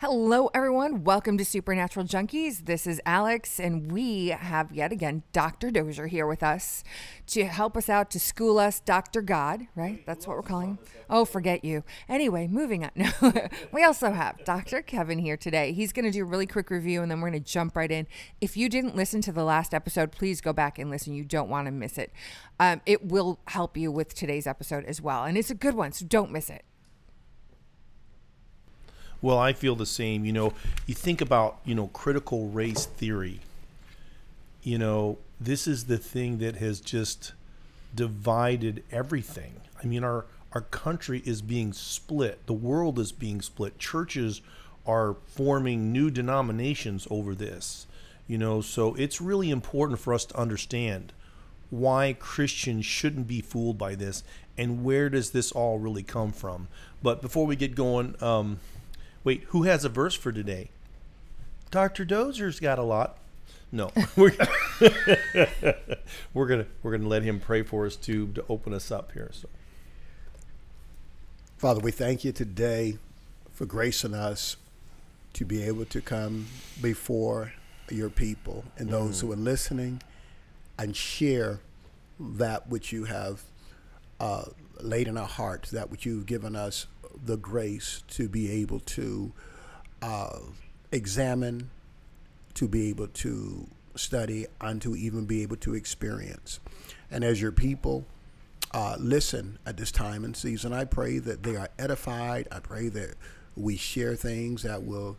Hello, 0.00 0.48
everyone. 0.54 1.02
Welcome 1.02 1.36
to 1.38 1.44
Supernatural 1.44 2.06
Junkies. 2.06 2.66
This 2.66 2.86
is 2.86 3.00
Alex, 3.04 3.58
and 3.58 3.90
we 3.90 4.28
have 4.28 4.70
yet 4.70 4.92
again 4.92 5.24
Dr. 5.32 5.72
Dozier 5.72 6.06
here 6.06 6.24
with 6.24 6.40
us 6.40 6.84
to 7.26 7.46
help 7.46 7.76
us 7.76 7.88
out 7.88 8.08
to 8.12 8.20
school 8.20 8.60
us, 8.60 8.78
Dr. 8.78 9.22
God, 9.22 9.66
right? 9.74 10.06
That's 10.06 10.24
what 10.24 10.36
we're 10.36 10.44
calling 10.44 10.68
him. 10.68 10.78
Oh, 11.10 11.24
forget 11.24 11.64
you. 11.64 11.82
Anyway, 12.08 12.46
moving 12.46 12.84
on. 12.84 12.90
No, 12.94 13.10
we 13.72 13.82
also 13.82 14.12
have 14.12 14.44
Dr. 14.44 14.82
Kevin 14.82 15.18
here 15.18 15.36
today. 15.36 15.72
He's 15.72 15.92
going 15.92 16.04
to 16.04 16.12
do 16.12 16.22
a 16.22 16.26
really 16.26 16.46
quick 16.46 16.70
review, 16.70 17.02
and 17.02 17.10
then 17.10 17.20
we're 17.20 17.30
going 17.30 17.42
to 17.42 17.52
jump 17.52 17.74
right 17.74 17.90
in. 17.90 18.06
If 18.40 18.56
you 18.56 18.68
didn't 18.68 18.94
listen 18.94 19.20
to 19.22 19.32
the 19.32 19.42
last 19.42 19.74
episode, 19.74 20.12
please 20.12 20.40
go 20.40 20.52
back 20.52 20.78
and 20.78 20.90
listen. 20.90 21.12
You 21.12 21.24
don't 21.24 21.48
want 21.48 21.66
to 21.66 21.72
miss 21.72 21.98
it. 21.98 22.12
Um, 22.60 22.82
it 22.86 23.04
will 23.04 23.40
help 23.48 23.76
you 23.76 23.90
with 23.90 24.14
today's 24.14 24.46
episode 24.46 24.84
as 24.84 25.02
well, 25.02 25.24
and 25.24 25.36
it's 25.36 25.50
a 25.50 25.56
good 25.56 25.74
one, 25.74 25.90
so 25.90 26.06
don't 26.06 26.30
miss 26.30 26.50
it. 26.50 26.64
Well, 29.20 29.38
I 29.38 29.52
feel 29.52 29.74
the 29.74 29.86
same. 29.86 30.24
You 30.24 30.32
know, 30.32 30.52
you 30.86 30.94
think 30.94 31.20
about, 31.20 31.58
you 31.64 31.74
know, 31.74 31.88
critical 31.88 32.48
race 32.48 32.86
theory. 32.86 33.40
You 34.62 34.78
know, 34.78 35.18
this 35.40 35.66
is 35.66 35.84
the 35.84 35.98
thing 35.98 36.38
that 36.38 36.56
has 36.56 36.80
just 36.80 37.32
divided 37.94 38.82
everything. 38.90 39.54
I 39.82 39.86
mean, 39.86 40.04
our 40.04 40.26
our 40.52 40.62
country 40.62 41.22
is 41.26 41.42
being 41.42 41.72
split. 41.72 42.46
The 42.46 42.54
world 42.54 42.98
is 42.98 43.12
being 43.12 43.42
split. 43.42 43.78
Churches 43.78 44.40
are 44.86 45.16
forming 45.26 45.92
new 45.92 46.10
denominations 46.10 47.06
over 47.10 47.34
this. 47.34 47.86
You 48.26 48.38
know, 48.38 48.60
so 48.60 48.94
it's 48.94 49.20
really 49.20 49.50
important 49.50 50.00
for 50.00 50.14
us 50.14 50.24
to 50.26 50.38
understand 50.38 51.12
why 51.70 52.16
Christians 52.18 52.86
shouldn't 52.86 53.26
be 53.26 53.42
fooled 53.42 53.76
by 53.76 53.94
this 53.94 54.22
and 54.56 54.84
where 54.84 55.08
does 55.10 55.30
this 55.30 55.52
all 55.52 55.78
really 55.78 56.02
come 56.02 56.32
from. 56.32 56.68
But 57.02 57.20
before 57.20 57.46
we 57.46 57.56
get 57.56 57.74
going, 57.74 58.14
um, 58.22 58.58
Wait, 59.28 59.44
who 59.48 59.64
has 59.64 59.84
a 59.84 59.90
verse 59.90 60.14
for 60.14 60.32
today? 60.32 60.70
Dr. 61.70 62.06
Dozier's 62.06 62.60
got 62.60 62.78
a 62.78 62.82
lot. 62.82 63.18
No, 63.70 63.92
we're, 64.16 64.32
we're 66.32 66.46
gonna 66.46 66.64
we're 66.82 66.92
gonna 66.92 67.06
let 67.06 67.24
him 67.24 67.38
pray 67.38 67.62
for 67.62 67.84
us 67.84 67.94
too 67.94 68.28
to 68.28 68.44
open 68.48 68.72
us 68.72 68.90
up 68.90 69.12
here. 69.12 69.28
So, 69.34 69.50
Father, 71.58 71.78
we 71.78 71.90
thank 71.90 72.24
you 72.24 72.32
today 72.32 72.96
for 73.52 73.66
gracing 73.66 74.14
us 74.14 74.56
to 75.34 75.44
be 75.44 75.62
able 75.62 75.84
to 75.84 76.00
come 76.00 76.46
before 76.80 77.52
your 77.90 78.08
people 78.08 78.64
and 78.78 78.88
those 78.88 79.18
mm. 79.18 79.26
who 79.26 79.32
are 79.32 79.36
listening 79.36 80.00
and 80.78 80.96
share 80.96 81.60
that 82.18 82.70
which 82.70 82.92
you 82.92 83.04
have 83.04 83.42
uh, 84.20 84.44
laid 84.80 85.06
in 85.06 85.18
our 85.18 85.28
hearts, 85.28 85.70
that 85.72 85.90
which 85.90 86.06
you've 86.06 86.24
given 86.24 86.56
us 86.56 86.86
the 87.24 87.36
grace 87.36 88.02
to 88.10 88.28
be 88.28 88.50
able 88.50 88.80
to 88.80 89.32
uh, 90.02 90.38
examine, 90.92 91.70
to 92.54 92.68
be 92.68 92.88
able 92.88 93.08
to 93.08 93.66
study, 93.94 94.46
and 94.60 94.80
to 94.82 94.96
even 94.96 95.24
be 95.24 95.42
able 95.42 95.56
to 95.56 95.74
experience. 95.74 96.60
And 97.10 97.24
as 97.24 97.40
your 97.40 97.52
people 97.52 98.04
uh, 98.72 98.96
listen 98.98 99.58
at 99.66 99.76
this 99.76 99.90
time 99.90 100.24
and 100.24 100.36
season, 100.36 100.72
I 100.72 100.84
pray 100.84 101.18
that 101.18 101.42
they 101.42 101.56
are 101.56 101.68
edified. 101.78 102.48
I 102.52 102.60
pray 102.60 102.88
that 102.88 103.14
we 103.56 103.76
share 103.76 104.14
things 104.14 104.62
that 104.62 104.82
will 104.82 105.16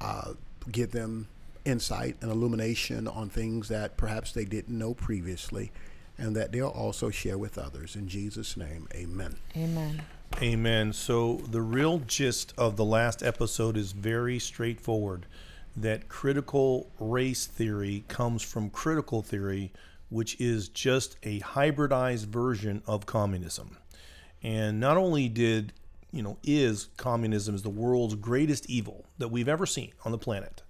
uh, 0.00 0.34
give 0.70 0.92
them 0.92 1.26
insight 1.64 2.16
and 2.20 2.30
illumination 2.30 3.08
on 3.08 3.28
things 3.28 3.68
that 3.68 3.96
perhaps 3.96 4.32
they 4.32 4.44
didn't 4.44 4.76
know 4.76 4.94
previously, 4.94 5.72
and 6.18 6.36
that 6.36 6.52
they'll 6.52 6.68
also 6.68 7.10
share 7.10 7.38
with 7.38 7.58
others. 7.58 7.96
In 7.96 8.08
Jesus' 8.08 8.56
name, 8.56 8.88
amen. 8.94 9.36
Amen. 9.56 10.02
Amen. 10.40 10.92
So 10.92 11.36
the 11.50 11.62
real 11.62 11.98
gist 11.98 12.52
of 12.56 12.76
the 12.76 12.84
last 12.84 13.22
episode 13.22 13.76
is 13.76 13.92
very 13.92 14.38
straightforward 14.38 15.26
that 15.76 16.08
critical 16.08 16.90
race 16.98 17.46
theory 17.46 18.04
comes 18.08 18.42
from 18.42 18.70
critical 18.70 19.22
theory, 19.22 19.72
which 20.10 20.40
is 20.40 20.68
just 20.68 21.16
a 21.22 21.40
hybridized 21.40 22.26
version 22.26 22.82
of 22.86 23.06
communism. 23.06 23.78
And 24.42 24.80
not 24.80 24.96
only 24.96 25.28
did, 25.28 25.72
you 26.10 26.22
know, 26.22 26.36
is 26.42 26.88
communism 26.96 27.54
is 27.54 27.62
the 27.62 27.70
world's 27.70 28.16
greatest 28.16 28.68
evil 28.68 29.06
that 29.18 29.28
we've 29.28 29.48
ever 29.48 29.66
seen 29.66 29.92
on 30.04 30.12
the 30.12 30.18
planet. 30.18 30.62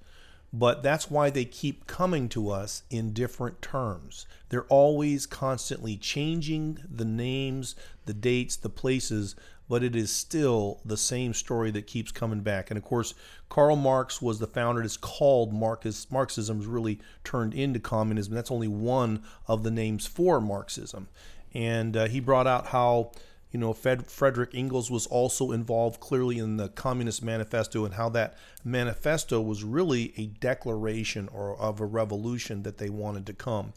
But 0.53 0.83
that's 0.83 1.11
why 1.11 1.31
they 1.31 1.47
keep 1.47 1.87
coming 1.87 2.29
to 2.31 2.51
us 2.51 2.83
in 2.91 3.15
different 3.15 3.63
terms. 3.63 4.27
They're 4.51 4.65
always 4.65 5.25
constantly 5.25 5.97
changing 5.97 6.79
the 6.89 7.07
names, 7.07 7.75
the 8.05 8.13
dates, 8.13 8.57
the 8.57 8.69
places 8.69 9.35
but 9.73 9.83
it 9.83 9.97
is 9.97 10.13
still 10.13 10.83
the 10.85 10.99
same 10.99 11.33
story 11.33 11.71
that 11.71 11.87
keeps 11.87 12.13
coming 12.13 12.41
back. 12.41 12.71
And 12.71 12.77
of 12.77 12.85
course, 12.85 13.15
Karl 13.49 13.75
Marx 13.75 14.21
was 14.21 14.39
the 14.39 14.47
founder. 14.47 14.83
It's 14.83 14.99
called 14.99 15.51
Marxism. 15.51 16.09
Marxism 16.11 16.61
really 16.71 17.01
turned 17.25 17.55
into 17.55 17.81
communism. 17.81 18.35
That's 18.35 18.51
only 18.51 18.69
one 18.69 19.23
of 19.49 19.63
the 19.63 19.71
names 19.71 20.07
for 20.07 20.43
Marxism. 20.43 21.09
And 21.55 21.97
uh, 21.97 22.09
he 22.09 22.21
brought 22.21 22.47
out 22.47 22.67
how 22.67 23.13
you 23.51 23.59
know 23.59 23.73
Fred, 23.73 24.05
Frederick 24.09 24.51
Engels 24.53 24.91
was 24.91 25.07
also 25.07 25.53
involved 25.53 26.01
clearly 26.01 26.37
in 26.37 26.59
the 26.59 26.69
Communist 26.69 27.23
Manifesto 27.23 27.87
and 27.87 27.95
how 27.95 28.11
that 28.11 28.37
manifesto 28.63 29.41
was 29.41 29.65
really 29.65 30.13
a 30.19 30.27
declaration 30.27 31.31
or 31.33 31.57
of 31.57 31.81
a 31.81 31.87
revolution 31.87 32.63
that 32.65 32.77
they 32.77 32.91
wanted 32.91 33.25
to 33.25 33.33
come. 33.33 33.73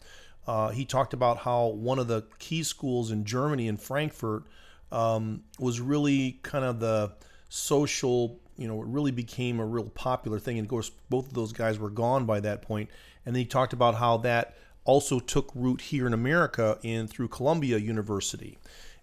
Uh, 0.46 0.68
he 0.68 0.84
talked 0.84 1.14
about 1.14 1.38
how 1.38 1.68
one 1.68 1.98
of 1.98 2.06
the 2.06 2.24
key 2.38 2.62
schools 2.62 3.10
in 3.10 3.24
Germany 3.24 3.66
in 3.66 3.78
Frankfurt 3.78 4.44
um, 4.92 5.42
was 5.58 5.80
really 5.80 6.38
kind 6.42 6.64
of 6.64 6.80
the 6.80 7.12
social, 7.48 8.38
you 8.56 8.68
know, 8.68 8.80
it 8.80 8.86
really 8.86 9.10
became 9.10 9.60
a 9.60 9.66
real 9.66 9.88
popular 9.90 10.38
thing. 10.38 10.58
And 10.58 10.66
of 10.66 10.70
course, 10.70 10.90
both 11.10 11.28
of 11.28 11.34
those 11.34 11.52
guys 11.52 11.78
were 11.78 11.90
gone 11.90 12.26
by 12.26 12.40
that 12.40 12.62
point. 12.62 12.90
And 13.24 13.34
then 13.34 13.40
he 13.40 13.46
talked 13.46 13.72
about 13.72 13.96
how 13.96 14.18
that 14.18 14.56
also 14.84 15.18
took 15.18 15.50
root 15.54 15.80
here 15.80 16.06
in 16.06 16.12
America 16.12 16.78
in 16.82 17.08
through 17.08 17.28
Columbia 17.28 17.78
University. 17.78 18.58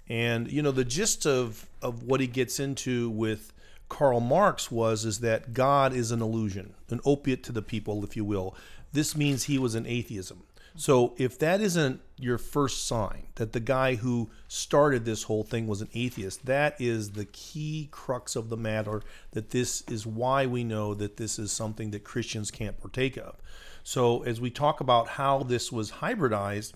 And 0.07 0.51
you 0.51 0.61
know, 0.61 0.71
the 0.71 0.85
gist 0.85 1.25
of 1.25 1.67
of 1.81 2.03
what 2.03 2.19
he 2.19 2.27
gets 2.27 2.59
into 2.59 3.09
with 3.09 3.53
Karl 3.89 4.19
Marx 4.19 4.71
was 4.71 5.05
is 5.05 5.19
that 5.19 5.53
God 5.53 5.93
is 5.93 6.11
an 6.11 6.21
illusion, 6.21 6.73
an 6.89 6.99
opiate 7.05 7.43
to 7.43 7.51
the 7.51 7.61
people, 7.61 8.03
if 8.03 8.15
you 8.15 8.25
will. 8.25 8.55
This 8.91 9.15
means 9.15 9.43
he 9.43 9.57
was 9.57 9.75
an 9.75 9.85
atheism. 9.85 10.43
So 10.75 11.13
if 11.17 11.37
that 11.39 11.61
isn't 11.61 12.01
your 12.23 12.37
first 12.37 12.87
sign 12.87 13.27
that 13.35 13.51
the 13.51 13.59
guy 13.59 13.95
who 13.95 14.29
started 14.47 15.05
this 15.05 15.23
whole 15.23 15.43
thing 15.43 15.67
was 15.67 15.81
an 15.81 15.89
atheist, 15.93 16.45
that 16.45 16.79
is 16.79 17.11
the 17.11 17.25
key 17.25 17.89
crux 17.91 18.35
of 18.35 18.49
the 18.49 18.57
matter. 18.57 19.01
That 19.31 19.51
this 19.51 19.81
is 19.89 20.07
why 20.07 20.45
we 20.45 20.63
know 20.63 20.93
that 20.93 21.17
this 21.17 21.37
is 21.37 21.51
something 21.51 21.91
that 21.91 22.03
Christians 22.03 22.49
can't 22.49 22.79
partake 22.79 23.17
of. 23.17 23.35
So 23.83 24.23
as 24.23 24.39
we 24.39 24.49
talk 24.49 24.79
about 24.79 25.09
how 25.09 25.43
this 25.43 25.71
was 25.71 25.91
hybridized, 25.91 26.73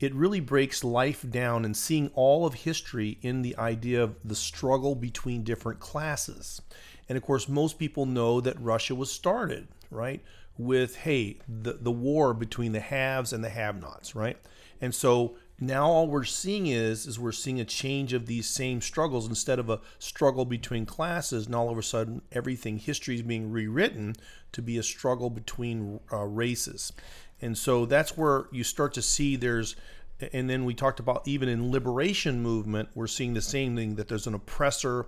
it 0.00 0.14
really 0.14 0.40
breaks 0.40 0.82
life 0.82 1.24
down 1.28 1.64
and 1.64 1.76
seeing 1.76 2.10
all 2.14 2.46
of 2.46 2.54
history 2.54 3.18
in 3.20 3.42
the 3.42 3.56
idea 3.56 4.02
of 4.02 4.16
the 4.24 4.36
struggle 4.36 4.94
between 4.94 5.42
different 5.44 5.80
classes. 5.80 6.62
And 7.08 7.18
of 7.18 7.24
course, 7.24 7.48
most 7.48 7.78
people 7.78 8.06
know 8.06 8.40
that 8.40 8.60
Russia 8.60 8.94
was 8.94 9.12
started, 9.12 9.68
right? 9.90 10.22
with 10.58 10.96
hey 10.96 11.38
the 11.48 11.74
the 11.74 11.90
war 11.90 12.34
between 12.34 12.72
the 12.72 12.80
haves 12.80 13.32
and 13.32 13.42
the 13.42 13.48
have-nots, 13.48 14.14
right? 14.14 14.36
And 14.80 14.94
so 14.94 15.36
now 15.60 15.86
all 15.86 16.06
we're 16.06 16.24
seeing 16.24 16.68
is 16.68 17.06
is 17.06 17.18
we're 17.18 17.32
seeing 17.32 17.60
a 17.60 17.64
change 17.64 18.12
of 18.12 18.26
these 18.26 18.48
same 18.48 18.80
struggles. 18.80 19.28
Instead 19.28 19.58
of 19.58 19.68
a 19.68 19.80
struggle 19.98 20.44
between 20.44 20.86
classes 20.86 21.46
and 21.46 21.54
all 21.54 21.70
of 21.70 21.78
a 21.78 21.82
sudden 21.82 22.22
everything 22.32 22.78
history 22.78 23.16
is 23.16 23.22
being 23.22 23.50
rewritten 23.50 24.14
to 24.52 24.62
be 24.62 24.78
a 24.78 24.82
struggle 24.82 25.30
between 25.30 26.00
uh, 26.12 26.24
races. 26.24 26.92
And 27.40 27.56
so 27.56 27.86
that's 27.86 28.16
where 28.16 28.46
you 28.52 28.64
start 28.64 28.94
to 28.94 29.02
see 29.02 29.36
there's 29.36 29.76
and 30.32 30.50
then 30.50 30.64
we 30.64 30.74
talked 30.74 30.98
about 30.98 31.26
even 31.26 31.48
in 31.48 31.70
liberation 31.70 32.42
movement 32.42 32.88
we're 32.94 33.06
seeing 33.06 33.34
the 33.34 33.40
same 33.40 33.76
thing 33.76 33.94
that 33.94 34.08
there's 34.08 34.26
an 34.26 34.34
oppressor 34.34 35.06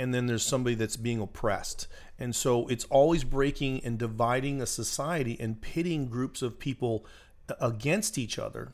and 0.00 0.14
then 0.14 0.26
there's 0.26 0.46
somebody 0.46 0.74
that's 0.74 0.96
being 0.96 1.20
oppressed. 1.20 1.86
And 2.18 2.34
so 2.34 2.66
it's 2.68 2.84
always 2.86 3.22
breaking 3.22 3.82
and 3.84 3.98
dividing 3.98 4.62
a 4.62 4.66
society 4.66 5.36
and 5.38 5.60
pitting 5.60 6.08
groups 6.08 6.40
of 6.40 6.58
people 6.58 7.04
against 7.60 8.16
each 8.16 8.38
other, 8.38 8.72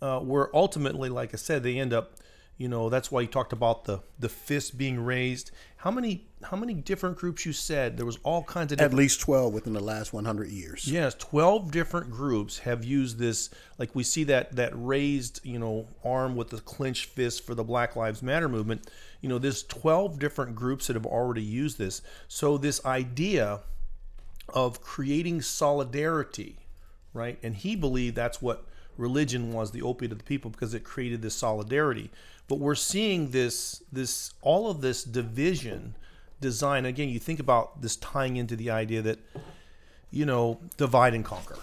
uh, 0.00 0.20
where 0.20 0.54
ultimately, 0.54 1.08
like 1.08 1.34
I 1.34 1.36
said, 1.36 1.62
they 1.62 1.78
end 1.78 1.92
up 1.92 2.16
you 2.58 2.68
know 2.68 2.88
that's 2.88 3.10
why 3.10 3.20
you 3.20 3.26
talked 3.26 3.52
about 3.52 3.84
the 3.84 4.00
the 4.18 4.28
fist 4.28 4.78
being 4.78 4.98
raised. 4.98 5.50
How 5.76 5.90
many 5.90 6.26
how 6.42 6.56
many 6.56 6.72
different 6.72 7.18
groups 7.18 7.44
you 7.44 7.52
said? 7.52 7.96
There 7.98 8.06
was 8.06 8.18
all 8.22 8.42
kinds 8.44 8.72
of 8.72 8.80
at 8.80 8.94
least 8.94 9.20
12 9.20 9.52
within 9.52 9.74
the 9.74 9.80
last 9.80 10.12
100 10.12 10.48
years. 10.48 10.90
Yes 10.90 11.14
12 11.14 11.70
different 11.70 12.10
groups 12.10 12.60
have 12.60 12.82
used 12.84 13.18
this 13.18 13.50
like 13.78 13.94
we 13.94 14.02
see 14.02 14.24
that 14.24 14.56
that 14.56 14.72
raised 14.74 15.40
you 15.44 15.58
know 15.58 15.88
arm 16.02 16.34
with 16.34 16.48
the 16.48 16.60
clenched 16.60 17.06
fist 17.10 17.44
for 17.44 17.54
the 17.54 17.64
black 17.64 17.94
lives 17.94 18.22
matter 18.22 18.48
movement. 18.48 18.88
You 19.20 19.28
know 19.28 19.38
there's 19.38 19.62
12 19.64 20.18
different 20.18 20.54
groups 20.54 20.86
that 20.86 20.96
have 20.96 21.06
already 21.06 21.42
used 21.42 21.76
this. 21.76 22.00
So 22.26 22.56
this 22.56 22.84
idea 22.86 23.60
of 24.48 24.80
creating 24.80 25.42
solidarity 25.42 26.56
right? 27.16 27.38
And 27.42 27.56
he 27.56 27.74
believed 27.74 28.14
that's 28.14 28.40
what 28.42 28.66
religion 28.96 29.52
was 29.52 29.70
the 29.70 29.82
opiate 29.82 30.12
of 30.12 30.18
the 30.18 30.24
people 30.24 30.50
because 30.50 30.74
it 30.74 30.84
created 30.84 31.22
this 31.22 31.34
solidarity 31.34 32.10
but 32.48 32.58
we're 32.58 32.74
seeing 32.74 33.30
this 33.30 33.82
this 33.92 34.32
all 34.40 34.70
of 34.70 34.80
this 34.80 35.02
division 35.02 35.96
design. 36.40 36.84
Again, 36.84 37.08
you 37.08 37.18
think 37.18 37.40
about 37.40 37.82
this 37.82 37.96
tying 37.96 38.36
into 38.36 38.56
the 38.56 38.70
idea 38.70 39.02
that, 39.02 39.18
you 40.10 40.26
know, 40.26 40.60
divide 40.76 41.14
and 41.14 41.24
conquer, 41.24 41.58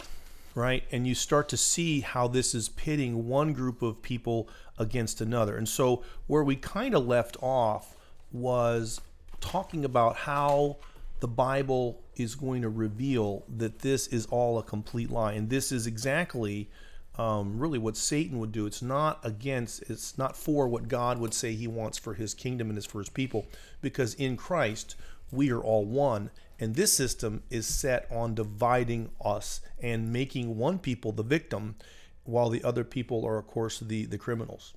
right? 0.56 0.84
And 0.92 1.08
you 1.08 1.16
start 1.16 1.50
to 1.50 1.58
see 1.58 2.02
how 2.02 2.28
this 2.28 2.54
is 2.54 2.70
pitting 2.70 3.28
one 3.28 3.54
group 3.54 3.82
of 3.82 4.02
people 4.02 4.50
against 4.78 5.22
another. 5.22 5.56
And 5.56 5.68
so, 5.68 6.04
where 6.28 6.44
we 6.44 6.56
kind 6.56 6.96
of 6.96 7.06
left 7.06 7.38
off 7.42 7.96
was 8.32 9.00
talking 9.40 9.86
about 9.86 10.16
how 10.16 10.78
the 11.20 11.28
Bible 11.28 12.02
is 12.16 12.36
going 12.36 12.62
to 12.64 12.70
reveal 12.70 13.44
that 13.48 13.80
this 13.80 14.08
is 14.08 14.26
all 14.28 14.58
a 14.58 14.64
complete 14.64 15.10
lie. 15.10 15.34
And 15.34 15.50
this 15.50 15.72
is 15.72 15.88
exactly 15.88 16.70
um, 17.18 17.60
really 17.60 17.78
what 17.78 17.96
Satan 17.96 18.40
would 18.40 18.52
do. 18.52 18.66
It's 18.66 18.82
not 18.82 19.20
against, 19.24 19.84
it's 19.90 20.18
not 20.18 20.36
for 20.36 20.68
what 20.68 20.88
God 20.88 21.20
would 21.20 21.34
say 21.34 21.54
he 21.54 21.68
wants 21.68 21.98
for 21.98 22.14
his 22.14 22.34
kingdom 22.34 22.70
and 22.70 22.76
his 22.76 22.86
for 22.86 23.00
his 23.00 23.10
people, 23.10 23.46
because 23.82 24.14
in 24.16 24.38
Christ 24.38 24.96
we 25.32 25.52
are 25.52 25.62
all 25.62 25.86
one. 25.86 26.32
And 26.60 26.76
this 26.76 26.94
system 26.94 27.44
is 27.50 27.66
set 27.66 28.08
on 28.12 28.36
dividing 28.36 29.10
us 29.24 29.62
and 29.82 30.14
making 30.14 30.58
one 30.58 30.80
people 30.80 31.12
the 31.12 31.24
victim, 31.24 31.76
while 32.24 32.50
the 32.50 32.64
other 32.64 32.84
people 32.84 33.26
are, 33.26 33.38
of 33.38 33.48
course, 33.48 33.80
the, 33.80 34.06
the 34.06 34.18
criminals. 34.18 34.74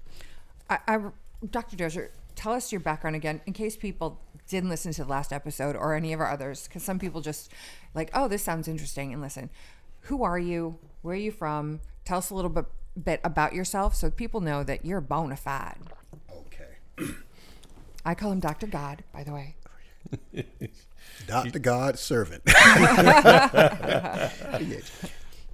I, 0.69 0.79
I, 0.89 0.99
Dr. 1.49 1.77
Dozier, 1.77 2.11
tell 2.35 2.53
us 2.53 2.73
your 2.73 2.81
background 2.81 3.15
again 3.15 3.41
in 3.47 3.53
case 3.53 3.77
people 3.77 4.21
didn't 4.49 4.69
listen 4.69 4.93
to 4.93 5.05
the 5.05 5.11
last 5.11 5.32
episode 5.32 5.77
or 5.77 5.94
any 5.94 6.12
of 6.12 6.21
our 6.21 6.31
others, 6.31 6.67
because 6.67 6.82
some 6.82 6.99
people 6.99 7.21
just 7.21 7.53
like, 7.94 8.11
oh, 8.15 8.27
this 8.27 8.43
sounds 8.43 8.69
interesting, 8.69 9.12
and 9.12 9.23
listen. 9.23 9.50
Who 10.03 10.25
are 10.25 10.39
you? 10.39 10.79
Where 11.03 11.15
are 11.15 11.19
you 11.19 11.31
from? 11.31 11.81
Tell 12.06 12.19
us 12.19 12.31
a 12.31 12.35
little 12.35 12.50
bit, 12.50 12.64
bit 13.03 13.20
about 13.25 13.53
yourself 13.53 13.97
so 13.97 14.11
people 14.11 14.41
know 14.41 14.62
that 14.62 14.85
you're 14.87 15.00
bona 15.00 15.37
fide. 15.37 15.79
Okay. 16.31 17.12
I 18.05 18.14
call 18.14 18.31
him 18.31 18.38
Dr. 18.38 18.69
God, 18.69 19.03
by 19.12 19.25
the 19.25 19.32
way. 19.32 19.56
Dr. 21.26 21.58
God 21.58 21.99
servant. 21.99 22.43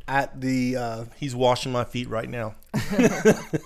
At 0.08 0.38
the 0.38 0.76
uh, 0.76 1.04
He's 1.16 1.34
washing 1.34 1.72
my 1.72 1.84
feet 1.84 2.10
right 2.10 2.28
now. 2.28 2.56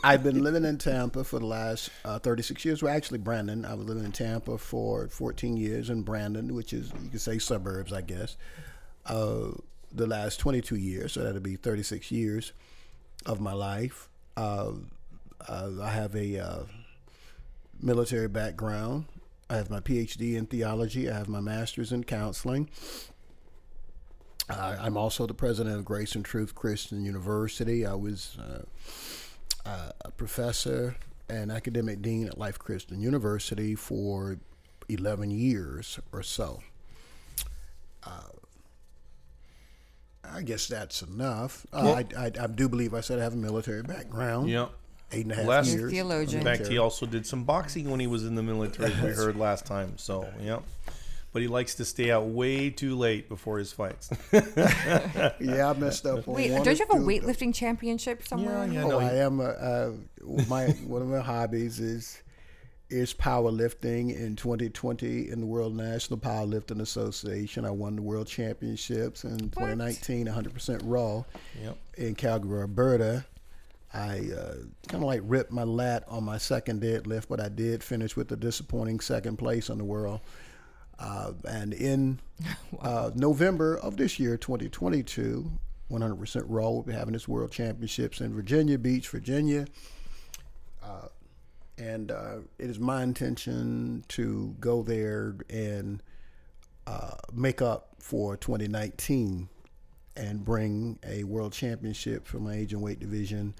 I've 0.04 0.22
been 0.22 0.44
living 0.44 0.64
in 0.64 0.78
Tampa 0.78 1.24
for 1.24 1.40
the 1.40 1.46
last 1.46 1.90
uh, 2.04 2.20
36 2.20 2.64
years. 2.64 2.84
Well, 2.84 2.94
actually, 2.94 3.18
Brandon. 3.18 3.64
I 3.64 3.74
was 3.74 3.86
living 3.88 4.04
in 4.04 4.12
Tampa 4.12 4.58
for 4.58 5.08
14 5.08 5.56
years 5.56 5.90
in 5.90 6.02
Brandon, 6.02 6.54
which 6.54 6.72
is, 6.72 6.92
you 7.02 7.10
could 7.10 7.20
say, 7.20 7.38
suburbs, 7.38 7.92
I 7.92 8.02
guess. 8.02 8.36
Uh, 9.06 9.48
the 9.92 10.06
last 10.06 10.38
22 10.38 10.76
years, 10.76 11.14
so 11.14 11.24
that'll 11.24 11.40
be 11.40 11.56
36 11.56 12.12
years 12.12 12.52
of 13.26 13.40
my 13.40 13.52
life. 13.52 14.08
Uh, 14.36 14.72
uh, 15.46 15.70
I 15.82 15.90
have 15.90 16.14
a 16.14 16.38
uh, 16.38 16.62
military 17.80 18.28
background. 18.28 19.06
I 19.50 19.56
have 19.56 19.70
my 19.70 19.80
PhD 19.80 20.36
in 20.36 20.46
theology. 20.46 21.10
I 21.10 21.16
have 21.16 21.28
my 21.28 21.40
master's 21.40 21.92
in 21.92 22.04
counseling. 22.04 22.68
Uh, 24.48 24.76
I'm 24.80 24.96
also 24.96 25.26
the 25.26 25.34
president 25.34 25.76
of 25.76 25.84
Grace 25.84 26.14
and 26.14 26.24
Truth 26.24 26.54
Christian 26.54 27.04
University. 27.04 27.84
I 27.84 27.94
was 27.94 28.38
uh, 28.40 28.62
uh, 29.68 29.90
a 30.04 30.10
professor 30.12 30.96
and 31.28 31.50
academic 31.50 32.00
dean 32.00 32.28
at 32.28 32.38
Life 32.38 32.58
Christian 32.58 33.00
University 33.00 33.74
for 33.74 34.38
11 34.88 35.30
years 35.30 35.98
or 36.12 36.22
so. 36.22 36.60
I 40.34 40.42
guess 40.42 40.66
that's 40.66 41.02
enough. 41.02 41.66
Well- 41.72 41.94
I, 41.94 42.04
I, 42.18 42.30
I 42.40 42.46
do 42.46 42.68
believe 42.68 42.94
I 42.94 43.00
said 43.00 43.18
I 43.18 43.22
have 43.22 43.32
a 43.34 43.36
military 43.36 43.82
background. 43.82 44.48
Yep. 44.48 44.70
Eight 45.12 45.22
and 45.24 45.32
a 45.32 45.34
half 45.36 45.46
Last- 45.46 45.68
years. 45.72 45.90
Theologian. 45.92 46.40
In 46.40 46.44
fact, 46.56 46.66
he 46.68 46.78
also 46.78 47.06
did 47.06 47.26
some 47.26 47.44
boxing 47.44 47.90
when 47.90 48.00
he 48.00 48.06
was 48.06 48.24
in 48.24 48.34
the 48.34 48.42
military. 48.42 48.92
as 48.92 49.00
We 49.02 49.10
heard 49.10 49.36
last 49.36 49.64
time. 49.66 49.96
So, 49.98 50.28
yep. 50.40 50.62
But 51.32 51.42
he 51.42 51.48
likes 51.48 51.74
to 51.76 51.84
stay 51.84 52.10
out 52.10 52.26
way 52.26 52.70
too 52.70 52.96
late 52.96 53.28
before 53.28 53.58
his 53.58 53.70
fights. 53.72 54.10
Yeah, 54.32 55.70
I 55.70 55.78
messed 55.78 56.06
up. 56.06 56.26
Wait, 56.26 56.50
one 56.52 56.62
don't 56.62 56.78
you 56.78 56.86
have 56.86 56.90
a 56.90 56.92
two 56.92 56.98
of 56.98 57.06
them. 57.06 57.06
weightlifting 57.06 57.54
championship 57.54 58.26
somewhere? 58.26 58.66
Yeah, 58.66 58.72
yeah. 58.72 58.84
Oh, 58.84 58.88
no, 58.88 58.98
I 59.00 59.12
am. 59.14 59.40
A, 59.40 59.44
uh, 59.44 59.92
my 60.48 60.66
one 60.86 61.02
of 61.02 61.08
my 61.08 61.20
hobbies 61.20 61.78
is 61.80 62.20
is 62.88 63.12
powerlifting. 63.12 64.14
In 64.16 64.36
2020, 64.36 65.30
in 65.30 65.40
the 65.40 65.46
World 65.46 65.74
National 65.76 66.18
Powerlifting 66.18 66.80
Association, 66.80 67.64
I 67.64 67.70
won 67.70 67.96
the 67.96 68.02
World 68.02 68.26
Championships. 68.26 69.24
In 69.24 69.38
2019, 69.50 70.26
100% 70.26 70.80
raw 70.84 71.24
Yep. 71.62 71.78
in 71.96 72.14
Calgary, 72.14 72.60
Alberta. 72.60 73.24
I 73.94 74.28
uh, 74.36 74.54
kind 74.88 75.02
of 75.02 75.08
like 75.08 75.22
ripped 75.24 75.52
my 75.52 75.62
lat 75.62 76.04
on 76.08 76.24
my 76.24 76.38
second 76.38 76.82
deadlift, 76.82 77.28
but 77.28 77.40
I 77.40 77.48
did 77.48 77.82
finish 77.82 78.14
with 78.16 78.30
a 78.32 78.36
disappointing 78.36 79.00
second 79.00 79.36
place 79.38 79.68
in 79.68 79.78
the 79.78 79.84
world. 79.84 80.20
Uh, 80.98 81.32
and 81.48 81.72
in 81.72 82.20
uh, 82.80 83.10
November 83.14 83.78
of 83.78 83.96
this 83.96 84.18
year, 84.18 84.36
2022, 84.36 85.50
100% 85.90 86.44
raw, 86.48 86.68
we'll 86.70 86.82
be 86.82 86.92
having 86.92 87.12
this 87.12 87.28
World 87.28 87.50
Championships 87.52 88.20
in 88.20 88.34
Virginia 88.34 88.76
Beach, 88.78 89.08
Virginia. 89.08 89.66
Uh, 90.82 91.08
and 91.78 92.10
uh, 92.10 92.36
it 92.58 92.70
is 92.70 92.78
my 92.78 93.02
intention 93.02 94.04
to 94.08 94.54
go 94.60 94.82
there 94.82 95.36
and 95.50 96.02
uh, 96.86 97.16
make 97.32 97.60
up 97.60 97.90
for 97.98 98.36
2019 98.36 99.48
and 100.16 100.44
bring 100.44 100.98
a 101.06 101.24
World 101.24 101.52
Championship 101.52 102.26
for 102.26 102.38
my 102.38 102.54
age 102.54 102.72
and 102.72 102.80
weight 102.82 103.00
division 103.00 103.54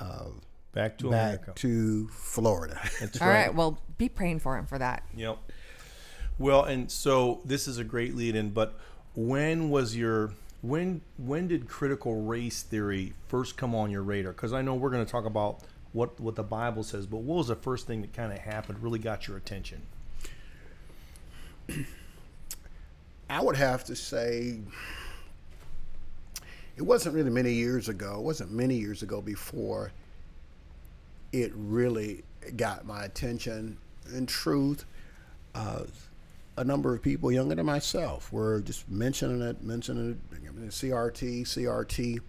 uh, 0.00 0.26
Back 0.74 0.98
to 0.98 1.10
back 1.10 1.42
America. 1.42 1.52
to 1.54 2.08
Florida. 2.08 2.80
That's 3.00 3.20
All 3.22 3.28
right. 3.28 3.54
Well, 3.54 3.78
be 3.96 4.08
praying 4.08 4.40
for 4.40 4.58
him 4.58 4.66
for 4.66 4.76
that. 4.76 5.04
Yep. 5.14 5.38
Well, 6.36 6.64
and 6.64 6.90
so 6.90 7.42
this 7.44 7.68
is 7.68 7.78
a 7.78 7.84
great 7.84 8.16
lead 8.16 8.34
in, 8.34 8.50
but 8.50 8.76
when 9.14 9.70
was 9.70 9.96
your 9.96 10.32
when 10.62 11.02
when 11.16 11.46
did 11.46 11.68
critical 11.68 12.22
race 12.22 12.62
theory 12.62 13.12
first 13.28 13.56
come 13.56 13.72
on 13.72 13.92
your 13.92 14.02
radar? 14.02 14.32
Because 14.32 14.52
I 14.52 14.62
know 14.62 14.74
we're 14.74 14.90
going 14.90 15.04
to 15.04 15.10
talk 15.10 15.26
about 15.26 15.60
what 15.94 16.20
what 16.20 16.34
the 16.34 16.42
Bible 16.42 16.82
says, 16.82 17.06
but 17.06 17.18
what 17.18 17.38
was 17.38 17.48
the 17.48 17.56
first 17.56 17.86
thing 17.86 18.02
that 18.02 18.12
kind 18.12 18.32
of 18.32 18.38
happened, 18.38 18.82
really 18.82 18.98
got 18.98 19.26
your 19.26 19.38
attention? 19.38 19.80
I 23.30 23.40
would 23.40 23.56
have 23.56 23.84
to 23.84 23.96
say 23.96 24.58
it 26.76 26.82
wasn't 26.82 27.14
really 27.14 27.30
many 27.30 27.52
years 27.52 27.88
ago. 27.88 28.16
It 28.18 28.22
wasn't 28.22 28.52
many 28.52 28.74
years 28.74 29.02
ago 29.02 29.22
before 29.22 29.92
it 31.32 31.52
really 31.54 32.24
got 32.56 32.84
my 32.84 33.04
attention. 33.04 33.78
In 34.12 34.26
truth, 34.26 34.84
uh, 35.54 35.84
a 36.56 36.64
number 36.64 36.94
of 36.94 37.02
people 37.02 37.32
younger 37.32 37.54
than 37.54 37.66
myself 37.66 38.32
were 38.32 38.60
just 38.60 38.88
mentioning 38.88 39.42
it, 39.42 39.62
mentioning 39.62 40.20
it, 40.32 40.70
CRT, 40.70 41.42
CRT, 41.42 42.20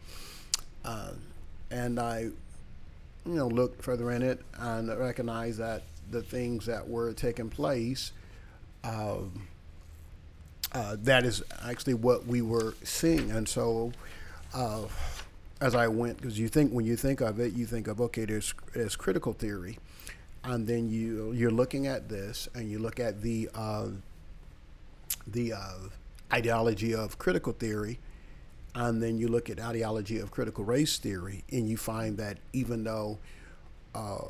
uh, 0.85 1.11
and 1.71 1.99
I, 1.99 2.29
you 3.25 3.33
know, 3.33 3.47
looked 3.47 3.83
further 3.83 4.11
in 4.11 4.21
it 4.21 4.39
and 4.59 4.89
recognized 4.97 5.59
that 5.59 5.83
the 6.11 6.21
things 6.21 6.65
that 6.67 6.87
were 6.87 7.13
taking 7.13 7.49
place. 7.49 8.11
Um, 8.83 9.47
uh, 10.71 10.97
that 11.03 11.25
is 11.25 11.41
actually 11.63 11.93
what 11.93 12.27
we 12.27 12.41
were 12.41 12.75
seeing. 12.83 13.31
And 13.31 13.47
so, 13.47 13.93
uh, 14.53 14.83
as 15.61 15.73
I 15.73 15.87
went, 15.87 16.17
because 16.17 16.37
you 16.37 16.47
think 16.49 16.71
when 16.71 16.85
you 16.85 16.95
think 16.95 17.21
of 17.21 17.39
it, 17.39 17.53
you 17.53 17.65
think 17.65 17.87
of 17.87 18.01
okay, 18.01 18.25
there's 18.25 18.53
there's 18.73 18.95
critical 18.95 19.33
theory, 19.33 19.79
and 20.43 20.67
then 20.67 20.89
you 20.89 21.31
you're 21.31 21.51
looking 21.51 21.87
at 21.87 22.09
this, 22.09 22.49
and 22.53 22.69
you 22.69 22.79
look 22.79 22.99
at 22.99 23.21
the 23.21 23.49
uh, 23.55 23.87
the 25.25 25.53
uh, 25.53 25.75
ideology 26.33 26.93
of 26.93 27.17
critical 27.17 27.53
theory, 27.53 27.99
and 28.75 29.01
then 29.01 29.17
you 29.17 29.29
look 29.29 29.49
at 29.49 29.59
ideology 29.59 30.19
of 30.19 30.31
critical 30.31 30.65
race 30.65 30.97
theory, 30.97 31.43
and 31.51 31.67
you 31.69 31.77
find 31.77 32.17
that 32.17 32.37
even 32.51 32.83
though 32.83 33.17
uh, 33.95 34.25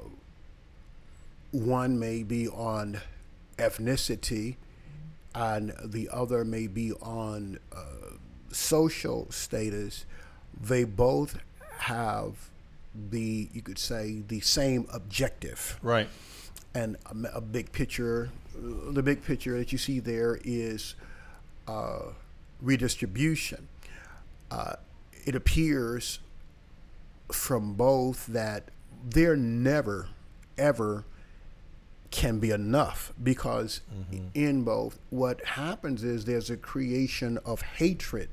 one 1.51 1.99
may 1.99 2.21
be 2.21 2.47
on 2.47 3.01
ethnicity 3.57 4.55
and 5.33 5.73
the 5.83 6.07
other 6.13 6.45
may 6.45 6.67
be 6.67 6.93
on 6.93 7.57
uh, 7.75 7.83
social 8.51 9.27
status, 9.31 10.05
they 10.61 10.83
both 10.83 11.39
have 11.79 12.49
the, 13.09 13.49
you 13.51 13.61
could 13.61 13.79
say, 13.79 14.21
the 14.27 14.39
same 14.41 14.87
objective. 14.93 15.79
Right. 15.81 16.07
And 16.73 16.97
a, 17.05 17.37
a 17.37 17.41
big 17.41 17.71
picture, 17.71 18.29
the 18.55 19.03
big 19.03 19.23
picture 19.23 19.57
that 19.57 19.71
you 19.71 19.77
see 19.77 19.99
there 19.99 20.39
is 20.43 20.95
uh, 21.67 22.03
redistribution. 22.61 23.67
Uh, 24.51 24.75
it 25.25 25.35
appears 25.35 26.19
from 27.31 27.73
both 27.73 28.27
that 28.27 28.69
there 29.07 29.35
never, 29.35 30.09
ever 30.57 31.05
can 32.11 32.39
be 32.39 32.51
enough 32.51 33.11
because 33.21 33.81
in 34.33 34.63
both, 34.63 34.99
what 35.09 35.43
happens 35.43 36.03
is 36.03 36.25
there's 36.25 36.49
a 36.49 36.57
creation 36.57 37.37
of 37.45 37.61
hatred 37.61 38.29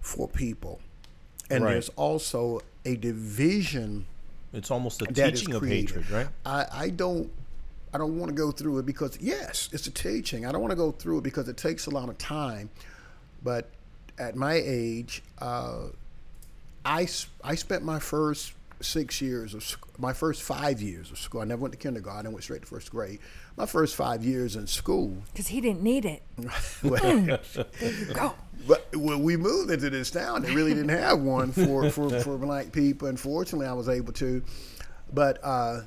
for 0.00 0.28
people. 0.28 0.80
And 1.50 1.64
Right. 1.64 1.72
there's 1.72 1.90
also 1.90 2.60
a 2.84 2.96
division 2.96 4.06
It's 4.52 4.70
almost 4.70 5.02
a 5.02 5.06
teaching 5.06 5.54
of 5.54 5.62
hatred, 5.66 6.08
right? 6.10 6.28
I, 6.46 6.66
I 6.72 6.88
don't 6.90 7.30
I 7.94 7.98
don't 7.98 8.18
want 8.18 8.30
to 8.30 8.34
go 8.34 8.50
through 8.50 8.78
it 8.78 8.86
because 8.86 9.18
yes, 9.20 9.68
it's 9.72 9.86
a 9.86 9.90
teaching. 9.90 10.46
I 10.46 10.52
don't 10.52 10.62
want 10.62 10.70
to 10.72 10.76
go 10.76 10.92
through 10.92 11.18
it 11.18 11.24
because 11.24 11.48
it 11.48 11.58
takes 11.58 11.86
a 11.86 11.90
lot 11.90 12.08
of 12.08 12.16
time. 12.16 12.70
But 13.42 13.68
at 14.18 14.36
my 14.36 14.54
age, 14.54 15.22
uh, 15.38 15.88
I 16.84 17.08
I 17.42 17.54
spent 17.54 17.84
my 17.84 17.98
first 17.98 18.52
six 18.80 19.20
years 19.20 19.54
of 19.54 19.78
my 19.98 20.12
first 20.12 20.42
five 20.42 20.82
years 20.82 21.10
of 21.10 21.18
school. 21.18 21.40
I 21.40 21.44
never 21.44 21.62
went 21.62 21.72
to 21.72 21.78
kindergarten. 21.78 22.26
I 22.26 22.30
went 22.30 22.42
straight 22.42 22.62
to 22.62 22.68
first 22.68 22.90
grade. 22.90 23.20
My 23.56 23.66
first 23.66 23.94
five 23.94 24.24
years 24.24 24.56
in 24.56 24.66
school. 24.66 25.16
Because 25.32 25.48
he 25.48 25.60
didn't 25.60 25.82
need 25.82 26.04
it. 26.04 26.22
well, 26.82 26.98
there 27.00 27.40
you 27.80 28.14
go. 28.14 28.34
But 28.66 28.94
when 28.94 29.22
we 29.22 29.36
moved 29.36 29.70
into 29.70 29.90
this 29.90 30.10
town, 30.10 30.42
they 30.42 30.54
really 30.54 30.74
didn't 30.74 30.90
have 30.90 31.20
one 31.20 31.52
for, 31.52 31.90
for, 31.90 32.10
for 32.20 32.38
black 32.38 32.72
people. 32.72 33.08
Unfortunately, 33.08 33.66
I 33.66 33.72
was 33.72 33.88
able 33.88 34.12
to. 34.14 34.42
But 35.12 35.38
uh, 35.42 35.82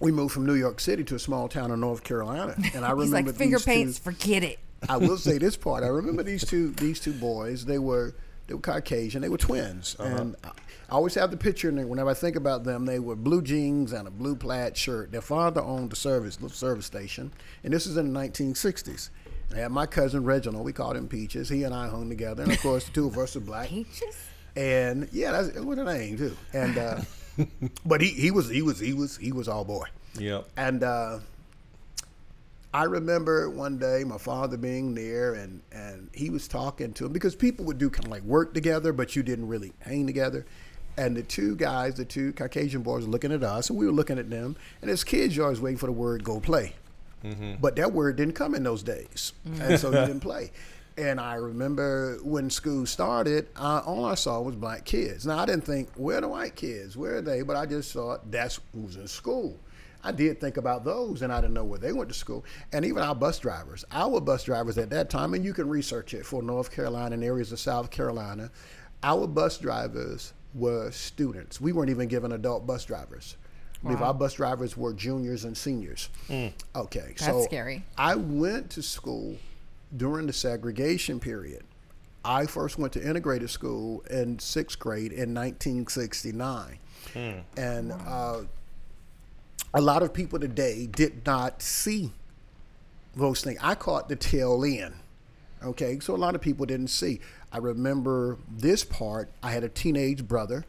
we 0.00 0.12
moved 0.12 0.32
from 0.32 0.46
New 0.46 0.54
York 0.54 0.80
City 0.80 1.04
to 1.04 1.14
a 1.14 1.18
small 1.18 1.48
town 1.48 1.70
in 1.70 1.80
North 1.80 2.04
Carolina, 2.04 2.54
and 2.74 2.84
I 2.84 2.90
remember 2.90 3.02
He's 3.02 3.12
like 3.12 3.34
finger 3.36 3.56
these 3.56 3.64
paints. 3.64 3.98
Two, 3.98 4.04
forget 4.04 4.42
it. 4.42 4.58
I 4.88 4.96
will 4.96 5.16
say 5.18 5.38
this 5.38 5.56
part. 5.56 5.82
I 5.84 5.88
remember 5.88 6.22
these 6.22 6.44
two 6.44 6.70
these 6.72 7.00
two 7.00 7.12
boys. 7.12 7.64
They 7.64 7.78
were 7.78 8.14
they 8.46 8.54
were 8.54 8.60
Caucasian. 8.60 9.22
They 9.22 9.28
were 9.28 9.38
twins, 9.38 9.96
Uh-huh. 9.98 10.16
and 10.16 10.36
I 10.44 10.50
always 10.94 11.14
have 11.14 11.30
the 11.30 11.36
picture. 11.36 11.68
And 11.70 11.88
whenever 11.88 12.10
I 12.10 12.14
think 12.14 12.36
about 12.36 12.64
them, 12.64 12.84
they 12.84 12.98
were 12.98 13.16
blue 13.16 13.40
jeans 13.42 13.92
and 13.92 14.06
a 14.06 14.10
blue 14.10 14.36
plaid 14.36 14.76
shirt. 14.76 15.12
Their 15.12 15.22
father 15.22 15.62
owned 15.62 15.90
the 15.90 15.96
service 15.96 16.40
little 16.42 16.54
service 16.56 16.84
station, 16.86 17.32
and 17.62 17.72
this 17.72 17.86
is 17.86 17.96
in 17.96 18.12
the 18.12 18.18
1960s. 18.20 19.08
I 19.54 19.58
had 19.58 19.70
my 19.72 19.86
cousin 19.86 20.24
Reginald. 20.24 20.64
We 20.64 20.72
called 20.72 20.96
him 20.96 21.08
Peaches. 21.08 21.48
He 21.48 21.62
and 21.64 21.74
I 21.74 21.88
hung 21.88 22.08
together, 22.08 22.42
and 22.42 22.52
of 22.52 22.60
course, 22.60 22.84
the 22.86 22.92
two 22.92 23.06
of 23.06 23.16
us 23.18 23.36
are 23.36 23.40
black. 23.40 23.68
Peaches? 23.68 24.16
And 24.56 25.08
yeah, 25.12 25.32
that's 25.32 25.58
what 25.60 25.78
a 25.78 25.84
name 25.84 26.16
too. 26.18 26.36
And 26.52 26.76
uh, 26.78 27.00
but 27.84 28.00
he 28.00 28.08
he 28.08 28.30
was 28.30 28.48
he 28.48 28.62
was 28.62 28.78
he 28.78 28.92
was 28.92 29.16
he 29.16 29.32
was 29.32 29.48
all 29.48 29.64
boy. 29.64 29.86
Yep. 30.18 30.48
And 30.56 30.82
uh, 30.84 31.18
I 32.74 32.82
remember 32.82 33.48
one 33.48 33.78
day 33.78 34.02
my 34.02 34.18
father 34.18 34.56
being 34.56 34.96
there, 34.96 35.34
and 35.34 35.62
and 35.70 36.10
he 36.12 36.28
was 36.28 36.48
talking 36.48 36.92
to 36.94 37.06
him 37.06 37.12
because 37.12 37.36
people 37.36 37.64
would 37.66 37.78
do 37.78 37.88
kind 37.88 38.06
of 38.06 38.10
like 38.10 38.24
work 38.24 38.52
together, 38.52 38.92
but 38.92 39.14
you 39.14 39.22
didn't 39.22 39.46
really 39.46 39.72
hang 39.78 40.08
together. 40.08 40.44
And 40.96 41.16
the 41.16 41.22
two 41.22 41.54
guys, 41.54 41.94
the 41.94 42.04
two 42.04 42.32
Caucasian 42.32 42.82
boys, 42.82 43.04
were 43.04 43.12
looking 43.12 43.30
at 43.30 43.44
us, 43.44 43.70
and 43.70 43.78
we 43.78 43.86
were 43.86 43.92
looking 43.92 44.18
at 44.18 44.28
them. 44.28 44.56
And 44.82 44.90
as 44.90 45.04
kids, 45.04 45.36
you're 45.36 45.44
always 45.44 45.60
waiting 45.60 45.78
for 45.78 45.86
the 45.86 45.92
word 45.92 46.24
"go 46.24 46.40
play," 46.40 46.72
mm-hmm. 47.24 47.54
but 47.60 47.76
that 47.76 47.92
word 47.92 48.16
didn't 48.16 48.34
come 48.34 48.56
in 48.56 48.64
those 48.64 48.82
days, 48.82 49.34
and 49.60 49.78
so 49.78 49.90
you 49.90 50.06
didn't 50.06 50.20
play. 50.28 50.50
And 50.96 51.20
I 51.20 51.34
remember 51.34 52.18
when 52.22 52.50
school 52.50 52.86
started, 52.86 53.48
all 53.56 54.04
I 54.04 54.14
saw 54.14 54.40
was 54.40 54.56
black 54.56 54.84
kids. 54.84 55.26
Now 55.26 55.38
I 55.38 55.46
didn't 55.46 55.64
think, 55.64 55.90
where 55.94 56.18
are 56.18 56.20
the 56.20 56.28
white 56.28 56.54
kids? 56.56 56.96
Where 56.96 57.16
are 57.16 57.20
they? 57.20 57.42
But 57.42 57.56
I 57.56 57.66
just 57.66 57.92
thought 57.92 58.30
that's 58.30 58.60
who's 58.72 58.96
in 58.96 59.08
school. 59.08 59.58
I 60.04 60.12
did 60.12 60.40
think 60.40 60.58
about 60.58 60.84
those, 60.84 61.22
and 61.22 61.32
I 61.32 61.40
didn't 61.40 61.54
know 61.54 61.64
where 61.64 61.78
they 61.78 61.92
went 61.92 62.08
to 62.10 62.14
school. 62.14 62.44
And 62.72 62.84
even 62.84 63.02
our 63.02 63.14
bus 63.14 63.38
drivers, 63.38 63.84
our 63.90 64.20
bus 64.20 64.44
drivers 64.44 64.76
at 64.76 64.90
that 64.90 65.08
time, 65.08 65.34
and 65.34 65.44
you 65.44 65.54
can 65.54 65.68
research 65.68 66.12
it 66.12 66.26
for 66.26 66.42
North 66.42 66.70
Carolina 66.70 67.14
and 67.14 67.24
areas 67.24 67.50
of 67.52 67.58
South 67.58 67.90
Carolina, 67.90 68.50
our 69.02 69.26
bus 69.26 69.58
drivers 69.58 70.34
were 70.54 70.90
students. 70.90 71.60
We 71.60 71.72
weren't 71.72 71.90
even 71.90 72.08
given 72.08 72.32
adult 72.32 72.66
bus 72.66 72.84
drivers. 72.84 73.36
Wow. 73.82 73.96
our 73.96 74.14
bus 74.14 74.34
drivers 74.34 74.76
were 74.78 74.94
juniors 74.94 75.44
and 75.44 75.54
seniors. 75.56 76.08
Okay, 76.74 77.14
so 77.16 77.42
scary. 77.42 77.84
I 77.98 78.14
went 78.14 78.70
to 78.70 78.82
school 78.82 79.36
during 79.96 80.26
the 80.26 80.32
segregation 80.32 81.20
period. 81.20 81.64
I 82.24 82.46
first 82.46 82.78
went 82.78 82.94
to 82.94 83.06
integrated 83.06 83.50
school 83.50 84.02
in 84.10 84.38
sixth 84.38 84.78
grade 84.78 85.12
in 85.12 85.34
1969. 85.34 86.78
And 87.58 87.92
uh, 87.92 88.40
a 89.74 89.80
lot 89.80 90.02
of 90.04 90.14
people 90.14 90.38
today 90.38 90.86
did 90.86 91.26
not 91.26 91.60
see 91.60 92.12
those 93.16 93.42
things. 93.42 93.58
I 93.60 93.74
caught 93.74 94.08
the 94.08 94.16
tail 94.16 94.64
end. 94.64 94.94
Okay, 95.62 95.98
so 95.98 96.14
a 96.14 96.16
lot 96.16 96.34
of 96.34 96.40
people 96.40 96.64
didn't 96.64 96.88
see. 96.88 97.20
I 97.52 97.58
remember 97.58 98.38
this 98.48 98.84
part. 98.84 99.30
I 99.42 99.50
had 99.50 99.64
a 99.64 99.68
teenage 99.68 100.26
brother, 100.28 100.64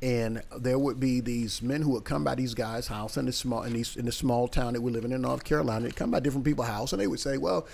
and 0.00 0.42
there 0.58 0.78
would 0.78 0.98
be 0.98 1.20
these 1.20 1.62
men 1.62 1.82
who 1.82 1.90
would 1.90 2.04
come 2.04 2.24
by 2.24 2.34
these 2.34 2.54
guys' 2.54 2.88
house 2.88 3.16
in 3.16 3.26
the 3.26 3.32
small 3.32 3.62
in 3.62 3.74
these 3.74 3.96
in 3.96 4.06
the 4.06 4.12
small 4.12 4.48
town 4.48 4.72
that 4.72 4.80
we're 4.80 4.90
living 4.90 5.12
in 5.12 5.22
North 5.22 5.44
Carolina. 5.44 5.84
They'd 5.84 5.96
come 5.96 6.10
by 6.10 6.20
different 6.20 6.44
people's 6.44 6.68
house, 6.68 6.92
and 6.92 7.00
they 7.00 7.06
would 7.06 7.20
say, 7.20 7.36
"Well, 7.36 7.66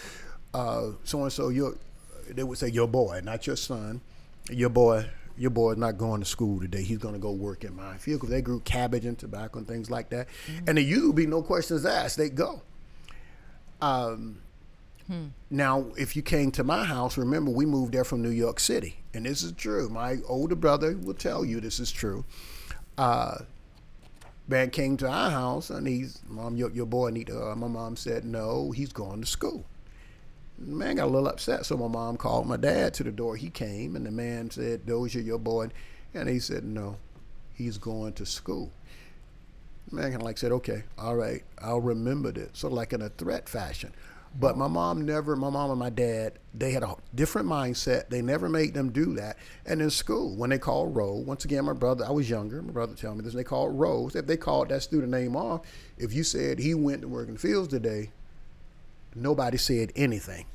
uh, 0.52 0.88
so 1.04 1.22
and 1.22 1.32
so, 1.32 1.48
your," 1.48 1.76
they 2.28 2.42
would 2.42 2.58
say, 2.58 2.68
"Your 2.68 2.88
boy, 2.88 3.20
not 3.22 3.46
your 3.46 3.56
son. 3.56 4.00
Your 4.50 4.70
boy, 4.70 5.06
your 5.38 5.50
boy 5.50 5.72
is 5.72 5.78
not 5.78 5.98
going 5.98 6.20
to 6.20 6.26
school 6.26 6.60
today. 6.60 6.82
He's 6.82 6.98
going 6.98 7.14
to 7.14 7.20
go 7.20 7.32
work 7.32 7.64
in 7.64 7.74
my 7.76 7.96
field." 7.96 8.20
Because 8.20 8.30
they 8.30 8.42
grew 8.42 8.60
cabbage 8.60 9.04
and 9.04 9.18
tobacco 9.18 9.58
and 9.58 9.68
things 9.68 9.90
like 9.90 10.10
that, 10.10 10.28
and 10.66 10.76
there 10.76 10.84
usually 10.84 11.12
be 11.12 11.26
no 11.26 11.42
questions 11.42 11.86
asked. 11.86 12.16
They'd 12.16 12.34
go. 12.34 12.62
Um, 13.80 14.40
now, 15.50 15.86
if 15.96 16.16
you 16.16 16.22
came 16.22 16.50
to 16.52 16.64
my 16.64 16.84
house, 16.84 17.16
remember 17.16 17.50
we 17.50 17.64
moved 17.64 17.92
there 17.94 18.04
from 18.04 18.22
New 18.22 18.30
York 18.30 18.60
City, 18.60 18.96
and 19.14 19.24
this 19.24 19.42
is 19.42 19.52
true. 19.52 19.88
My 19.88 20.18
older 20.28 20.54
brother 20.54 20.96
will 20.96 21.14
tell 21.14 21.44
you 21.44 21.60
this 21.60 21.80
is 21.80 21.90
true. 21.90 22.24
Uh, 22.98 23.38
man 24.48 24.70
came 24.70 24.96
to 24.98 25.08
our 25.08 25.30
house, 25.30 25.70
and 25.70 25.86
he's, 25.86 26.20
"Mom, 26.28 26.56
your, 26.56 26.70
your 26.70 26.86
boy 26.86 27.10
need. 27.10 27.30
Uh, 27.30 27.54
my 27.56 27.68
mom 27.68 27.96
said, 27.96 28.24
"No, 28.24 28.70
he's 28.70 28.92
going 28.92 29.20
to 29.20 29.26
school." 29.26 29.64
Man 30.60 30.96
got 30.96 31.04
a 31.04 31.10
little 31.10 31.28
upset, 31.28 31.64
so 31.66 31.76
my 31.76 31.86
mom 31.86 32.16
called 32.16 32.46
my 32.46 32.56
dad 32.56 32.92
to 32.94 33.04
the 33.04 33.12
door. 33.12 33.36
He 33.36 33.48
came, 33.48 33.94
and 33.94 34.04
the 34.04 34.10
man 34.10 34.50
said, 34.50 34.86
"Dozier, 34.86 35.22
your 35.22 35.38
boy," 35.38 35.68
and 36.12 36.28
he 36.28 36.40
said, 36.40 36.64
"No, 36.64 36.96
he's 37.54 37.78
going 37.78 38.14
to 38.14 38.26
school." 38.26 38.72
The 39.88 39.96
man 39.96 40.10
kind 40.10 40.16
of 40.16 40.22
like 40.22 40.36
said, 40.36 40.52
"Okay, 40.52 40.82
all 40.98 41.14
right, 41.14 41.44
I'll 41.62 41.80
remember 41.80 42.32
this." 42.32 42.50
So 42.54 42.68
like 42.68 42.92
in 42.92 43.02
a 43.02 43.08
threat 43.08 43.48
fashion. 43.48 43.92
But 44.38 44.58
my 44.58 44.68
mom 44.68 45.06
never, 45.06 45.34
my 45.36 45.48
mom 45.48 45.70
and 45.70 45.78
my 45.78 45.90
dad, 45.90 46.34
they 46.52 46.72
had 46.72 46.82
a 46.82 46.96
different 47.14 47.48
mindset. 47.48 48.10
They 48.10 48.20
never 48.20 48.48
made 48.48 48.74
them 48.74 48.90
do 48.90 49.14
that. 49.14 49.38
And 49.64 49.80
in 49.80 49.90
school, 49.90 50.36
when 50.36 50.50
they 50.50 50.58
called 50.58 50.94
roll, 50.94 51.22
once 51.22 51.44
again, 51.44 51.64
my 51.64 51.72
brother, 51.72 52.04
I 52.04 52.10
was 52.10 52.28
younger, 52.28 52.60
my 52.60 52.72
brother 52.72 52.94
told 52.94 53.16
me 53.16 53.24
this, 53.24 53.32
they 53.32 53.42
called 53.42 53.78
roll. 53.78 54.10
If 54.14 54.26
they 54.26 54.36
called 54.36 54.68
that 54.68 54.82
student 54.82 55.10
name 55.10 55.34
off, 55.34 55.62
if 55.96 56.12
you 56.12 56.24
said 56.24 56.58
he 56.58 56.74
went 56.74 57.02
to 57.02 57.08
work 57.08 57.28
in 57.28 57.34
the 57.34 57.40
fields 57.40 57.68
today, 57.68 58.10
nobody 59.14 59.56
said 59.56 59.92
anything. 59.96 60.46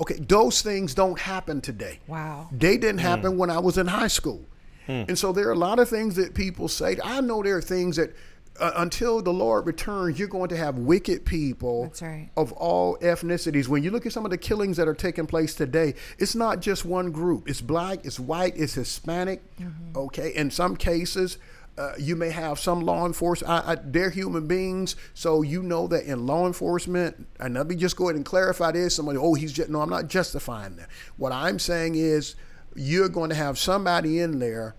Okay, 0.00 0.14
those 0.14 0.62
things 0.62 0.94
don't 0.94 1.18
happen 1.18 1.60
today. 1.60 2.00
Wow. 2.06 2.48
They 2.52 2.76
didn't 2.76 3.00
hmm. 3.00 3.06
happen 3.06 3.38
when 3.38 3.50
I 3.50 3.58
was 3.58 3.78
in 3.78 3.86
high 3.86 4.08
school. 4.08 4.44
Hmm. 4.86 5.04
And 5.08 5.18
so 5.18 5.32
there 5.32 5.48
are 5.48 5.52
a 5.52 5.58
lot 5.58 5.78
of 5.78 5.88
things 5.88 6.16
that 6.16 6.34
people 6.34 6.68
say. 6.68 6.96
I 7.02 7.20
know 7.20 7.42
there 7.42 7.56
are 7.56 7.62
things 7.62 7.96
that 7.96 8.14
uh, 8.58 8.72
until 8.76 9.22
the 9.22 9.32
Lord 9.32 9.66
returns, 9.66 10.18
you're 10.18 10.28
going 10.28 10.48
to 10.48 10.56
have 10.56 10.78
wicked 10.78 11.24
people 11.24 11.84
That's 11.84 12.02
right. 12.02 12.30
of 12.36 12.52
all 12.52 12.96
ethnicities. 12.98 13.68
When 13.68 13.82
you 13.82 13.90
look 13.90 14.06
at 14.06 14.12
some 14.12 14.24
of 14.24 14.30
the 14.30 14.38
killings 14.38 14.76
that 14.78 14.88
are 14.88 14.94
taking 14.94 15.26
place 15.26 15.54
today, 15.54 15.94
it's 16.18 16.34
not 16.34 16.60
just 16.60 16.84
one 16.84 17.10
group. 17.10 17.48
It's 17.48 17.60
black, 17.60 18.04
it's 18.04 18.18
white, 18.18 18.56
it's 18.56 18.74
Hispanic. 18.74 19.42
Mm-hmm. 19.58 19.96
Okay, 19.96 20.30
in 20.34 20.50
some 20.50 20.76
cases, 20.76 21.38
uh, 21.78 21.92
you 21.98 22.16
may 22.16 22.30
have 22.30 22.58
some 22.58 22.80
law 22.80 23.06
enforcement. 23.06 23.52
I, 23.52 23.72
I, 23.72 23.76
they're 23.82 24.10
human 24.10 24.46
beings, 24.46 24.96
so 25.14 25.42
you 25.42 25.62
know 25.62 25.86
that 25.88 26.04
in 26.04 26.26
law 26.26 26.46
enforcement. 26.46 27.26
And 27.38 27.54
let 27.54 27.66
me 27.66 27.76
just 27.76 27.96
go 27.96 28.04
ahead 28.04 28.16
and 28.16 28.24
clarify 28.24 28.72
this. 28.72 28.96
Somebody, 28.96 29.18
oh, 29.18 29.34
he's 29.34 29.52
just 29.52 29.68
no. 29.68 29.80
I'm 29.80 29.90
not 29.90 30.08
justifying 30.08 30.76
that. 30.76 30.88
What 31.16 31.32
I'm 31.32 31.58
saying 31.58 31.96
is, 31.96 32.34
you're 32.74 33.08
going 33.08 33.30
to 33.30 33.36
have 33.36 33.58
somebody 33.58 34.20
in 34.20 34.38
there 34.38 34.76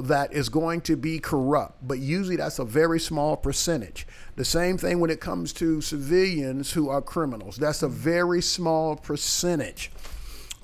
that 0.00 0.32
is 0.32 0.48
going 0.48 0.80
to 0.80 0.96
be 0.96 1.18
corrupt, 1.18 1.86
but 1.86 1.98
usually 1.98 2.36
that's 2.36 2.58
a 2.58 2.64
very 2.64 2.98
small 2.98 3.36
percentage. 3.36 4.06
The 4.36 4.44
same 4.44 4.78
thing 4.78 5.00
when 5.00 5.10
it 5.10 5.20
comes 5.20 5.52
to 5.54 5.80
civilians 5.80 6.72
who 6.72 6.88
are 6.88 7.02
criminals. 7.02 7.56
That's 7.56 7.82
a 7.82 7.88
very 7.88 8.40
small 8.40 8.96
percentage. 8.96 9.92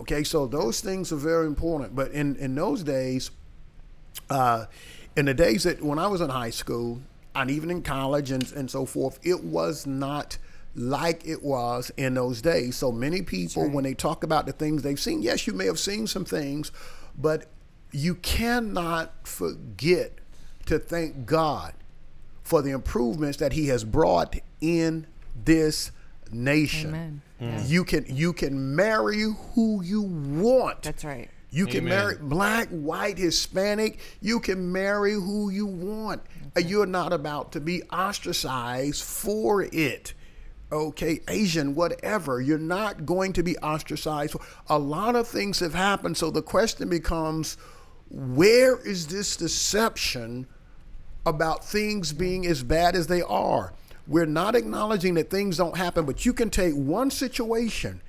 Okay, 0.01 0.25
so 0.25 0.47
those 0.47 0.81
things 0.81 1.13
are 1.13 1.17
very 1.17 1.47
important. 1.47 1.95
But 1.95 2.13
in, 2.13 2.37
in 2.37 2.55
those 2.55 2.83
days, 2.83 3.31
uh, 4.31 4.67
in 5.17 5.27
the 5.27 5.35
days 5.35 5.65
that 5.65 5.83
when 5.83 5.99
I 5.99 6.07
was 6.07 6.21
in 6.21 6.31
high 6.31 6.51
school 6.51 7.01
and 7.35 7.51
even 7.51 7.71
in 7.71 7.83
college 7.83 8.31
and, 8.31 8.51
and 8.53 8.71
so 8.71 8.85
forth, 8.85 9.19
it 9.23 9.43
was 9.45 9.87
not 9.87 10.39
like 10.75 11.27
it 11.27 11.43
was 11.43 11.91
in 11.97 12.15
those 12.15 12.41
days. 12.41 12.77
So 12.77 12.93
many 12.93 13.23
people, 13.23 13.69
when 13.69 13.85
they 13.85 13.95
talk 13.95 14.23
about 14.23 14.47
the 14.47 14.53
things 14.53 14.83
they've 14.83 15.01
seen, 15.01 15.23
yes, 15.23 15.47
you 15.47 15.53
may 15.53 15.67
have 15.67 15.79
seen 15.79 16.07
some 16.07 16.25
things, 16.25 16.71
but 17.17 17.47
you 17.91 18.15
cannot 18.17 19.27
forget 19.27 20.13
to 20.67 20.79
thank 20.79 21.27
God 21.27 21.75
for 22.43 22.63
the 22.63 22.71
improvements 22.71 23.39
that 23.39 23.53
He 23.53 23.69
has 23.69 23.85
brought 23.85 24.37
in 24.61 25.07
this 25.45 25.91
nation. 26.31 26.91
Amen. 26.91 27.23
Yeah. 27.41 27.65
You 27.65 27.85
can 27.85 28.05
you 28.09 28.33
can 28.33 28.75
marry 28.75 29.23
who 29.55 29.83
you 29.83 30.03
want. 30.03 30.83
That's 30.83 31.05
right. 31.05 31.31
You 31.51 31.67
can 31.67 31.85
marry 31.85 32.17
black, 32.21 32.69
white, 32.69 33.17
Hispanic. 33.17 33.99
You 34.21 34.39
can 34.39 34.71
marry 34.71 35.15
who 35.15 35.51
you 35.51 35.67
want. 35.67 36.23
You're 36.57 36.87
not 36.87 37.13
about 37.13 37.53
to 37.53 37.61
be 37.61 37.83
ostracized 37.85 39.03
for 39.03 39.63
it. 39.63 40.13
Okay, 40.71 41.21
Asian, 41.29 41.75
whatever. 41.75 42.43
You're 42.43 42.59
not 42.59 43.07
going 43.07 43.33
to 43.35 43.43
be 43.43 43.57
ostracized. 43.59 44.37
A 44.69 44.79
lot 44.79 45.17
of 45.17 45.27
things 45.27 45.61
have 45.61 45.73
happened. 45.73 46.19
So 46.19 46.31
the 46.31 46.43
question 46.43 46.91
becomes 46.91 47.57
where 48.11 48.79
is 48.87 49.07
this 49.07 49.37
deception 49.37 50.47
about 51.25 51.65
things 51.65 52.13
being 52.13 52.47
as 52.47 52.63
bad 52.63 52.95
as 52.95 53.07
they 53.07 53.23
are? 53.23 53.73
We're 54.07 54.27
not 54.27 54.55
acknowledging 54.55 55.15
that 55.15 55.31
things 55.31 55.57
don't 55.57 55.77
happen, 55.77 56.05
but 56.05 56.27
you 56.27 56.35
can 56.35 56.51
take 56.51 56.75
one 56.75 57.11
situation 57.11 58.03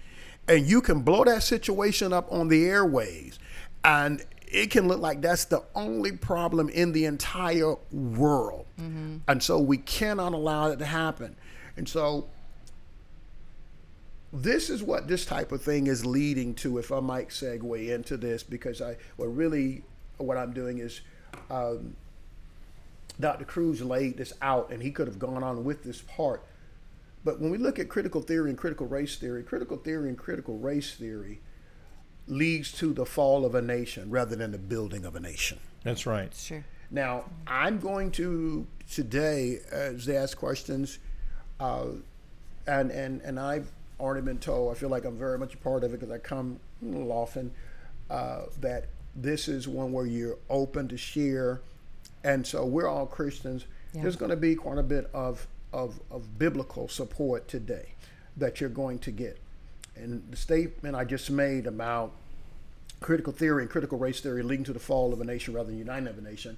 and 0.49 0.67
you 0.67 0.81
can 0.81 1.01
blow 1.01 1.23
that 1.23 1.43
situation 1.43 2.11
up 2.11 2.29
on 2.31 2.47
the 2.47 2.65
airways 2.65 3.37
and 3.85 4.25
it 4.47 4.71
can 4.71 4.87
look 4.87 4.99
like 4.99 5.21
that's 5.21 5.45
the 5.45 5.63
only 5.75 6.11
problem 6.11 6.69
in 6.69 6.91
the 6.91 7.05
entire 7.05 7.75
world. 7.91 8.65
Mm-hmm. 8.81 9.17
And 9.27 9.43
so 9.43 9.59
we 9.59 9.77
cannot 9.77 10.33
allow 10.33 10.69
that 10.69 10.79
to 10.79 10.85
happen. 10.85 11.35
And 11.77 11.87
so 11.87 12.27
this 14.33 14.71
is 14.71 14.81
what 14.81 15.07
this 15.07 15.23
type 15.23 15.51
of 15.51 15.61
thing 15.61 15.85
is 15.85 16.03
leading 16.03 16.55
to, 16.55 16.79
if 16.79 16.91
I 16.91 16.99
might 16.99 17.29
segue 17.29 17.87
into 17.87 18.17
this, 18.17 18.41
because 18.41 18.81
I, 18.81 18.97
well, 19.17 19.29
really 19.29 19.83
what 20.17 20.35
I'm 20.35 20.51
doing 20.51 20.79
is 20.79 21.01
um, 21.51 21.95
Dr. 23.19 23.45
Cruz 23.45 23.83
laid 23.83 24.17
this 24.17 24.33
out 24.41 24.71
and 24.71 24.81
he 24.81 24.89
could 24.89 25.07
have 25.07 25.19
gone 25.19 25.43
on 25.43 25.63
with 25.63 25.83
this 25.83 26.01
part. 26.01 26.43
But 27.23 27.39
when 27.39 27.51
we 27.51 27.57
look 27.57 27.79
at 27.79 27.89
critical 27.89 28.21
theory 28.21 28.49
and 28.49 28.57
critical 28.57 28.87
race 28.87 29.17
theory, 29.17 29.43
critical 29.43 29.77
theory 29.77 30.09
and 30.09 30.17
critical 30.17 30.57
race 30.57 30.95
theory 30.95 31.41
leads 32.27 32.71
to 32.73 32.93
the 32.93 33.05
fall 33.05 33.45
of 33.45 33.55
a 33.55 33.61
nation 33.61 34.09
rather 34.09 34.35
than 34.35 34.51
the 34.51 34.57
building 34.57 35.05
of 35.05 35.15
a 35.15 35.19
nation. 35.19 35.59
That's 35.83 36.05
right. 36.05 36.33
Sure. 36.33 36.63
Now, 36.91 37.25
I'm 37.45 37.79
going 37.79 38.11
to 38.11 38.65
today, 38.91 39.59
as 39.71 40.05
they 40.05 40.17
ask 40.17 40.37
questions, 40.37 40.99
uh, 41.59 41.87
and, 42.65 42.91
and, 42.91 43.21
and 43.21 43.39
I've 43.39 43.69
already 43.99 44.21
been 44.21 44.39
told, 44.39 44.75
I 44.75 44.79
feel 44.79 44.89
like 44.89 45.05
I'm 45.05 45.17
very 45.17 45.37
much 45.37 45.53
a 45.53 45.57
part 45.57 45.83
of 45.83 45.93
it 45.93 45.99
because 45.99 46.11
I 46.11 46.17
come 46.17 46.59
a 46.81 46.85
little 46.85 47.11
often, 47.11 47.51
uh, 48.09 48.43
that 48.61 48.85
this 49.15 49.47
is 49.47 49.67
one 49.67 49.91
where 49.91 50.05
you're 50.05 50.37
open 50.49 50.87
to 50.87 50.97
share. 50.97 51.61
And 52.23 52.45
so 52.45 52.65
we're 52.65 52.87
all 52.87 53.05
Christians. 53.05 53.65
Yeah. 53.93 54.03
There's 54.03 54.15
going 54.15 54.31
to 54.31 54.37
be 54.37 54.55
quite 54.55 54.77
a 54.77 54.83
bit 54.83 55.09
of, 55.13 55.47
of, 55.73 55.99
of 56.11 56.39
biblical 56.39 56.87
support 56.87 57.47
today 57.47 57.93
that 58.37 58.59
you're 58.59 58.69
going 58.69 58.99
to 58.99 59.11
get. 59.11 59.37
And 59.95 60.23
the 60.31 60.37
statement 60.37 60.95
I 60.95 61.03
just 61.03 61.29
made 61.29 61.67
about 61.67 62.11
critical 63.01 63.33
theory 63.33 63.63
and 63.63 63.71
critical 63.71 63.97
race 63.97 64.19
theory 64.19 64.43
leading 64.43 64.65
to 64.65 64.73
the 64.73 64.79
fall 64.79 65.13
of 65.13 65.21
a 65.21 65.25
nation 65.25 65.53
rather 65.53 65.69
than 65.69 65.77
uniting 65.77 66.07
of 66.07 66.17
a 66.17 66.21
nation. 66.21 66.57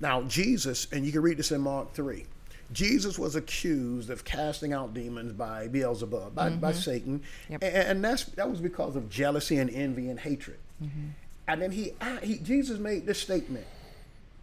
Now, 0.00 0.22
Jesus, 0.22 0.86
and 0.92 1.04
you 1.04 1.12
can 1.12 1.22
read 1.22 1.36
this 1.36 1.52
in 1.52 1.60
Mark 1.60 1.92
3, 1.92 2.24
Jesus 2.72 3.18
was 3.18 3.34
accused 3.34 4.10
of 4.10 4.24
casting 4.24 4.72
out 4.72 4.92
demons 4.92 5.32
by 5.32 5.68
Beelzebub, 5.68 6.34
by, 6.34 6.50
mm-hmm. 6.50 6.60
by 6.60 6.72
Satan. 6.72 7.22
Yep. 7.48 7.62
And, 7.62 7.74
and, 7.74 8.04
that's, 8.04 8.24
that 8.24 8.48
was 8.48 8.60
because 8.60 8.94
of 8.94 9.08
jealousy 9.08 9.56
and 9.56 9.70
envy 9.70 10.10
and 10.10 10.20
hatred. 10.20 10.58
Mm-hmm. 10.82 11.08
And 11.48 11.62
then 11.62 11.72
he, 11.72 11.92
he, 12.22 12.38
Jesus 12.38 12.78
made 12.78 13.06
this 13.06 13.18
statement. 13.18 13.66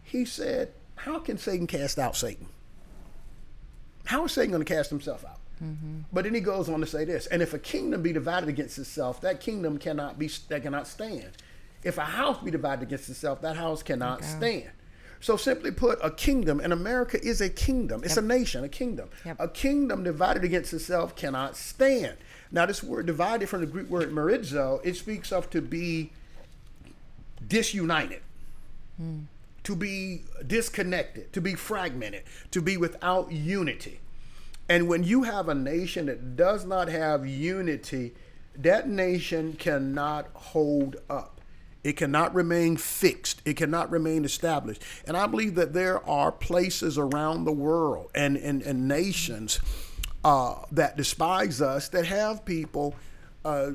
He 0.03 0.25
said, 0.25 0.71
How 0.95 1.19
can 1.19 1.37
Satan 1.37 1.67
cast 1.67 1.99
out 1.99 2.15
Satan? 2.15 2.47
How 4.05 4.25
is 4.25 4.31
Satan 4.31 4.51
going 4.51 4.63
to 4.63 4.73
cast 4.73 4.89
himself 4.89 5.25
out? 5.25 5.39
Mm-hmm. 5.63 6.01
But 6.11 6.25
then 6.25 6.33
he 6.33 6.41
goes 6.41 6.69
on 6.69 6.79
to 6.81 6.85
say 6.85 7.05
this, 7.05 7.27
and 7.27 7.41
if 7.41 7.53
a 7.53 7.59
kingdom 7.59 8.01
be 8.01 8.13
divided 8.13 8.49
against 8.49 8.77
itself, 8.77 9.21
that 9.21 9.39
kingdom 9.39 9.77
cannot 9.77 10.19
be 10.19 10.29
that 10.49 10.63
cannot 10.63 10.87
stand. 10.87 11.31
If 11.83 11.97
a 11.97 12.05
house 12.05 12.41
be 12.43 12.51
divided 12.51 12.83
against 12.83 13.09
itself, 13.09 13.41
that 13.41 13.55
house 13.55 13.83
cannot 13.83 14.19
okay. 14.19 14.27
stand. 14.27 14.69
So 15.21 15.37
simply 15.37 15.71
put, 15.71 15.97
a 16.03 16.11
kingdom, 16.11 16.59
and 16.59 16.73
America 16.73 17.23
is 17.25 17.41
a 17.41 17.49
kingdom. 17.49 18.03
It's 18.03 18.15
yep. 18.15 18.25
a 18.25 18.27
nation, 18.27 18.63
a 18.63 18.69
kingdom. 18.69 19.09
Yep. 19.25 19.37
A 19.39 19.47
kingdom 19.47 20.03
divided 20.03 20.43
against 20.43 20.73
itself 20.73 21.15
cannot 21.15 21.55
stand. 21.55 22.17
Now, 22.51 22.65
this 22.65 22.83
word 22.83 23.05
divided 23.05 23.49
from 23.49 23.61
the 23.61 23.65
Greek 23.65 23.89
word 23.89 24.11
merizo, 24.11 24.81
it 24.83 24.95
speaks 24.95 25.31
of 25.31 25.49
to 25.49 25.61
be 25.61 26.11
disunited, 27.47 28.21
mm. 29.01 29.23
To 29.65 29.75
be 29.75 30.23
disconnected, 30.45 31.33
to 31.33 31.41
be 31.41 31.55
fragmented, 31.55 32.23
to 32.51 32.61
be 32.61 32.77
without 32.77 33.31
unity. 33.31 33.99
And 34.69 34.87
when 34.87 35.03
you 35.03 35.23
have 35.23 35.49
a 35.49 35.55
nation 35.55 36.05
that 36.05 36.35
does 36.35 36.65
not 36.65 36.87
have 36.87 37.27
unity, 37.27 38.13
that 38.55 38.87
nation 38.87 39.53
cannot 39.53 40.27
hold 40.33 40.97
up. 41.09 41.41
It 41.83 41.97
cannot 41.97 42.33
remain 42.33 42.77
fixed. 42.77 43.41
It 43.45 43.57
cannot 43.57 43.91
remain 43.91 44.23
established. 44.23 44.81
And 45.07 45.17
I 45.17 45.27
believe 45.27 45.55
that 45.55 45.73
there 45.73 46.07
are 46.07 46.31
places 46.31 46.97
around 46.97 47.45
the 47.45 47.51
world 47.51 48.09
and, 48.15 48.37
and, 48.37 48.61
and 48.61 48.87
nations 48.87 49.59
uh, 50.23 50.55
that 50.71 50.95
despise 50.95 51.61
us 51.61 51.89
that 51.89 52.05
have 52.05 52.45
people. 52.45 52.95
Uh, 53.43 53.71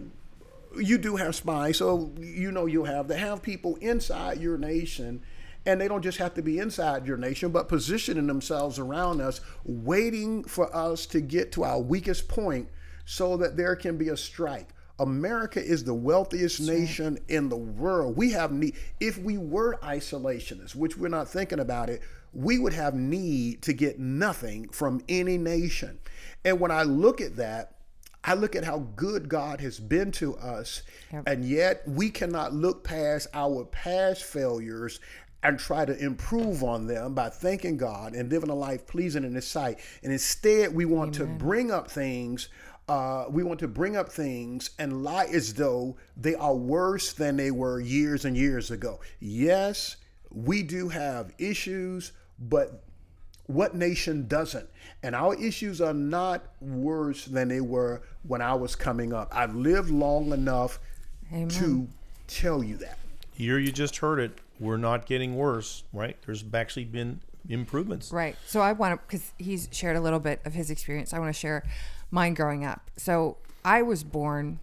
you 0.81 0.99
do 0.99 1.17
have 1.17 1.35
spies, 1.35 1.79
so 1.79 2.13
you 2.19 2.53
know 2.53 2.67
you'll 2.67 2.85
have 2.85 3.09
that 3.09 3.19
have 3.19 3.43
people 3.43 3.75
inside 3.77 4.41
your 4.41 4.57
nation 4.57 5.23
and 5.67 5.81
they 5.81 5.89
don't 5.89 6.03
just 6.03 6.19
have 6.19 6.35
to 6.35 6.43
be 6.43 6.59
inside 6.59 7.07
your 7.07 7.17
nation, 7.17 7.51
but 7.51 7.69
positioning 7.69 8.27
themselves 8.27 8.79
around 8.79 9.21
us, 9.21 9.41
waiting 9.65 10.45
for 10.45 10.75
us 10.75 11.07
to 11.07 11.21
get 11.21 11.53
to 11.53 11.65
our 11.65 11.81
weakest 11.81 12.29
point 12.29 12.69
so 13.05 13.37
that 13.37 13.57
there 13.57 13.77
can 13.77 13.97
be 13.97 14.09
a 14.09 14.17
strike. 14.17 14.69
America 14.99 15.63
is 15.63 15.85
the 15.85 15.95
wealthiest 15.95 16.59
That's 16.59 16.69
nation 16.69 17.15
right. 17.15 17.23
in 17.29 17.49
the 17.49 17.57
world. 17.57 18.17
We 18.17 18.33
have 18.33 18.53
need, 18.53 18.77
if 19.01 19.19
we 19.19 19.39
were 19.39 19.77
isolationists, 19.83 20.75
which 20.75 20.97
we're 20.97 21.09
not 21.09 21.29
thinking 21.29 21.61
about 21.61 21.89
it, 21.89 22.03
we 22.33 22.59
would 22.59 22.75
have 22.75 22.95
need 22.95 23.63
to 23.63 23.73
get 23.73 23.99
nothing 23.99 24.69
from 24.69 25.03
any 25.09 25.37
nation. 25.39 25.99
And 26.45 26.61
when 26.61 26.71
I 26.71 26.85
look 26.85 27.21
at 27.21 27.37
that, 27.37 27.77
I 28.23 28.35
look 28.35 28.55
at 28.55 28.65
how 28.65 28.81
good 28.97 29.29
God 29.29 29.61
has 29.61 29.81
been 29.81 30.13
to 30.13 30.37
us, 30.37 30.83
yep. 31.11 31.23
and 31.27 31.45
yet 31.45 31.83
we 31.89 32.11
cannot 32.11 32.53
look 32.53 32.85
past 32.85 33.29
our 33.33 33.65
past 33.65 34.25
failures 34.25 35.01
and 35.43 35.59
try 35.59 35.85
to 35.85 35.97
improve 35.99 36.63
on 36.63 36.87
them 36.87 37.15
by 37.15 37.29
thanking 37.29 37.77
God 37.77 38.15
and 38.15 38.31
living 38.31 38.51
a 38.51 38.55
life 38.55 38.87
pleasing 38.87 39.25
in 39.25 39.35
His 39.35 39.47
sight. 39.47 39.79
And 40.03 40.13
instead, 40.13 40.75
we 40.75 40.85
want 40.85 41.19
Amen. 41.21 41.39
to 41.39 41.45
bring 41.45 41.71
up 41.71 41.91
things. 41.91 42.49
Uh, 42.89 43.27
we 43.31 43.43
want 43.43 43.61
to 43.61 43.69
bring 43.69 43.97
up 43.97 44.11
things 44.11 44.71
and 44.79 45.05
lie 45.05 45.27
as 45.33 45.55
though 45.55 45.97
they 46.17 46.35
are 46.35 46.55
worse 46.55 47.13
than 47.13 47.37
they 47.37 47.51
were 47.51 47.81
years 47.81 48.25
and 48.25 48.37
years 48.37 48.71
ago. 48.71 49.01
Yes, 49.21 49.97
we 50.33 50.63
do 50.63 50.89
have 50.89 51.33
issues, 51.39 52.13
but 52.39 52.83
what 53.47 53.75
nation 53.75 54.27
doesn't? 54.29 54.69
And 55.03 55.15
our 55.15 55.35
issues 55.35 55.81
are 55.81 55.95
not 55.95 56.45
worse 56.61 57.25
than 57.25 57.49
they 57.49 57.61
were 57.61 58.03
when 58.23 58.43
I 58.43 58.55
was 58.55 58.77
coming 58.77 59.13
up. 59.13 59.29
I've 59.33 59.55
lived 59.55 59.91
long 59.91 60.33
enough 60.33 60.79
Amen. 61.33 61.49
to 61.49 61.89
tell 62.27 62.63
you 62.63 62.77
that. 62.79 62.99
Here 63.35 63.59
you 63.59 63.73
just 63.73 63.97
heard 63.97 64.21
it 64.21 64.39
we're 64.61 64.77
not 64.77 65.07
getting 65.07 65.35
worse, 65.35 65.83
right? 65.93 66.17
There's 66.25 66.45
actually 66.55 66.85
been 66.85 67.21
improvements. 67.49 68.13
Right. 68.13 68.37
So 68.47 68.61
I 68.61 68.73
want 68.73 69.01
to, 69.01 69.07
because 69.07 69.33
he's 69.39 69.69
shared 69.73 69.97
a 69.97 70.01
little 70.01 70.21
bit 70.21 70.41
of 70.45 70.53
his 70.53 70.71
experience, 70.71 71.13
I 71.13 71.19
want 71.19 71.35
to 71.35 71.39
share 71.39 71.65
mine 72.11 72.35
growing 72.35 72.65
up. 72.65 72.91
So 72.97 73.39
I 73.65 73.83
was 73.83 74.05
born 74.05 74.61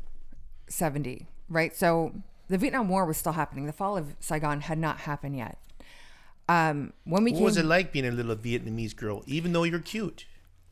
70, 0.70 1.28
right? 1.50 1.76
So 1.76 2.14
the 2.48 2.58
Vietnam 2.58 2.90
War 2.90 3.06
was 3.06 3.18
still 3.18 3.34
happening. 3.34 3.66
The 3.66 3.74
fall 3.74 3.98
of 3.98 4.16
Saigon 4.20 4.62
had 4.62 4.78
not 4.78 5.00
happened 5.00 5.36
yet. 5.36 5.58
Um, 6.50 6.94
when 7.04 7.24
we 7.24 7.32
what 7.32 7.38
came, 7.38 7.44
was 7.44 7.58
it 7.58 7.66
like 7.66 7.92
being 7.92 8.06
a 8.06 8.12
little 8.12 8.36
Vietnamese 8.36 8.96
girl, 8.96 9.24
even 9.26 9.52
though 9.52 9.64
you're 9.64 9.80
cute? 9.80 10.26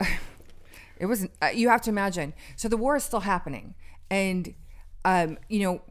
it 0.98 1.04
was. 1.04 1.26
Uh, 1.42 1.48
you 1.48 1.68
have 1.68 1.82
to 1.82 1.90
imagine. 1.90 2.32
So 2.56 2.68
the 2.68 2.78
war 2.78 2.96
is 2.96 3.04
still 3.04 3.20
happening, 3.20 3.74
and 4.08 4.54
um, 5.04 5.36
you 5.50 5.60
know, 5.60 5.82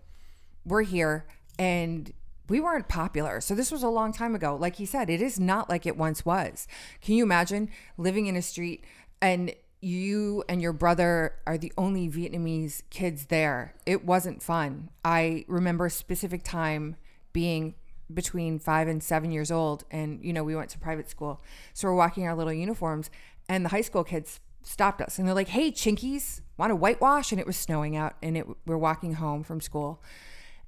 we're 0.66 0.82
here, 0.82 1.28
and 1.60 2.12
we 2.48 2.60
weren't 2.60 2.88
popular. 2.88 3.42
So 3.42 3.56
this 3.56 3.72
was 3.72 3.84
a 3.84 3.90
long 3.90 4.12
time 4.12 4.36
ago. 4.36 4.56
Like 4.56 4.76
he 4.76 4.86
said, 4.86 5.10
it 5.10 5.22
is 5.22 5.40
not 5.40 5.70
like 5.70 5.86
it 5.86 5.98
once 5.98 6.26
was. 6.26 6.68
Can 7.02 7.16
you 7.16 7.24
imagine 7.24 7.70
living 7.98 8.28
in 8.28 8.36
a 8.36 8.42
street 8.42 8.84
and 9.22 9.54
you 9.82 10.44
and 10.50 10.62
your 10.62 10.74
brother 10.74 11.36
are 11.46 11.58
the 11.58 11.74
only 11.78 12.10
Vietnamese 12.10 12.84
kids 12.90 13.26
there? 13.26 13.76
It 13.86 14.06
wasn't 14.06 14.44
fun. 14.44 14.90
I 15.04 15.46
remember 15.48 15.88
a 15.88 15.92
specific 15.92 16.44
time 16.44 16.96
being 17.34 17.76
between 18.14 18.60
five 18.60 18.88
and 18.88 19.02
seven 19.02 19.32
years 19.32 19.52
old. 19.52 19.84
And, 19.90 20.24
you 20.24 20.32
know, 20.32 20.44
we 20.44 20.56
went 20.56 20.70
to 20.72 20.80
private 20.80 21.10
school. 21.10 21.42
So 21.74 21.88
we're 21.88 21.96
walking 21.96 22.28
our 22.28 22.36
little 22.36 22.54
uniforms, 22.54 23.10
and 23.50 23.66
the 23.66 23.70
high 23.70 23.82
school 23.82 24.04
kids 24.04 24.40
stopped 24.64 25.00
us 25.00 25.20
and 25.20 25.28
they're 25.28 25.36
like, 25.36 25.50
hey, 25.50 25.72
chinkies, 25.72 26.42
want 26.58 26.72
to 26.72 26.76
whitewash? 26.76 27.32
And 27.32 27.40
it 27.40 27.46
was 27.46 27.58
snowing 27.58 27.96
out, 27.96 28.16
and 28.22 28.38
it, 28.38 28.48
we're 28.66 28.78
walking 28.78 29.14
home 29.14 29.44
from 29.44 29.62
school 29.62 30.02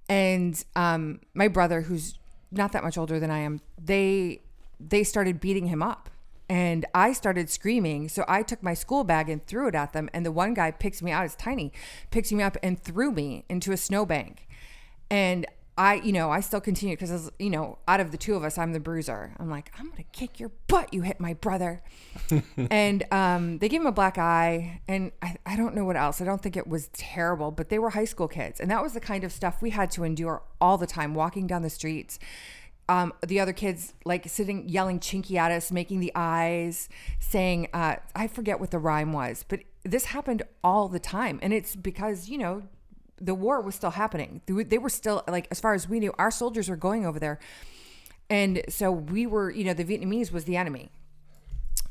and 0.10 0.64
um, 0.76 1.20
my 1.34 1.48
brother, 1.48 1.82
who's 1.82 2.18
not 2.52 2.72
that 2.72 2.84
much 2.84 2.98
older 2.98 3.20
than 3.20 3.32
I 3.32 3.40
am, 3.40 3.62
they 3.84 4.42
they 4.80 5.04
started 5.04 5.40
beating 5.40 5.68
him 5.68 5.82
up. 5.82 6.10
And 6.50 6.86
I 6.96 7.12
started 7.12 7.50
screaming. 7.50 8.08
So 8.08 8.24
I 8.26 8.42
took 8.42 8.64
my 8.64 8.74
school 8.74 9.04
bag 9.04 9.30
and 9.30 9.46
threw 9.46 9.68
it 9.68 9.76
at 9.76 9.92
them. 9.92 10.10
And 10.14 10.26
the 10.26 10.32
one 10.32 10.54
guy 10.54 10.72
picks 10.72 11.02
me 11.02 11.12
out, 11.12 11.26
it's 11.26 11.36
tiny, 11.36 11.74
picks 12.10 12.32
me 12.32 12.42
up 12.42 12.56
and 12.64 12.82
threw 12.82 13.12
me 13.12 13.44
into 13.50 13.74
a 13.74 13.78
snowbank. 13.78 14.48
And 15.10 15.46
I, 15.78 15.96
you 15.96 16.12
know, 16.12 16.32
I 16.32 16.40
still 16.40 16.60
continue 16.60 16.96
because, 16.96 17.32
you 17.38 17.52
know, 17.52 17.78
out 17.88 18.00
of 18.00 18.12
the 18.12 18.18
two 18.18 18.36
of 18.36 18.44
us, 18.44 18.58
I'm 18.58 18.74
the 18.74 18.80
bruiser. 18.80 19.34
I'm 19.38 19.50
like, 19.50 19.72
I'm 19.78 19.86
going 19.86 19.98
to 19.98 20.10
kick 20.12 20.40
your 20.40 20.52
butt. 20.68 20.92
You 20.92 21.04
hit 21.04 21.20
my 21.20 21.34
brother. 21.36 21.84
and 22.72 23.04
um, 23.12 23.60
they 23.60 23.70
gave 23.70 23.82
him 23.82 23.88
a 23.88 23.92
black 23.92 24.18
eye. 24.18 24.82
And 24.88 25.12
I, 25.22 25.36
I 25.46 25.56
don't 25.56 25.76
know 25.76 25.86
what 25.86 25.96
else. 25.96 26.20
I 26.20 26.26
don't 26.26 26.42
think 26.42 26.58
it 26.58 26.68
was 26.68 26.88
terrible, 26.94 27.52
but 27.52 27.70
they 27.70 27.78
were 27.78 27.92
high 27.92 28.06
school 28.06 28.28
kids. 28.28 28.60
And 28.60 28.72
that 28.72 28.82
was 28.82 28.94
the 28.94 29.00
kind 29.00 29.24
of 29.24 29.32
stuff 29.32 29.62
we 29.62 29.70
had 29.70 29.92
to 29.92 30.04
endure 30.04 30.42
all 30.60 30.80
the 30.80 30.88
time, 30.88 31.14
walking 31.14 31.46
down 31.46 31.62
the 31.62 31.70
streets, 31.70 32.18
um, 32.90 33.14
the 33.26 33.40
other 33.40 33.54
kids 33.54 33.94
like 34.06 34.28
sitting 34.30 34.68
yelling 34.70 35.00
chinky 35.00 35.36
at 35.36 35.52
us, 35.52 35.72
making 35.72 36.00
the 36.00 36.12
eyes, 36.16 36.90
saying, 37.20 37.68
uh, 37.74 37.98
I 38.16 38.28
forget 38.28 38.60
what 38.60 38.72
the 38.72 38.80
rhyme 38.80 39.14
was, 39.14 39.44
but 39.48 39.60
this 39.84 40.06
happened 40.06 40.44
all 40.64 40.88
the 40.88 41.00
time. 41.00 41.40
And 41.42 41.54
it's 41.54 41.76
because, 41.76 42.30
you 42.30 42.38
know, 42.38 42.64
the 43.20 43.36
war 43.36 43.62
was 43.62 43.76
still 43.76 43.92
happening. 43.92 44.42
They 44.46 44.78
were- 44.78 44.90
still, 44.90 45.24
like, 45.28 45.48
as 45.52 45.60
far 45.60 45.74
as 45.74 45.88
we 45.90 46.00
knew, 46.00 46.14
our 46.18 46.32
soldiers 46.32 46.70
were 46.70 46.76
going 46.76 47.06
over 47.06 47.20
there. 47.20 47.40
And 48.30 48.62
so 48.70 48.92
we 48.92 49.26
were, 49.26 49.50
you 49.50 49.64
know, 49.64 49.74
the 49.74 49.86
Vietnamese 49.86 50.32
was 50.32 50.44
the 50.44 50.58
enemy. 50.58 50.92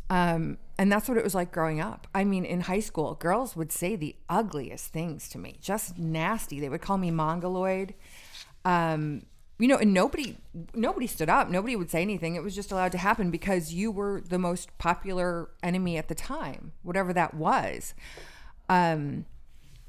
Um, 0.09 0.59
and 0.79 0.93
that's 0.93 1.09
what 1.09 1.19
it 1.19 1.25
was 1.25 1.35
like 1.35 1.51
growing 1.51 1.81
up. 1.81 2.07
I 2.15 2.25
mean, 2.25 2.45
in 2.45 2.63
high 2.63 2.81
school, 2.81 3.15
girls 3.15 3.57
would 3.57 3.73
say 3.73 3.97
the 3.97 4.15
ugliest 4.29 4.93
things 4.93 5.29
to 5.31 5.39
me, 5.39 5.57
just 5.61 5.99
nasty. 5.99 6.61
They 6.61 6.69
would 6.69 6.83
call 6.83 6.99
me 6.99 7.11
mongoloid. 7.11 7.95
Um, 8.65 9.23
you 9.59 9.69
know, 9.69 9.79
and 9.79 9.95
nobody 9.95 10.37
nobody 10.75 11.07
stood 11.07 11.31
up. 11.31 11.49
Nobody 11.49 11.77
would 11.77 11.91
say 11.91 12.03
anything. 12.03 12.35
It 12.35 12.43
was 12.43 12.55
just 12.55 12.71
allowed 12.71 12.93
to 12.93 12.99
happen 12.99 13.31
because 13.31 13.73
you 13.73 13.91
were 13.91 14.21
the 14.21 14.39
most 14.39 14.77
popular 14.77 15.49
enemy 15.63 15.97
at 15.97 16.09
the 16.09 16.15
time, 16.15 16.73
whatever 16.83 17.13
that 17.15 17.33
was. 17.33 17.95
Um, 18.69 19.25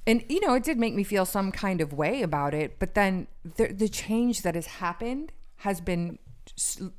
and 0.07 0.23
you 0.29 0.39
know, 0.39 0.55
it 0.55 0.63
did 0.63 0.79
make 0.79 0.95
me 0.95 1.03
feel 1.03 1.25
some 1.25 1.51
kind 1.51 1.81
of 1.81 1.91
way 1.91 2.21
about 2.23 2.53
it. 2.53 2.79
But 2.79 2.95
then 2.95 3.27
the 3.43 3.67
the 3.67 3.89
change 3.89 4.41
that 4.41 4.55
has 4.55 4.65
happened 4.65 5.33
has 5.57 5.81
been, 5.81 6.17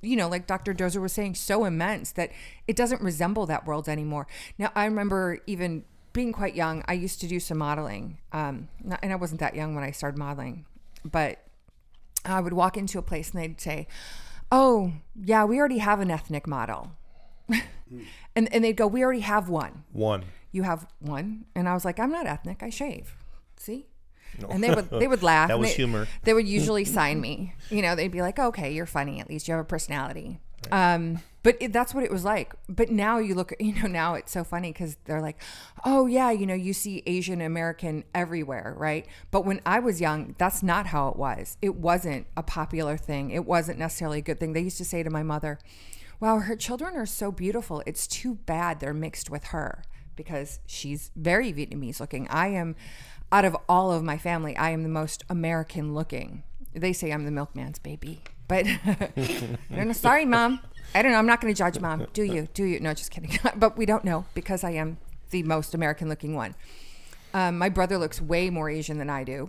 you 0.03 0.15
know, 0.15 0.29
like 0.29 0.47
Dr. 0.47 0.75
Dozier 0.75 1.01
was 1.01 1.13
saying, 1.13 1.35
so 1.37 1.65
immense 1.65 2.13
that 2.13 2.31
it 2.67 2.77
doesn't 2.77 3.01
resemble 3.01 3.47
that 3.47 3.67
world 3.67 3.89
anymore. 3.89 4.27
Now, 4.59 4.71
I 4.75 4.85
remember 4.85 5.39
even 5.47 5.85
being 6.13 6.33
quite 6.33 6.55
young. 6.55 6.85
I 6.87 6.93
used 6.93 7.21
to 7.23 7.27
do 7.27 7.41
some 7.41 7.59
modeling, 7.59 8.19
um, 8.33 8.69
and 9.03 9.13
I 9.13 9.17
wasn't 9.17 9.41
that 9.41 9.55
young 9.55 9.75
when 9.75 9.85
I 9.85 9.91
started 9.91 10.19
modeling, 10.19 10.67
but 11.05 11.39
I 12.27 12.41
would 12.41 12.53
walk 12.53 12.77
into 12.77 12.99
a 12.99 13.03
place 13.03 13.31
and 13.31 13.41
they'd 13.41 13.61
say, 13.61 13.89
"Oh, 14.53 14.93
yeah, 15.15 15.45
we 15.45 15.59
already 15.59 15.79
have 15.79 16.01
an 16.01 16.11
ethnic 16.11 16.47
model," 16.47 16.93
and 18.37 18.53
and 18.53 18.63
they'd 18.65 18.77
go, 18.77 18.87
"We 18.87 19.03
already 19.03 19.21
have 19.21 19.49
one." 19.49 19.85
One. 19.93 20.25
You 20.53 20.63
have 20.63 20.87
one? 21.01 21.45
And 21.55 21.69
i 21.69 21.75
was 21.75 21.85
like 21.85 21.99
i'm 21.99 22.11
not 22.11 22.27
ethnic 22.27 22.63
i 22.63 22.71
shave. 22.71 23.15
See? 23.57 23.87
And 24.51 24.63
they 24.63 24.71
would 24.71 24.91
they 24.91 25.09
would 25.09 25.23
laugh. 25.23 25.49
That 25.49 25.59
was 25.59 25.71
they, 25.71 25.77
humor. 25.77 26.07
they 26.23 26.35
would 26.35 26.49
usually 26.49 26.85
sign 26.85 27.21
me. 27.21 27.55
You 27.71 27.83
know 27.83 27.95
they'd 27.95 28.13
be 28.13 28.23
like 28.23 28.39
okay 28.39 28.73
you're 28.73 28.87
funny 28.87 29.21
at 29.21 29.29
least 29.29 29.49
you 29.49 29.53
have 29.53 29.61
a 29.61 29.65
personality. 29.65 30.41
Um 30.71 31.21
but 31.45 31.57
it, 31.61 31.73
that's 31.73 31.95
what 31.95 32.05
it 32.05 32.11
was 32.11 32.25
like. 32.25 32.53
But 32.69 32.91
now 32.91 33.19
you 33.19 33.35
look 33.35 33.53
you 33.61 33.75
know 33.75 33.89
now 33.89 34.15
it's 34.15 34.33
so 34.33 34.45
funny 34.45 34.73
because 34.73 34.97
they're 35.05 35.23
like 35.23 35.41
oh 35.85 36.07
yeah 36.07 36.31
you 36.31 36.47
know 36.47 36.55
you 36.55 36.73
see 36.73 37.03
asian 37.07 37.41
american 37.41 38.05
everywhere 38.15 38.75
right? 38.77 39.07
But 39.31 39.45
when 39.45 39.61
i 39.67 39.79
was 39.79 40.01
young 40.01 40.35
that's 40.39 40.63
not 40.63 40.87
how 40.87 41.09
it 41.09 41.17
was. 41.17 41.57
It 41.63 41.77
wasn't 41.77 42.27
a 42.37 42.43
popular 42.43 42.97
thing. 42.97 43.31
It 43.31 43.45
wasn't 43.45 43.79
necessarily 43.79 44.19
a 44.19 44.23
good 44.23 44.39
thing. 44.41 44.53
They 44.53 44.61
used 44.63 44.79
to 44.79 44.85
say 44.85 45.03
to 45.03 45.11
my 45.11 45.23
mother 45.23 45.59
wow 46.21 46.39
her 46.41 46.57
children 46.57 46.97
are 46.97 47.07
so 47.07 47.33
beautiful. 47.33 47.83
It's 47.87 48.07
too 48.07 48.35
bad 48.35 48.81
they're 48.81 48.95
mixed 48.95 49.31
with 49.31 49.45
her 49.45 49.83
because 50.19 50.59
she's 50.67 51.11
very 51.17 51.51
Vietnamese 51.53 52.01
looking. 52.01 52.29
I 52.29 52.49
am, 52.49 52.77
out 53.33 53.47
of 53.47 53.57
all 53.69 53.91
of 53.91 54.03
my 54.03 54.19
family, 54.19 54.55
I 54.57 54.71
am 54.71 54.83
the 54.83 54.91
most 54.91 55.25
American 55.31 55.95
looking. 55.95 56.43
They 56.75 56.93
say 56.93 57.11
I'm 57.11 57.25
the 57.25 57.31
milkman's 57.31 57.79
baby, 57.79 58.21
but 58.49 58.67
I 58.87 59.55
don't. 59.75 59.95
Sorry, 59.95 60.27
mom. 60.27 60.61
I 60.95 61.01
don't 61.01 61.13
know. 61.13 61.19
I'm 61.19 61.27
not 61.27 61.41
going 61.41 61.55
to 61.55 61.57
judge 61.57 61.81
mom. 61.81 62.07
Do 62.13 62.25
you? 62.25 62.49
Do 62.53 62.65
you? 62.65 62.81
No, 62.81 62.93
just 62.93 63.11
kidding. 63.11 63.39
but 63.57 63.79
we 63.79 63.87
don't 63.87 64.05
know 64.05 64.27
because 64.35 64.65
I 64.65 64.73
am 64.73 64.99
the 65.31 65.43
most 65.45 65.75
American 65.75 66.09
looking 66.09 66.35
one. 66.35 66.55
Um, 67.33 67.57
my 67.57 67.69
brother 67.69 67.97
looks 67.97 68.21
way 68.21 68.51
more 68.51 68.69
Asian 68.69 68.99
than 68.99 69.09
I 69.09 69.25
do. 69.25 69.49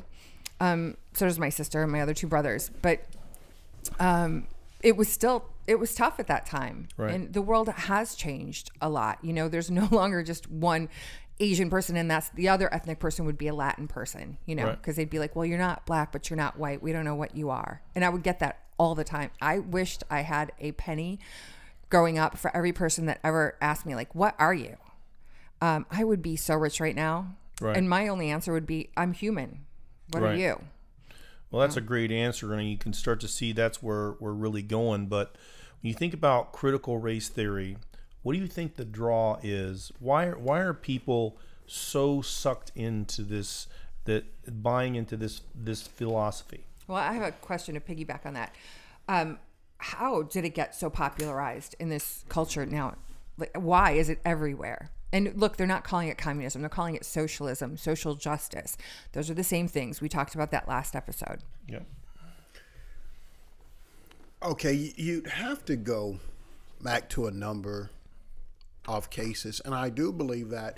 Um, 0.59 0.95
so 1.13 1.25
does 1.25 1.39
my 1.39 1.49
sister 1.49 1.81
and 1.81 1.91
my 1.91 2.01
other 2.01 2.13
two 2.13 2.27
brothers. 2.27 2.69
But 2.81 3.01
um, 3.99 4.47
it 4.81 4.95
was 4.95 5.09
still 5.09 5.45
it 5.69 5.79
was 5.79 5.93
tough 5.93 6.19
at 6.19 6.27
that 6.27 6.45
time. 6.45 6.87
Right. 6.97 7.13
and 7.13 7.33
the 7.33 7.41
world 7.41 7.69
has 7.69 8.15
changed 8.15 8.71
a 8.81 8.89
lot. 8.89 9.19
You 9.23 9.33
know 9.33 9.47
there's 9.47 9.69
no 9.81 9.87
longer 9.91 10.23
just 10.23 10.49
one 10.49 10.89
asian 11.41 11.69
person 11.69 11.95
and 11.95 12.11
that's 12.11 12.27
the 12.31 12.49
other 12.49 12.67
ethnic 12.73 12.99
person 12.99 13.23
would 13.25 13.37
be 13.37 13.47
a 13.47 13.53
latin 13.55 13.87
person 13.87 14.37
you 14.45 14.53
know 14.53 14.65
Right. 14.65 14.75
because 14.81 14.97
they'd 14.97 15.09
be 15.09 15.19
like 15.19 15.37
well 15.37 15.45
you're 15.45 15.57
not 15.57 15.85
black 15.85 16.11
but 16.11 16.29
you're 16.29 16.35
not 16.35 16.59
white. 16.59 16.81
We 16.83 16.91
don't 16.91 17.05
know 17.05 17.15
what 17.15 17.33
you 17.35 17.49
are. 17.49 17.81
And 17.95 18.03
i 18.03 18.09
would 18.09 18.23
get 18.23 18.39
that 18.39 18.59
all 18.77 18.93
the 18.95 19.05
time. 19.05 19.29
I 19.41 19.59
wished 19.59 20.03
i 20.09 20.21
had 20.21 20.51
a 20.59 20.73
penny 20.73 21.19
growing 21.89 22.17
up 22.19 22.37
for 22.37 22.53
every 22.55 22.73
person 22.73 23.05
that 23.05 23.19
ever 23.23 23.55
asked 23.61 23.85
me 23.85 23.95
like 23.95 24.13
what 24.13 24.35
are 24.37 24.53
you? 24.53 24.75
Um, 25.61 25.85
i 25.91 26.03
would 26.03 26.21
be 26.21 26.35
so 26.35 26.55
rich 26.55 26.79
right 26.81 26.95
now. 26.95 27.35
Right. 27.61 27.77
and 27.77 27.89
my 27.89 28.07
only 28.09 28.29
answer 28.29 28.51
would 28.51 28.67
be 28.67 28.89
i'm 28.97 29.13
human. 29.13 29.65
What 30.11 30.23
are 30.23 30.35
you? 30.35 30.61
Well, 31.51 31.61
that's 31.61 31.77
a 31.77 31.81
great 31.81 32.11
answer, 32.11 32.53
and 32.53 32.69
you 32.69 32.77
can 32.77 32.93
start 32.93 33.19
to 33.21 33.27
see 33.27 33.53
that's 33.53 33.81
where 33.81 34.13
we're 34.19 34.33
really 34.33 34.61
going. 34.61 35.07
But 35.07 35.35
when 35.81 35.89
you 35.89 35.93
think 35.93 36.13
about 36.13 36.51
critical 36.51 36.97
race 36.97 37.29
theory, 37.29 37.77
what 38.21 38.33
do 38.33 38.39
you 38.39 38.47
think 38.47 38.75
the 38.75 38.85
draw 38.85 39.37
is? 39.41 39.91
Why 39.99 40.25
are, 40.25 40.37
why 40.37 40.59
are 40.59 40.73
people 40.73 41.37
so 41.67 42.21
sucked 42.21 42.71
into 42.75 43.21
this 43.21 43.67
that 44.05 44.25
buying 44.61 44.95
into 44.95 45.15
this 45.15 45.41
this 45.55 45.81
philosophy? 45.81 46.65
Well, 46.87 46.97
I 46.97 47.13
have 47.13 47.23
a 47.23 47.31
question 47.31 47.75
to 47.75 47.79
piggyback 47.79 48.25
on 48.25 48.33
that. 48.33 48.55
Um, 49.07 49.39
how 49.77 50.23
did 50.23 50.43
it 50.43 50.53
get 50.53 50.75
so 50.75 50.89
popularized 50.89 51.75
in 51.79 51.89
this 51.89 52.25
culture 52.27 52.65
now? 52.65 52.95
Like, 53.37 53.51
why 53.55 53.91
is 53.91 54.09
it 54.09 54.19
everywhere? 54.25 54.91
And 55.13 55.33
look, 55.35 55.57
they're 55.57 55.65
not 55.65 55.83
calling 55.83 56.09
it 56.09 56.17
communism; 56.17 56.61
they're 56.61 56.69
calling 56.69 56.95
it 56.95 57.05
socialism, 57.05 57.77
social 57.77 58.15
justice. 58.15 58.77
Those 59.13 59.29
are 59.29 59.33
the 59.33 59.43
same 59.43 59.67
things. 59.67 60.01
We 60.01 60.09
talked 60.09 60.35
about 60.35 60.51
that 60.51 60.67
last 60.67 60.95
episode. 60.95 61.39
Yeah. 61.67 61.79
Okay, 64.41 64.93
you'd 64.95 65.27
have 65.27 65.65
to 65.65 65.75
go 65.75 66.19
back 66.81 67.09
to 67.09 67.27
a 67.27 67.31
number 67.31 67.89
of 68.87 69.09
cases, 69.09 69.61
and 69.65 69.75
I 69.75 69.89
do 69.89 70.13
believe 70.13 70.49
that 70.49 70.77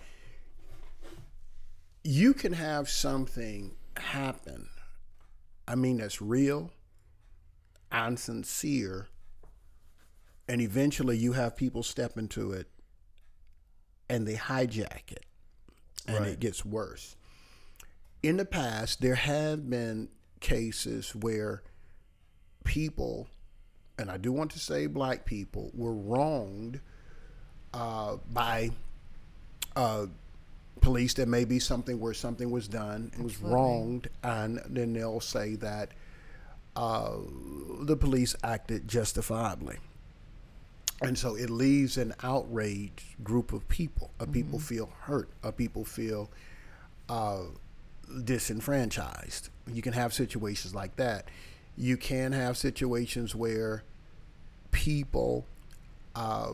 you 2.04 2.34
can 2.34 2.54
have 2.54 2.90
something 2.90 3.76
happen. 3.98 4.70
I 5.68 5.76
mean, 5.76 5.98
that's 5.98 6.22
real 6.22 6.72
and 7.92 8.20
sincere, 8.20 9.08
and 10.48 10.60
eventually 10.60 11.18
you 11.18 11.34
have 11.34 11.56
people 11.56 11.84
step 11.84 12.18
into 12.18 12.52
it 12.52 12.68
and 14.10 14.28
they 14.28 14.36
hijack 14.36 15.12
it, 15.12 15.26
and 16.08 16.18
Right. 16.22 16.30
it 16.30 16.40
gets 16.40 16.66
worse. 16.66 17.16
In 18.24 18.38
the 18.38 18.46
past, 18.46 19.02
there 19.02 19.16
have 19.16 19.70
been 19.70 20.10
cases 20.40 21.16
where 21.16 21.62
people, 22.66 23.30
and 24.02 24.12
I 24.12 24.18
do 24.18 24.32
want 24.32 24.52
to 24.52 24.60
say 24.60 24.88
black 24.88 25.26
people, 25.26 25.72
were 25.74 25.94
wronged 25.94 26.82
uh, 27.74 28.18
by 28.34 28.72
uh, 29.76 30.08
police. 30.82 31.14
There 31.14 31.26
may 31.26 31.46
be 31.46 31.60
something 31.60 32.00
where 32.00 32.14
something 32.14 32.52
was 32.52 32.68
done 32.68 33.12
and 33.14 33.24
was 33.24 33.40
wronged, 33.40 34.10
and 34.24 34.62
then 34.68 34.94
they'll 34.94 35.22
say 35.22 35.56
that 35.56 35.92
uh, 36.76 37.12
the 37.82 37.96
police 37.96 38.36
acted 38.44 38.88
justifiably. 38.88 39.78
And 41.02 41.18
so 41.18 41.36
it 41.36 41.50
leaves 41.50 41.98
an 41.98 42.14
outraged 42.22 43.24
group 43.24 43.54
of 43.54 43.68
people. 43.68 44.12
Uh, 44.20 44.26
people 44.26 44.60
feel 44.60 44.90
hurt. 45.02 45.30
Uh, 45.44 45.52
people 45.52 45.84
feel 45.84 46.30
uh, 47.10 47.44
disenfranchised. 48.24 49.50
You 49.72 49.82
can 49.82 49.94
have 49.94 50.14
situations 50.14 50.76
like 50.76 50.96
that. 50.98 51.26
You 51.76 51.98
can 51.98 52.34
have 52.34 52.58
situations 52.58 53.34
where 53.34 53.84
people 54.72 55.46
uh, 56.16 56.54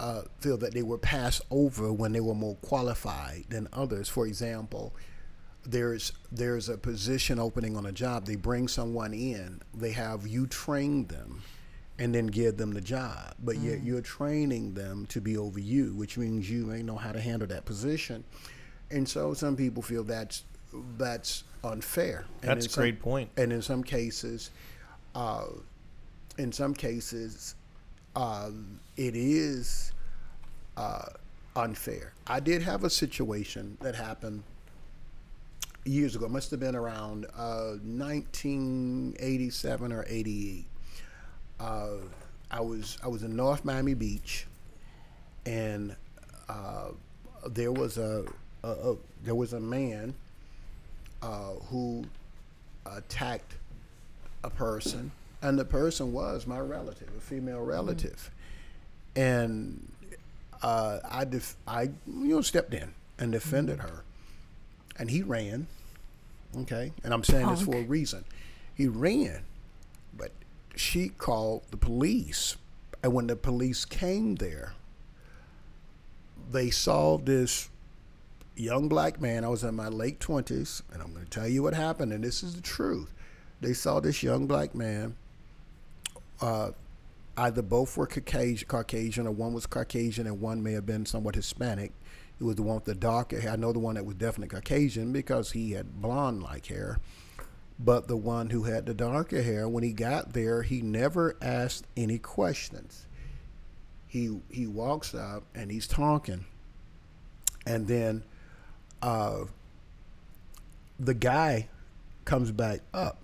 uh, 0.00 0.22
feel 0.40 0.56
that 0.58 0.74
they 0.74 0.82
were 0.82 0.98
passed 0.98 1.42
over 1.50 1.92
when 1.92 2.12
they 2.12 2.20
were 2.20 2.34
more 2.34 2.56
qualified 2.56 3.44
than 3.48 3.68
others. 3.72 4.08
For 4.08 4.26
example, 4.26 4.94
there's 5.64 6.12
there's 6.30 6.68
a 6.68 6.76
position 6.76 7.38
opening 7.38 7.76
on 7.76 7.86
a 7.86 7.92
job. 7.92 8.26
They 8.26 8.36
bring 8.36 8.68
someone 8.68 9.14
in. 9.14 9.62
They 9.72 9.92
have 9.92 10.26
you 10.26 10.46
train 10.46 11.06
them, 11.06 11.42
and 11.98 12.14
then 12.14 12.26
give 12.26 12.56
them 12.56 12.72
the 12.72 12.80
job. 12.80 13.34
But 13.42 13.58
yet 13.58 13.82
you're 13.82 14.02
training 14.02 14.74
them 14.74 15.06
to 15.06 15.20
be 15.20 15.36
over 15.36 15.60
you, 15.60 15.94
which 15.94 16.18
means 16.18 16.50
you 16.50 16.66
may 16.66 16.82
know 16.82 16.96
how 16.96 17.12
to 17.12 17.20
handle 17.20 17.48
that 17.48 17.64
position. 17.64 18.24
And 18.90 19.08
so 19.08 19.32
some 19.32 19.56
people 19.56 19.82
feel 19.82 20.04
that's 20.04 20.44
that's 20.98 21.44
unfair. 21.62 22.24
And 22.42 22.50
That's 22.50 22.66
a 22.66 22.78
great 22.78 23.00
point. 23.00 23.30
And 23.36 23.52
in 23.52 23.62
some 23.62 23.82
cases, 23.82 24.50
uh, 25.14 25.46
in 26.38 26.52
some 26.52 26.74
cases, 26.74 27.54
uh, 28.16 28.50
it 28.96 29.16
is 29.16 29.92
uh, 30.76 31.06
unfair. 31.56 32.12
I 32.26 32.40
did 32.40 32.62
have 32.62 32.84
a 32.84 32.90
situation 32.90 33.78
that 33.80 33.94
happened 33.94 34.42
years 35.84 36.16
ago. 36.16 36.26
It 36.26 36.32
must 36.32 36.50
have 36.50 36.60
been 36.60 36.76
around 36.76 37.26
uh, 37.36 37.76
1987 37.82 39.92
or 39.92 40.04
88. 40.08 40.64
Uh, 41.60 41.88
I 42.50 42.60
was 42.60 42.98
I 43.02 43.08
was 43.08 43.22
in 43.22 43.34
North 43.36 43.64
Miami 43.64 43.94
Beach, 43.94 44.46
and 45.46 45.96
uh, 46.48 46.88
there 47.48 47.72
was 47.72 47.96
a, 47.98 48.24
a, 48.62 48.68
a 48.68 48.96
there 49.24 49.34
was 49.34 49.54
a 49.54 49.60
man 49.60 50.14
uh, 51.22 51.52
who 51.68 52.04
attacked 52.86 53.54
a 54.44 54.50
person, 54.50 55.10
and 55.44 55.58
the 55.58 55.64
person 55.64 56.12
was 56.12 56.46
my 56.46 56.58
relative, 56.58 57.10
a 57.16 57.20
female 57.20 57.60
relative, 57.60 58.30
and 59.14 59.92
uh, 60.62 60.98
I 61.08 61.26
def- 61.26 61.56
I 61.68 61.82
you 61.82 61.90
know 62.06 62.40
stepped 62.40 62.72
in 62.72 62.94
and 63.18 63.30
defended 63.30 63.80
her, 63.80 64.04
and 64.98 65.10
he 65.10 65.22
ran. 65.22 65.66
Okay, 66.56 66.92
and 67.04 67.12
I'm 67.12 67.22
saying 67.22 67.46
this 67.50 67.60
for 67.60 67.76
a 67.76 67.82
reason. 67.82 68.24
He 68.74 68.88
ran, 68.88 69.42
but 70.16 70.32
she 70.76 71.10
called 71.10 71.64
the 71.70 71.76
police, 71.76 72.56
and 73.02 73.12
when 73.12 73.26
the 73.26 73.36
police 73.36 73.84
came 73.84 74.36
there, 74.36 74.72
they 76.50 76.70
saw 76.70 77.18
this 77.18 77.68
young 78.56 78.88
black 78.88 79.20
man. 79.20 79.44
I 79.44 79.48
was 79.48 79.62
in 79.62 79.74
my 79.74 79.88
late 79.88 80.20
twenties, 80.20 80.82
and 80.90 81.02
I'm 81.02 81.12
going 81.12 81.26
to 81.26 81.30
tell 81.30 81.48
you 81.48 81.62
what 81.62 81.74
happened, 81.74 82.14
and 82.14 82.24
this 82.24 82.42
is 82.42 82.54
the 82.54 82.62
truth. 82.62 83.12
They 83.60 83.74
saw 83.74 84.00
this 84.00 84.22
young 84.22 84.46
black 84.46 84.74
man. 84.74 85.16
Uh, 86.40 86.70
either 87.36 87.62
both 87.62 87.96
were 87.96 88.06
Caucasian, 88.06 89.26
or 89.26 89.30
one 89.30 89.52
was 89.52 89.66
Caucasian, 89.66 90.26
and 90.26 90.40
one 90.40 90.62
may 90.62 90.72
have 90.72 90.86
been 90.86 91.06
somewhat 91.06 91.34
Hispanic. 91.34 91.92
It 92.40 92.44
was 92.44 92.56
the 92.56 92.62
one 92.62 92.76
with 92.76 92.84
the 92.84 92.94
darker 92.94 93.40
hair. 93.40 93.52
I 93.52 93.56
know 93.56 93.72
the 93.72 93.78
one 93.78 93.94
that 93.94 94.04
was 94.04 94.16
definitely 94.16 94.54
Caucasian 94.54 95.12
because 95.12 95.52
he 95.52 95.72
had 95.72 96.00
blonde-like 96.02 96.66
hair. 96.66 96.98
But 97.78 98.06
the 98.06 98.16
one 98.16 98.50
who 98.50 98.64
had 98.64 98.86
the 98.86 98.94
darker 98.94 99.42
hair, 99.42 99.68
when 99.68 99.82
he 99.82 99.92
got 99.92 100.32
there, 100.32 100.62
he 100.62 100.80
never 100.80 101.36
asked 101.42 101.86
any 101.96 102.18
questions. 102.18 103.06
He 104.06 104.40
he 104.48 104.68
walks 104.68 105.12
up 105.12 105.42
and 105.56 105.72
he's 105.72 105.88
talking, 105.88 106.44
and 107.66 107.88
then 107.88 108.22
uh, 109.02 109.46
the 111.00 111.14
guy 111.14 111.68
comes 112.24 112.52
back 112.52 112.82
up, 112.92 113.23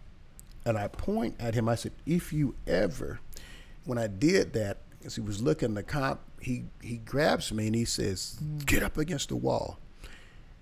and 0.65 0.77
I 0.77 0.89
point 0.89 1.37
at 1.39 1.55
him. 1.55 1.69
I 1.69 1.75
said, 1.75 1.93
"If 2.07 2.33
you 2.33 2.55
ever," 2.67 3.21
when 3.85 3.99
I 3.99 4.07
did 4.07 4.53
that, 4.55 4.79
as 5.05 5.15
he 5.15 5.21
was 5.21 5.43
looking, 5.43 5.75
the 5.75 5.83
cop 5.83 6.25
he 6.41 6.65
he 6.81 6.99
grabs 6.99 7.53
me 7.53 7.67
and 7.67 7.75
he 7.75 7.85
says, 7.85 8.39
"Get 8.67 8.83
up 8.83 8.97
against 8.97 9.29
the 9.29 9.37
wall." 9.37 9.79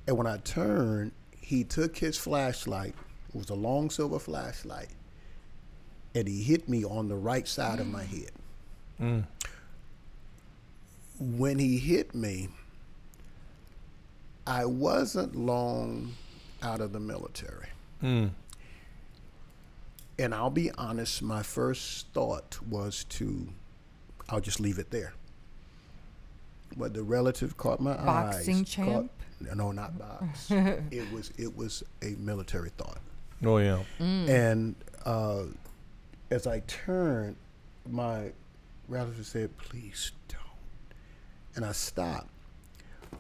And 0.07 0.17
when 0.17 0.27
I 0.27 0.39
turned, 0.39 1.13
he 1.41 1.65
took 1.65 1.99
his 1.99 2.17
flashlight. 2.17 2.95
It 3.29 3.35
was 3.35 3.51
a 3.51 3.55
long 3.55 3.91
silver 3.91 4.19
flashlight, 4.19 4.89
and 6.15 6.27
he 6.27 6.43
hit 6.43 6.69
me 6.69 6.85
on 6.85 7.09
the 7.09 7.17
right 7.17 7.47
side 7.47 7.81
of 7.81 7.87
my 7.87 8.05
mm. 8.05 8.23
head. 8.23 8.33
Mm. 9.01 9.25
When 11.21 11.59
he 11.59 11.79
hit 11.79 12.15
me, 12.15 12.49
I 14.47 14.65
wasn't 14.65 15.37
long 15.37 16.15
out 16.63 16.81
of 16.81 16.93
the 16.93 17.01
military. 17.01 17.69
Mm. 18.03 18.31
And 20.19 20.35
I'll 20.35 20.51
be 20.51 20.71
honest, 20.73 21.23
my 21.23 21.43
first 21.43 22.09
thought 22.13 22.59
was 22.69 23.05
to, 23.11 23.49
I'll 24.29 24.41
just 24.41 24.59
leave 24.61 24.79
it 24.79 24.91
there. 24.91 25.13
But 26.77 26.93
the 26.95 27.03
relative 27.03 27.57
caught 27.57 27.81
my 27.81 27.95
Boxing 27.95 28.61
eyes. 28.61 28.69
champ? 28.69 29.11
Caught, 29.41 29.57
no, 29.57 29.73
not 29.73 29.99
box. 29.99 30.51
it 30.51 31.11
was 31.13 31.33
it 31.39 31.57
was 31.57 31.83
a 32.03 32.17
military 32.19 32.71
thought. 32.71 32.99
Oh 33.45 33.59
yeah. 33.59 33.83
And 34.01 34.75
uh, 35.05 35.45
as 36.31 36.47
I 36.47 36.61
turned, 36.67 37.37
my 37.89 38.33
relative 38.89 39.27
said, 39.27 39.57
"Please 39.59 40.13
don't," 40.29 40.41
and 41.55 41.65
I 41.65 41.73
stopped. 41.73 42.29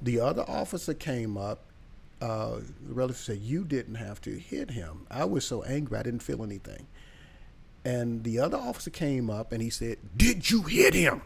The 0.02 0.20
other 0.20 0.42
officer 0.48 0.92
came 0.92 1.36
up. 1.36 1.60
Uh, 2.20 2.60
the 2.86 2.94
relative 2.94 3.16
said, 3.16 3.38
"You 3.38 3.64
didn't 3.64 3.94
have 3.96 4.20
to 4.22 4.38
hit 4.38 4.70
him." 4.72 5.06
I 5.10 5.24
was 5.24 5.44
so 5.44 5.62
angry, 5.62 5.98
I 5.98 6.02
didn't 6.02 6.22
feel 6.22 6.42
anything. 6.42 6.86
And 7.84 8.24
the 8.24 8.40
other 8.40 8.56
officer 8.58 8.90
came 8.90 9.30
up 9.30 9.52
and 9.52 9.62
he 9.62 9.70
said, 9.70 9.98
"Did 10.16 10.50
you 10.50 10.62
hit 10.62 10.94
him?" 10.94 11.22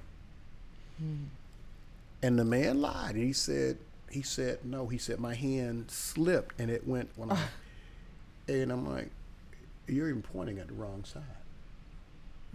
And 2.22 2.38
the 2.38 2.44
man 2.44 2.80
lied. 2.80 3.16
He 3.16 3.32
said, 3.32 3.78
"He 4.10 4.22
said 4.22 4.64
no." 4.64 4.86
He 4.88 4.98
said, 4.98 5.18
"My 5.18 5.34
hand 5.34 5.90
slipped 5.90 6.60
and 6.60 6.70
it 6.70 6.86
went 6.86 7.10
when 7.16 7.32
I." 7.32 7.38
And 8.48 8.72
I'm 8.72 8.90
like, 8.92 9.08
"You're 9.86 10.08
even 10.08 10.20
pointing 10.20 10.58
at 10.58 10.66
the 10.66 10.74
wrong 10.74 11.04
side." 11.04 11.22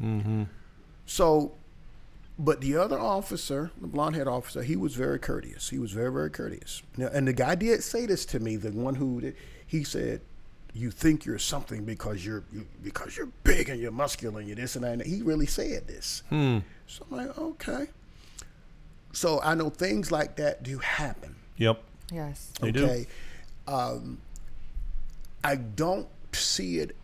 Mm-hmm. 0.02 0.44
So, 1.06 1.54
but 2.40 2.62
the 2.62 2.78
other 2.78 3.00
officer, 3.00 3.72
the 3.80 3.88
blonde 3.88 4.16
haired 4.16 4.28
officer, 4.28 4.62
he 4.62 4.76
was 4.76 4.94
very 4.94 5.20
courteous. 5.20 5.70
He 5.70 5.80
was 5.80 5.92
very, 5.92 6.12
very 6.12 6.30
courteous. 6.30 6.84
Now, 6.96 7.08
and 7.08 7.28
the 7.28 7.34
guy 7.34 7.56
did 7.56 7.84
say 7.84 8.06
this 8.06 8.26
to 8.28 8.40
me. 8.40 8.56
The 8.56 8.72
one 8.72 8.96
who 8.96 9.22
did, 9.22 9.36
he 9.66 9.84
said, 9.84 10.22
"You 10.74 10.92
think 10.92 11.26
you're 11.26 11.40
something 11.40 11.84
because 11.84 12.26
you're 12.26 12.44
you, 12.52 12.68
because 12.84 13.18
you're 13.18 13.30
big 13.44 13.70
and 13.70 13.80
you're 13.80 13.92
muscular 13.92 14.40
and 14.40 14.48
you're 14.48 14.56
this 14.56 14.76
and 14.76 14.86
that." 14.86 14.94
And 14.94 15.02
he 15.02 15.22
really 15.24 15.48
said 15.48 15.88
this. 15.88 16.22
Hmm. 16.30 16.60
So 16.86 17.06
I'm 17.10 17.18
like, 17.18 17.38
okay. 17.38 17.88
So 19.14 19.42
I 19.42 19.56
know 19.56 19.70
things 19.70 20.12
like 20.12 20.36
that 20.36 20.62
do 20.62 20.78
happen. 20.78 21.36
Yep. 21.58 21.82
Yes. 22.12 22.52
They 22.62 22.72
do. 22.72 22.86
okay. 22.86 23.08
Um, 23.68 24.20
I 25.44 25.56
don't 25.56 26.08
see 26.34 26.80
it 26.80 26.96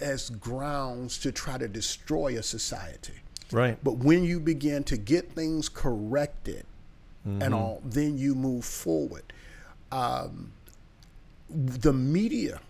as 0.00 0.30
grounds 0.30 1.18
to 1.18 1.30
try 1.30 1.58
to 1.58 1.68
destroy 1.68 2.36
a 2.38 2.42
society. 2.42 3.14
Right. 3.52 3.78
But 3.82 3.98
when 3.98 4.24
you 4.24 4.40
begin 4.40 4.84
to 4.84 4.96
get 4.96 5.32
things 5.32 5.68
corrected 5.68 6.64
and 7.24 7.54
all, 7.54 7.82
then 7.84 8.16
you 8.16 8.34
move 8.34 8.64
forward. 8.64 9.32
Um, 9.92 10.52
the 11.50 11.92
media 11.92 12.60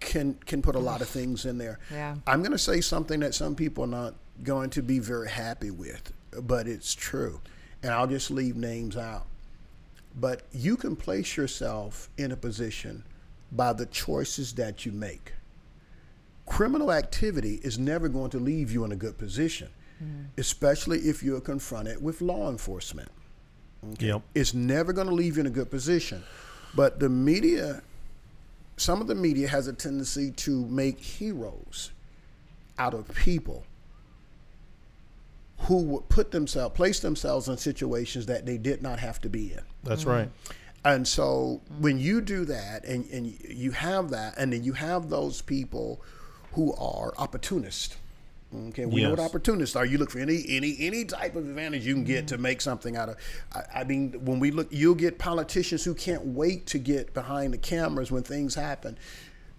can 0.00 0.34
can 0.46 0.62
put 0.62 0.74
a 0.74 0.78
lot 0.78 1.00
of 1.00 1.08
things 1.08 1.44
in 1.44 1.58
there. 1.58 1.78
Yeah. 1.92 2.16
I'm 2.26 2.40
going 2.40 2.52
to 2.52 2.58
say 2.58 2.80
something 2.80 3.20
that 3.20 3.34
some 3.34 3.54
people 3.54 3.84
are 3.84 3.88
not 3.88 4.14
going 4.42 4.70
to 4.70 4.82
be 4.82 4.98
very 4.98 5.28
happy 5.28 5.70
with, 5.70 6.12
but 6.42 6.66
it's 6.66 6.94
true. 6.94 7.40
And 7.82 7.92
I'll 7.92 8.06
just 8.06 8.30
leave 8.30 8.56
names 8.56 8.96
out. 8.96 9.26
But 10.18 10.42
you 10.52 10.76
can 10.76 10.96
place 10.96 11.36
yourself 11.36 12.08
in 12.16 12.32
a 12.32 12.36
position 12.36 13.04
by 13.52 13.72
the 13.74 13.86
choices 13.86 14.54
that 14.54 14.86
you 14.86 14.92
make 14.92 15.32
criminal 16.46 16.92
activity 16.92 17.60
is 17.62 17.78
never 17.78 18.08
going 18.08 18.30
to 18.30 18.38
leave 18.38 18.72
you 18.72 18.84
in 18.84 18.92
a 18.92 18.96
good 18.96 19.18
position, 19.18 19.68
mm. 20.02 20.26
especially 20.38 21.00
if 21.00 21.22
you're 21.22 21.40
confronted 21.40 22.02
with 22.02 22.20
law 22.20 22.48
enforcement. 22.48 23.08
Yep. 23.98 24.22
It's 24.34 24.54
never 24.54 24.92
going 24.92 25.08
to 25.08 25.14
leave 25.14 25.36
you 25.36 25.40
in 25.40 25.46
a 25.46 25.50
good 25.50 25.70
position. 25.70 26.22
But 26.74 26.98
the 26.98 27.08
media, 27.08 27.82
some 28.76 29.00
of 29.00 29.06
the 29.06 29.14
media 29.14 29.48
has 29.48 29.66
a 29.66 29.72
tendency 29.72 30.30
to 30.32 30.66
make 30.66 31.00
heroes 31.00 31.90
out 32.78 32.94
of 32.94 33.12
people 33.14 33.64
who 35.60 35.82
would 35.82 36.08
put 36.08 36.30
themselves, 36.30 36.76
place 36.76 37.00
themselves 37.00 37.48
in 37.48 37.56
situations 37.56 38.26
that 38.26 38.44
they 38.44 38.58
did 38.58 38.82
not 38.82 38.98
have 38.98 39.20
to 39.22 39.28
be 39.28 39.52
in. 39.52 39.62
That's 39.82 40.04
mm. 40.04 40.12
right. 40.12 40.30
And 40.84 41.06
so 41.06 41.60
mm. 41.72 41.80
when 41.80 41.98
you 41.98 42.20
do 42.20 42.44
that 42.44 42.84
and, 42.84 43.08
and 43.10 43.26
you 43.48 43.72
have 43.72 44.10
that, 44.10 44.34
and 44.38 44.52
then 44.52 44.62
you 44.62 44.74
have 44.74 45.08
those 45.08 45.42
people 45.42 46.00
who 46.56 46.74
are 46.74 47.12
opportunists. 47.18 47.96
Okay, 48.68 48.86
we 48.86 49.02
know 49.02 49.10
what 49.10 49.18
opportunists 49.20 49.76
are. 49.76 49.84
You 49.84 49.98
look 49.98 50.10
for 50.10 50.20
any 50.20 50.44
any 50.48 50.76
any 50.80 51.04
type 51.04 51.36
of 51.36 51.46
advantage 51.48 51.84
you 51.84 51.94
can 51.94 52.04
get 52.04 52.28
to 52.28 52.38
make 52.38 52.60
something 52.60 52.96
out 52.96 53.10
of. 53.10 53.16
I, 53.52 53.80
I 53.80 53.84
mean, 53.84 54.12
when 54.24 54.40
we 54.40 54.50
look, 54.50 54.68
you'll 54.70 54.94
get 54.94 55.18
politicians 55.18 55.84
who 55.84 55.94
can't 55.94 56.24
wait 56.24 56.66
to 56.68 56.78
get 56.78 57.12
behind 57.12 57.52
the 57.52 57.58
cameras 57.58 58.10
when 58.10 58.22
things 58.22 58.54
happen. 58.54 58.96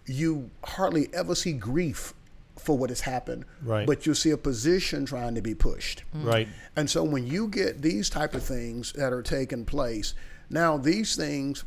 You 0.07 0.49
hardly 0.63 1.09
ever 1.13 1.35
see 1.35 1.53
grief 1.53 2.13
for 2.57 2.75
what 2.77 2.89
has 2.89 3.01
happened, 3.01 3.45
Right. 3.61 3.85
but 3.85 4.05
you'll 4.05 4.15
see 4.15 4.31
a 4.31 4.37
position 4.37 5.05
trying 5.05 5.35
to 5.35 5.41
be 5.41 5.53
pushed. 5.53 6.03
Mm. 6.15 6.25
Right. 6.25 6.47
And 6.75 6.89
so 6.89 7.03
when 7.03 7.27
you 7.27 7.49
get 7.49 7.81
these 7.83 8.09
type 8.09 8.33
of 8.33 8.41
things 8.41 8.93
that 8.93 9.13
are 9.13 9.21
taking 9.21 9.65
place, 9.65 10.15
now 10.49 10.77
these 10.77 11.15
things 11.15 11.65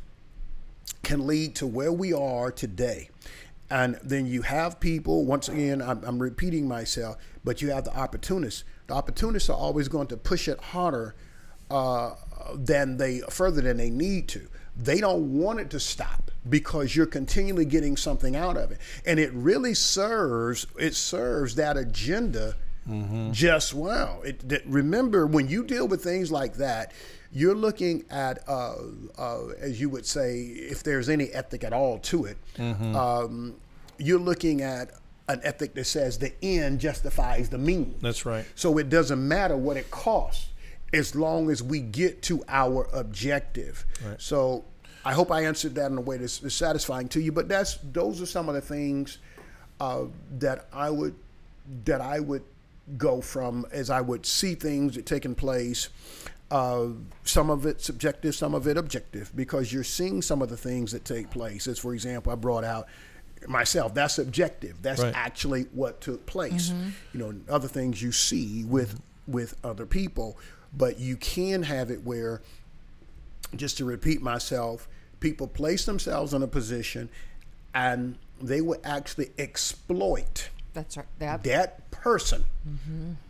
can 1.03 1.27
lead 1.27 1.55
to 1.57 1.67
where 1.67 1.93
we 1.93 2.13
are 2.13 2.51
today. 2.51 3.10
And 3.71 3.99
then 4.03 4.27
you 4.27 4.43
have 4.43 4.81
people, 4.81 5.25
once 5.25 5.49
again, 5.49 5.81
I'm, 5.81 6.03
I'm 6.05 6.19
repeating 6.19 6.67
myself, 6.67 7.17
but 7.45 7.63
you 7.63 7.71
have 7.71 7.85
the 7.85 7.97
opportunists. 7.97 8.65
The 8.89 8.95
opportunists 8.95 9.49
are 9.49 9.57
always 9.57 9.87
going 9.89 10.09
to 10.09 10.17
push 10.17 10.49
it 10.49 10.59
harder 10.61 11.15
uh, 11.71 12.15
than 12.55 12.97
they, 12.97 13.21
further 13.31 13.61
than 13.61 13.77
they 13.77 13.91
need 13.91 14.29
to. 14.31 14.49
They 14.77 15.01
don't 15.01 15.39
want 15.39 15.61
it 15.61 15.71
to 15.71 15.81
stop 15.81 16.31
because 16.49 16.97
you're 16.97 17.07
continually 17.07 17.65
getting 17.65 17.97
something 17.97 18.35
out 18.35 18.57
of 18.57 18.73
it. 18.73 18.81
And 19.07 19.21
it 19.21 19.33
really 19.35 19.75
serves, 19.75 20.67
it 20.79 20.95
serves 20.97 21.55
that 21.57 21.77
agenda 21.77 22.57
just 23.31 23.73
well. 23.73 24.21
It, 24.25 24.49
that- 24.49 24.67
remember, 24.67 25.25
when 25.27 25.49
you 25.49 25.63
deal 25.63 25.87
with 25.87 26.03
things 26.03 26.33
like 26.33 26.55
that, 26.55 26.93
you're 27.33 27.55
looking 27.55 28.05
at, 28.11 28.47
uh, 28.49 28.75
uh, 29.19 29.47
as 29.61 29.81
you 29.81 29.89
would 29.89 30.07
say, 30.07 30.41
if 30.43 30.83
there's 30.83 31.09
any 31.09 31.29
ethic 31.29 31.65
at 31.65 31.73
all 31.73 31.99
to 32.01 32.25
it, 32.25 32.37
um, 32.59 33.55
you're 33.99 34.19
looking 34.19 34.63
at 34.63 34.91
an 35.29 35.41
ethic 35.45 35.75
that 35.75 35.85
says 35.85 36.19
the 36.19 36.33
end 36.43 36.81
justifies 36.81 37.49
the 37.49 37.59
means. 37.59 38.01
That's 38.03 38.27
right. 38.27 38.45
So 38.57 38.79
it 38.79 38.89
doesn't 38.89 39.27
matter 39.27 39.57
what 39.57 39.77
it 39.77 39.91
costs 39.91 40.49
as 40.93 41.15
long 41.15 41.51
as 41.51 41.63
we 41.63 41.81
get 41.81 42.21
to 42.23 42.43
our 42.49 42.89
objective. 42.93 43.87
So 44.19 44.65
I 45.05 45.13
hope 45.13 45.31
I 45.31 45.45
answered 45.45 45.77
that 45.77 45.91
in 45.91 45.99
a 45.99 46.01
way 46.01 46.17
that's, 46.17 46.39
that's 46.39 46.55
satisfying 46.55 47.09
to 47.11 47.21
you. 47.21 47.31
But 47.31 47.49
that's 47.49 47.79
those 47.93 48.21
are 48.21 48.27
some 48.27 48.49
of 48.49 48.55
the 48.57 48.61
things 48.61 49.19
uh, 49.81 50.05
that 50.39 50.67
I 50.73 50.91
would 50.91 51.15
that 51.85 52.01
I 52.01 52.19
would 52.19 52.43
go 52.99 53.21
from 53.21 53.67
as 53.71 53.89
I 53.89 54.01
would 54.01 54.27
see 54.27 54.55
things 54.57 54.97
that 54.97 55.07
taking 55.07 55.35
place. 55.35 55.89
Uh, 56.51 56.89
some 57.23 57.49
of 57.49 57.65
it 57.65 57.81
subjective, 57.81 58.35
some 58.35 58.55
of 58.55 58.67
it 58.67 58.77
objective, 58.77 59.31
because 59.37 59.73
you're 59.73 59.85
seeing 59.85 60.21
some 60.21 60.43
of 60.43 60.49
the 60.49 60.57
things 60.57 60.91
that 60.93 61.05
take 61.05 61.31
place. 61.31 61.69
As 61.69 61.79
for 61.79 61.95
example, 61.95 62.33
I 62.33 62.35
brought 62.35 62.65
out 62.65 62.89
myself. 63.47 63.95
That's 63.95 64.19
objective. 64.19 64.83
That's 64.83 65.01
Right. 65.01 65.15
actually 65.15 65.63
what 65.73 66.01
took 66.01 66.27
place. 66.27 66.73
You 67.13 67.21
know, 67.21 67.35
other 67.49 67.69
things 67.69 68.03
you 68.03 68.13
see 68.13 68.65
with 68.65 69.01
with 69.29 69.55
other 69.63 69.87
people, 69.87 70.37
but 70.77 70.99
you 70.99 71.17
can 71.17 71.63
have 71.63 71.91
it 71.91 72.03
where 72.05 72.43
just 73.55 73.77
to 73.79 73.85
repeat 73.85 74.21
myself, 74.23 74.89
people 75.21 75.47
place 75.47 75.85
themselves 75.85 76.35
in 76.35 76.43
a 76.43 76.49
position 76.49 77.09
and 77.75 78.17
they 78.41 78.61
would 78.61 78.81
actually 78.85 79.31
exploit 79.39 80.49
That's 80.75 80.97
right. 80.97 81.07
That, 81.19 81.45
that 81.45 81.90
person 82.01 82.45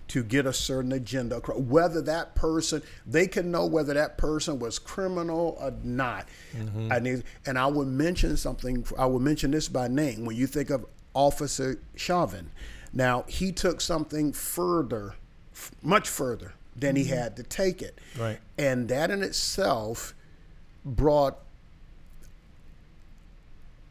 to 0.09 0.23
get 0.25 0.47
a 0.47 0.53
certain 0.53 0.93
agenda 0.93 1.37
across. 1.37 1.59
Whether 1.59 2.03
that 2.03 2.35
person, 2.35 2.83
they 3.07 3.27
can 3.27 3.51
know 3.51 3.67
whether 3.67 3.95
that 3.95 4.19
person 4.19 4.59
was 4.59 4.79
criminal 4.79 5.57
or 5.61 5.73
not. 5.85 6.27
Mm-hmm. 6.57 6.91
And, 6.93 7.07
it- 7.07 7.25
and 7.47 7.59
I 7.59 7.67
would 7.67 7.89
mention 7.89 8.37
something, 8.37 8.85
I 8.99 9.07
would 9.07 9.23
mention 9.23 9.51
this 9.53 9.69
by 9.69 9.89
name. 9.89 10.25
When 10.25 10.37
you 10.37 10.47
think 10.47 10.71
of 10.71 10.85
Officer 11.15 11.79
Chauvin, 11.95 12.51
now 12.93 13.25
he 13.29 13.53
took 13.53 13.81
something 13.81 14.33
further, 14.33 15.15
f- 15.53 15.71
much 15.83 16.09
further 16.09 16.55
than 16.75 16.97
he 16.97 17.05
mm-hmm. 17.05 17.15
had 17.15 17.37
to 17.37 17.43
take 17.43 17.83
it. 17.83 17.99
Right. 18.19 18.39
And 18.59 18.89
that 18.89 19.11
in 19.11 19.23
itself 19.23 20.15
brought 20.85 21.39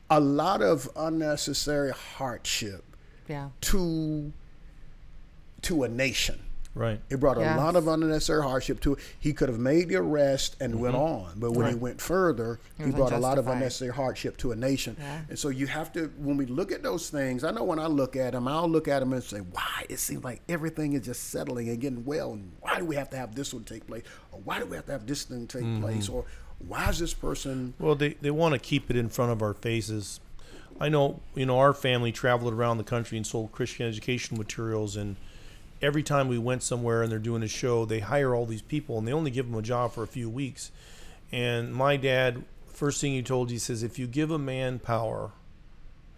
a 0.09 0.19
lot 0.19 0.61
of 0.61 0.89
unnecessary 0.95 1.91
hardship 1.91 2.83
yeah. 3.27 3.49
to 3.61 4.33
to 5.63 5.83
a 5.83 5.89
nation. 5.89 6.39
Right. 6.75 7.01
It 7.09 7.19
brought 7.19 7.37
a 7.37 7.55
lot 7.57 7.75
of 7.75 7.87
unnecessary 7.87 8.43
hardship 8.43 8.79
to 8.81 8.93
it. 8.93 8.99
He 9.19 9.33
could 9.33 9.49
have 9.49 9.57
made 9.59 9.89
the 9.89 9.95
arrest 9.97 10.55
and 10.61 10.79
went 10.79 10.95
on, 10.95 11.33
but 11.37 11.51
when 11.51 11.67
he 11.67 11.75
went 11.75 11.99
further, 11.99 12.59
It 12.77 12.85
he 12.85 12.91
brought 12.91 13.11
a 13.11 13.17
lot 13.17 13.37
of 13.37 13.47
unnecessary 13.47 13.91
hardship 13.91 14.37
to 14.37 14.51
a 14.51 14.55
nation. 14.55 14.95
Yeah. 14.97 15.21
And 15.29 15.37
so 15.39 15.49
you 15.49 15.65
have 15.67 15.91
to, 15.93 16.07
when 16.19 16.37
we 16.37 16.45
look 16.45 16.71
at 16.71 16.83
those 16.83 17.09
things, 17.09 17.43
I 17.43 17.51
know 17.51 17.63
when 17.63 17.79
I 17.79 17.87
look 17.87 18.15
at 18.15 18.31
them, 18.33 18.47
I'll 18.47 18.69
look 18.69 18.87
at 18.87 18.99
them 18.99 19.11
and 19.13 19.23
say, 19.23 19.39
why? 19.39 19.85
It 19.89 19.99
seems 19.99 20.23
like 20.23 20.41
everything 20.47 20.93
is 20.93 21.01
just 21.01 21.31
settling 21.31 21.67
and 21.69 21.81
getting 21.81 22.05
well. 22.05 22.33
And 22.33 22.51
why 22.61 22.77
do 22.77 22.85
we 22.85 22.95
have 22.95 23.09
to 23.09 23.17
have 23.17 23.35
this 23.35 23.53
one 23.53 23.63
take 23.63 23.87
place? 23.87 24.03
Or 24.31 24.39
why 24.45 24.59
do 24.59 24.65
we 24.65 24.75
have 24.75 24.85
to 24.85 24.91
have 24.93 25.05
this 25.07 25.23
thing 25.23 25.47
take 25.47 25.63
Mm-hmm. 25.63 25.81
place? 25.81 26.07
Or 26.07 26.23
why 26.59 26.87
is 26.89 26.99
this 26.99 27.15
person 27.15 27.73
Well, 27.79 27.95
they, 27.95 28.13
they 28.21 28.31
want 28.31 28.53
to 28.53 28.59
keep 28.59 28.89
it 28.89 28.95
in 28.95 29.09
front 29.09 29.31
of 29.31 29.41
our 29.41 29.55
faces. 29.55 30.19
I 30.79 30.87
know, 30.87 31.19
you 31.35 31.45
know, 31.47 31.57
our 31.57 31.73
family 31.73 32.11
traveled 32.13 32.53
around 32.53 32.77
the 32.77 32.83
country 32.85 33.17
and 33.17 33.27
sold 33.27 33.51
Christian 33.51 33.85
education 33.87 34.37
materials. 34.37 34.95
And 34.95 35.17
every 35.81 36.03
time 36.03 36.27
we 36.27 36.37
went 36.37 36.63
somewhere 36.63 37.01
and 37.01 37.11
they're 37.11 37.19
doing 37.19 37.43
a 37.43 37.47
show, 37.47 37.85
they 37.85 37.99
hire 37.99 38.35
all 38.35 38.45
these 38.45 38.61
people 38.61 38.97
and 38.97 39.07
they 39.07 39.13
only 39.13 39.31
give 39.31 39.49
them 39.49 39.57
a 39.57 39.61
job 39.61 39.93
for 39.93 40.03
a 40.03 40.07
few 40.07 40.29
weeks. 40.29 40.71
And 41.31 41.73
my 41.73 41.97
dad, 41.97 42.43
first 42.67 43.01
thing 43.01 43.13
he 43.13 43.21
told, 43.21 43.49
he 43.49 43.59
says, 43.59 43.83
if 43.83 43.99
you 43.99 44.07
give 44.07 44.31
a 44.31 44.39
man 44.39 44.79
power, 44.79 45.31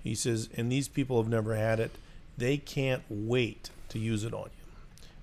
he 0.04 0.16
says, 0.16 0.50
and 0.56 0.72
these 0.72 0.88
people 0.88 1.22
have 1.22 1.30
never 1.30 1.56
had 1.56 1.80
it, 1.80 1.92
they 2.38 2.58
can't 2.58 3.04
wait 3.10 3.70
to 3.90 4.00
use 4.00 4.24
it 4.24 4.34
on 4.34 4.46
you. 4.46 4.72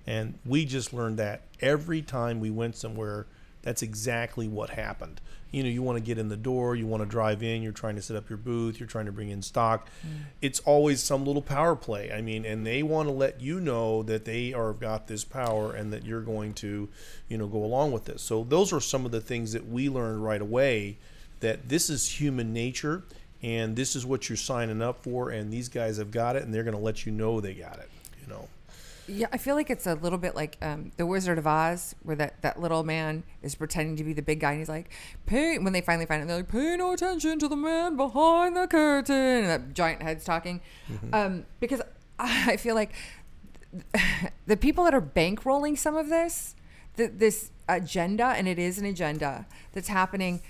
And 0.07 0.39
we 0.45 0.65
just 0.65 0.93
learned 0.93 1.17
that 1.17 1.41
every 1.59 2.01
time 2.01 2.39
we 2.39 2.49
went 2.49 2.75
somewhere, 2.75 3.25
that's 3.61 3.81
exactly 3.81 4.47
what 4.47 4.71
happened. 4.71 5.19
You 5.51 5.63
know, 5.63 5.69
you 5.69 5.81
want 5.81 5.97
to 5.97 6.03
get 6.03 6.17
in 6.17 6.29
the 6.29 6.37
door, 6.37 6.75
you 6.75 6.85
want 6.85 7.01
to 7.01 7.09
drive 7.09 7.41
in, 7.41 7.61
you're 7.61 7.71
trying 7.71 7.95
to 7.95 8.01
set 8.01 8.15
up 8.15 8.29
your 8.29 8.37
booth, 8.37 8.79
you're 8.79 8.87
trying 8.87 9.07
to 9.07 9.11
bring 9.11 9.29
in 9.29 9.41
stock. 9.41 9.87
Mm. 10.05 10.25
It's 10.41 10.59
always 10.61 11.01
some 11.01 11.25
little 11.25 11.41
power 11.41 11.75
play. 11.75 12.11
I 12.11 12.21
mean, 12.21 12.45
and 12.45 12.65
they 12.65 12.83
want 12.83 13.07
to 13.07 13.13
let 13.13 13.41
you 13.41 13.59
know 13.59 14.03
that 14.03 14.25
they 14.25 14.53
are 14.53 14.73
got 14.73 15.07
this 15.07 15.23
power 15.23 15.73
and 15.73 15.91
that 15.91 16.05
you're 16.05 16.21
going 16.21 16.53
to, 16.55 16.89
you 17.27 17.37
know, 17.37 17.47
go 17.47 17.63
along 17.63 17.91
with 17.91 18.05
this. 18.05 18.21
So 18.21 18.43
those 18.43 18.71
are 18.71 18.79
some 18.79 19.05
of 19.05 19.11
the 19.11 19.21
things 19.21 19.53
that 19.53 19.67
we 19.67 19.89
learned 19.89 20.23
right 20.23 20.41
away 20.41 20.97
that 21.39 21.69
this 21.69 21.89
is 21.89 22.19
human 22.19 22.53
nature 22.53 23.03
and 23.41 23.75
this 23.75 23.95
is 23.95 24.05
what 24.05 24.29
you're 24.29 24.35
signing 24.35 24.81
up 24.81 25.03
for 25.03 25.29
and 25.29 25.51
these 25.51 25.69
guys 25.69 25.97
have 25.97 26.11
got 26.11 26.35
it 26.35 26.43
and 26.43 26.53
they're 26.53 26.63
going 26.63 26.75
to 26.75 26.83
let 26.83 27.05
you 27.05 27.11
know 27.11 27.39
they 27.39 27.53
got 27.53 27.79
it, 27.79 27.89
you 28.21 28.27
know. 28.27 28.47
Yeah, 29.09 29.27
I 29.31 29.37
feel 29.37 29.55
like 29.55 29.69
it's 29.69 29.87
a 29.87 29.95
little 29.95 30.19
bit 30.19 30.35
like 30.35 30.57
um, 30.61 30.91
the 30.97 31.05
Wizard 31.05 31.37
of 31.37 31.47
Oz, 31.47 31.95
where 32.03 32.15
that, 32.15 32.41
that 32.41 32.61
little 32.61 32.83
man 32.83 33.23
is 33.41 33.55
pretending 33.55 33.95
to 33.97 34.03
be 34.03 34.13
the 34.13 34.21
big 34.21 34.39
guy, 34.39 34.51
and 34.51 34.59
he's 34.59 34.69
like, 34.69 34.89
"Pay!" 35.25 35.57
When 35.57 35.73
they 35.73 35.81
finally 35.81 36.05
find 36.05 36.21
it, 36.21 36.27
they're 36.27 36.37
like, 36.37 36.49
"Pay 36.49 36.77
no 36.77 36.93
attention 36.93 37.39
to 37.39 37.47
the 37.47 37.55
man 37.55 37.97
behind 37.97 38.55
the 38.55 38.67
curtain," 38.67 39.15
and 39.15 39.47
that 39.47 39.73
giant 39.73 40.01
head's 40.01 40.23
talking. 40.23 40.61
Um, 41.11 41.45
because 41.59 41.81
I 42.19 42.57
feel 42.57 42.75
like 42.75 42.93
the 44.45 44.57
people 44.57 44.83
that 44.83 44.93
are 44.93 45.01
bankrolling 45.01 45.77
some 45.77 45.95
of 45.95 46.09
this, 46.09 46.55
the, 46.95 47.07
this 47.07 47.51
agenda, 47.67 48.25
and 48.27 48.47
it 48.47 48.59
is 48.59 48.77
an 48.77 48.85
agenda 48.85 49.45
that's 49.73 49.87
happening, 49.87 50.41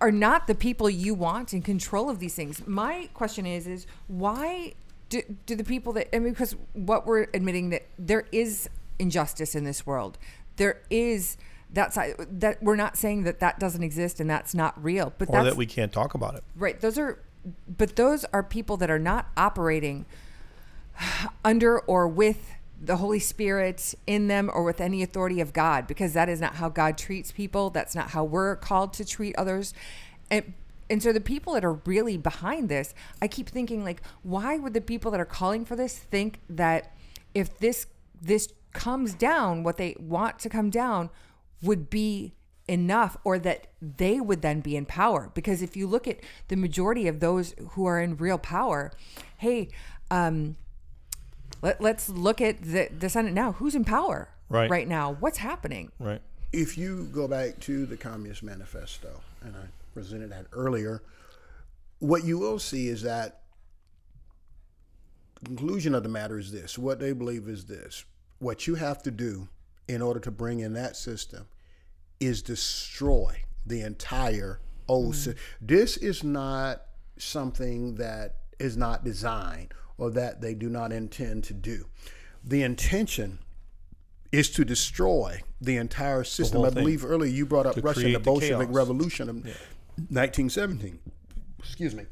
are 0.00 0.12
not 0.12 0.46
the 0.46 0.54
people 0.54 0.90
you 0.90 1.14
want 1.14 1.54
in 1.54 1.62
control 1.62 2.10
of 2.10 2.18
these 2.18 2.34
things. 2.34 2.66
My 2.66 3.08
question 3.14 3.46
is, 3.46 3.66
is 3.66 3.86
why 4.06 4.74
do, 5.12 5.22
do 5.44 5.54
the 5.54 5.64
people 5.64 5.92
that 5.92 6.14
I 6.16 6.18
mean, 6.18 6.32
because 6.32 6.56
what 6.72 7.06
we're 7.06 7.26
admitting 7.34 7.68
that 7.68 7.86
there 7.98 8.26
is 8.32 8.70
injustice 8.98 9.54
in 9.54 9.64
this 9.64 9.86
world, 9.86 10.16
there 10.56 10.80
is 10.88 11.36
that 11.70 11.92
side 11.92 12.14
that 12.18 12.62
we're 12.62 12.76
not 12.76 12.96
saying 12.96 13.24
that 13.24 13.38
that 13.40 13.58
doesn't 13.58 13.82
exist 13.82 14.20
and 14.20 14.30
that's 14.30 14.54
not 14.54 14.82
real, 14.82 15.12
but 15.18 15.28
Or 15.28 15.44
that 15.44 15.56
we 15.56 15.66
can't 15.66 15.92
talk 15.92 16.14
about 16.14 16.34
it. 16.34 16.44
Right. 16.56 16.80
Those 16.80 16.98
are, 16.98 17.18
but 17.68 17.96
those 17.96 18.24
are 18.32 18.42
people 18.42 18.78
that 18.78 18.90
are 18.90 18.98
not 18.98 19.28
operating 19.36 20.06
under 21.44 21.78
or 21.80 22.08
with 22.08 22.52
the 22.80 22.96
Holy 22.96 23.20
Spirit 23.20 23.94
in 24.06 24.28
them 24.28 24.50
or 24.52 24.64
with 24.64 24.80
any 24.80 25.02
authority 25.02 25.42
of 25.42 25.52
God, 25.52 25.86
because 25.86 26.14
that 26.14 26.30
is 26.30 26.40
not 26.40 26.54
how 26.54 26.70
God 26.70 26.96
treats 26.96 27.30
people. 27.30 27.68
That's 27.68 27.94
not 27.94 28.10
how 28.10 28.24
we're 28.24 28.56
called 28.56 28.94
to 28.94 29.04
treat 29.04 29.36
others. 29.36 29.74
And, 30.30 30.54
and 30.92 31.02
so 31.02 31.12
the 31.12 31.20
people 31.34 31.54
that 31.54 31.64
are 31.64 31.78
really 31.94 32.16
behind 32.16 32.68
this, 32.68 32.94
I 33.20 33.26
keep 33.26 33.48
thinking 33.48 33.82
like, 33.82 34.02
why 34.22 34.58
would 34.58 34.74
the 34.74 34.80
people 34.80 35.10
that 35.12 35.20
are 35.20 35.24
calling 35.40 35.64
for 35.64 35.74
this 35.74 35.96
think 35.98 36.40
that 36.50 36.94
if 37.34 37.58
this 37.58 37.86
this 38.20 38.48
comes 38.72 39.14
down, 39.14 39.62
what 39.64 39.76
they 39.78 39.96
want 39.98 40.38
to 40.40 40.48
come 40.48 40.70
down 40.70 41.10
would 41.62 41.90
be 41.90 42.34
enough 42.68 43.16
or 43.24 43.38
that 43.38 43.66
they 43.80 44.20
would 44.20 44.40
then 44.42 44.60
be 44.60 44.76
in 44.76 44.86
power 44.86 45.30
because 45.34 45.62
if 45.62 45.76
you 45.76 45.86
look 45.86 46.06
at 46.06 46.18
the 46.48 46.56
majority 46.56 47.08
of 47.08 47.18
those 47.20 47.54
who 47.70 47.84
are 47.84 48.00
in 48.00 48.16
real 48.16 48.38
power 48.38 48.92
hey 49.38 49.68
um 50.12 50.54
let, 51.60 51.80
let's 51.80 52.08
look 52.08 52.40
at 52.40 52.62
the, 52.62 52.88
the 52.96 53.08
senate 53.08 53.32
now 53.34 53.50
who's 53.52 53.74
in 53.74 53.84
power 53.84 54.28
Right. 54.48 54.70
right 54.70 54.86
now 54.86 55.16
what's 55.18 55.38
happening 55.38 55.90
Right. 55.98 56.22
if 56.52 56.78
you 56.78 57.08
go 57.12 57.26
back 57.26 57.58
to 57.60 57.84
the 57.84 57.96
Communist 57.96 58.42
Manifesto, 58.44 59.20
and 59.42 59.56
I 59.56 59.66
presented 59.92 60.30
that 60.30 60.46
earlier, 60.52 61.02
what 61.98 62.24
you 62.24 62.38
will 62.38 62.58
see 62.58 62.88
is 62.88 63.02
that 63.02 63.42
the 65.40 65.46
conclusion 65.46 65.94
of 65.94 66.02
the 66.02 66.08
matter 66.08 66.38
is 66.38 66.52
this 66.52 66.78
what 66.78 67.00
they 67.00 67.12
believe 67.12 67.48
is 67.48 67.64
this 67.64 68.04
what 68.38 68.66
you 68.66 68.74
have 68.74 69.02
to 69.02 69.10
do 69.10 69.48
in 69.88 70.02
order 70.02 70.20
to 70.20 70.30
bring 70.30 70.60
in 70.60 70.72
that 70.74 70.96
system 70.96 71.46
is 72.20 72.42
destroy 72.42 73.42
the 73.66 73.82
entire 73.82 74.60
old 74.88 75.12
mm. 75.12 75.16
system. 75.16 75.34
This 75.60 75.96
is 75.96 76.24
not 76.24 76.82
something 77.18 77.96
that 77.96 78.36
is 78.58 78.76
not 78.76 79.04
designed 79.04 79.72
or 79.98 80.10
that 80.10 80.40
they 80.40 80.54
do 80.54 80.68
not 80.68 80.92
intend 80.92 81.44
to 81.44 81.54
do. 81.54 81.86
The 82.44 82.62
intention 82.62 83.38
is 84.32 84.50
to 84.50 84.64
destroy 84.64 85.42
the 85.60 85.76
entire 85.76 86.24
system. 86.24 86.58
whole 86.58 86.66
I 86.66 86.70
believe 86.70 87.04
earlier 87.04 87.30
you 87.30 87.46
brought 87.46 87.66
up 87.66 87.76
Russia 87.76 87.86
and 87.86 87.92
the 87.96 88.00
create 88.00 88.12
the 88.12 88.20
Bolshevik. 88.20 88.68
Revolution 88.70 89.28
of 89.28 89.46
1917. 89.96 90.98
Excuse 91.58 91.94
me. 91.94 92.06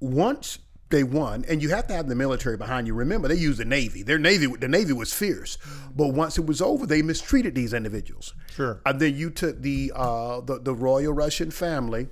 Once 0.00 0.58
they 0.90 1.02
won, 1.02 1.44
and 1.48 1.62
you 1.62 1.70
have 1.70 1.86
to 1.88 1.94
have 1.94 2.08
the 2.08 2.14
military 2.14 2.56
behind 2.56 2.86
you. 2.86 2.94
Remember, 2.94 3.26
they 3.26 3.34
used 3.34 3.58
the 3.58 3.64
Navy. 3.64 4.02
Their 4.02 4.18
Navy, 4.18 4.46
the 4.46 4.68
Navy 4.68 4.92
was 4.92 5.12
fierce, 5.12 5.58
but 5.96 6.08
once 6.08 6.38
it 6.38 6.46
was 6.46 6.60
over, 6.60 6.86
they 6.86 7.02
mistreated 7.02 7.54
these 7.54 7.72
individuals. 7.72 8.34
Sure. 8.54 8.80
And 8.86 9.00
then 9.00 9.16
you 9.16 9.30
took 9.30 9.60
the 9.60 9.92
uh, 9.94 10.40
the, 10.40 10.60
the 10.60 10.74
royal 10.74 11.12
Russian 11.12 11.50
family, 11.50 12.08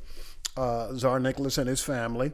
uh, 0.57 0.93
Tsar 0.95 1.21
Nicholas 1.21 1.59
and 1.59 1.69
his 1.69 1.81
family. 1.81 2.33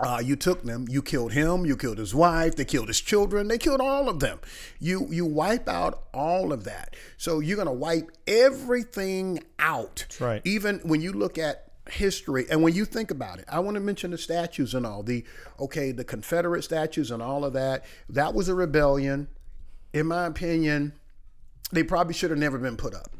Uh, 0.00 0.18
you 0.24 0.34
took 0.34 0.62
them. 0.62 0.86
You 0.88 1.02
killed 1.02 1.32
him. 1.32 1.66
You 1.66 1.76
killed 1.76 1.98
his 1.98 2.14
wife. 2.14 2.56
They 2.56 2.64
killed 2.64 2.88
his 2.88 3.00
children. 3.00 3.48
They 3.48 3.58
killed 3.58 3.80
all 3.80 4.08
of 4.08 4.20
them. 4.20 4.40
You 4.78 5.06
you 5.10 5.26
wipe 5.26 5.68
out 5.68 6.04
all 6.14 6.52
of 6.52 6.64
that. 6.64 6.96
So 7.18 7.40
you're 7.40 7.58
gonna 7.58 7.72
wipe 7.72 8.10
everything 8.26 9.40
out. 9.58 9.96
That's 10.08 10.20
right. 10.20 10.42
Even 10.44 10.78
when 10.84 11.02
you 11.02 11.12
look 11.12 11.36
at 11.36 11.70
history 11.90 12.46
and 12.50 12.62
when 12.62 12.74
you 12.74 12.84
think 12.84 13.10
about 13.10 13.40
it, 13.40 13.44
I 13.48 13.60
want 13.60 13.74
to 13.74 13.80
mention 13.80 14.12
the 14.12 14.18
statues 14.18 14.74
and 14.74 14.86
all 14.86 15.02
the 15.02 15.24
okay, 15.58 15.92
the 15.92 16.04
Confederate 16.04 16.62
statues 16.62 17.10
and 17.10 17.22
all 17.22 17.44
of 17.44 17.52
that. 17.52 17.84
That 18.08 18.32
was 18.32 18.48
a 18.48 18.54
rebellion. 18.54 19.28
In 19.92 20.06
my 20.06 20.26
opinion, 20.26 20.94
they 21.72 21.82
probably 21.82 22.14
should 22.14 22.30
have 22.30 22.38
never 22.38 22.58
been 22.58 22.76
put 22.76 22.94
up. 22.94 23.10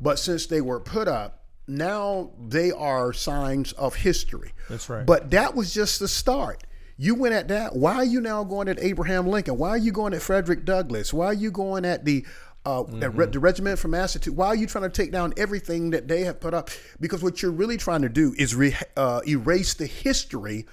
But 0.00 0.18
since 0.18 0.46
they 0.46 0.60
were 0.60 0.80
put 0.80 1.08
up, 1.08 1.41
now 1.66 2.30
they 2.38 2.70
are 2.72 3.12
signs 3.12 3.72
of 3.72 3.94
history. 3.94 4.52
That's 4.68 4.88
right. 4.88 5.06
But 5.06 5.30
that 5.30 5.54
was 5.54 5.72
just 5.72 6.00
the 6.00 6.08
start. 6.08 6.64
You 6.96 7.14
went 7.14 7.34
at 7.34 7.48
that. 7.48 7.74
Why 7.74 7.94
are 7.94 8.04
you 8.04 8.20
now 8.20 8.44
going 8.44 8.68
at 8.68 8.78
Abraham 8.80 9.26
Lincoln? 9.26 9.58
Why 9.58 9.70
are 9.70 9.78
you 9.78 9.92
going 9.92 10.14
at 10.14 10.22
Frederick 10.22 10.64
Douglass? 10.64 11.12
Why 11.12 11.26
are 11.26 11.34
you 11.34 11.50
going 11.50 11.84
at 11.84 12.04
the 12.04 12.24
uh, 12.64 12.84
mm-hmm. 12.84 13.00
the 13.00 13.40
regiment 13.40 13.78
from 13.78 13.92
Massachusetts? 13.92 14.36
Why 14.36 14.48
are 14.48 14.54
you 14.54 14.66
trying 14.66 14.84
to 14.84 14.90
take 14.90 15.10
down 15.10 15.34
everything 15.36 15.90
that 15.90 16.06
they 16.06 16.22
have 16.24 16.40
put 16.40 16.54
up? 16.54 16.70
Because 17.00 17.22
what 17.22 17.42
you're 17.42 17.50
really 17.50 17.76
trying 17.76 18.02
to 18.02 18.08
do 18.08 18.34
is 18.38 18.54
re- 18.54 18.76
uh, 18.96 19.20
erase 19.26 19.74
the 19.74 19.86
history 19.86 20.66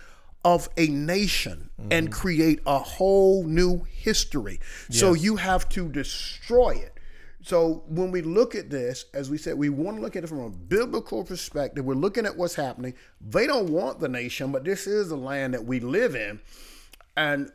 of 0.45 0.69
a 0.77 0.87
nation 0.87 1.69
mm-hmm. 1.79 1.91
and 1.91 2.11
create 2.11 2.59
a 2.65 2.79
whole 2.79 3.43
new 3.43 3.83
history. 3.89 4.59
Yes. 4.89 4.99
So 4.99 5.13
you 5.13 5.37
have 5.37 5.67
to 5.69 5.89
destroy 5.89 6.71
it. 6.71 6.98
So 7.41 7.83
when 7.87 8.11
we 8.11 8.21
look 8.21 8.53
at 8.53 8.69
this, 8.69 9.05
as 9.13 9.29
we 9.29 9.37
said, 9.37 9.57
we 9.57 9.69
want 9.69 9.97
to 9.97 10.01
look 10.01 10.15
at 10.15 10.23
it 10.23 10.27
from 10.27 10.41
a 10.41 10.49
biblical 10.49 11.23
perspective. 11.23 11.85
We're 11.85 11.93
looking 11.93 12.25
at 12.25 12.37
what's 12.37 12.55
happening. 12.55 12.95
They 13.21 13.47
don't 13.47 13.69
want 13.69 13.99
the 13.99 14.09
nation, 14.09 14.51
but 14.51 14.65
this 14.65 14.87
is 14.87 15.09
the 15.09 15.17
land 15.17 15.53
that 15.53 15.65
we 15.65 15.79
live 15.79 16.15
in. 16.15 16.41
And 17.15 17.51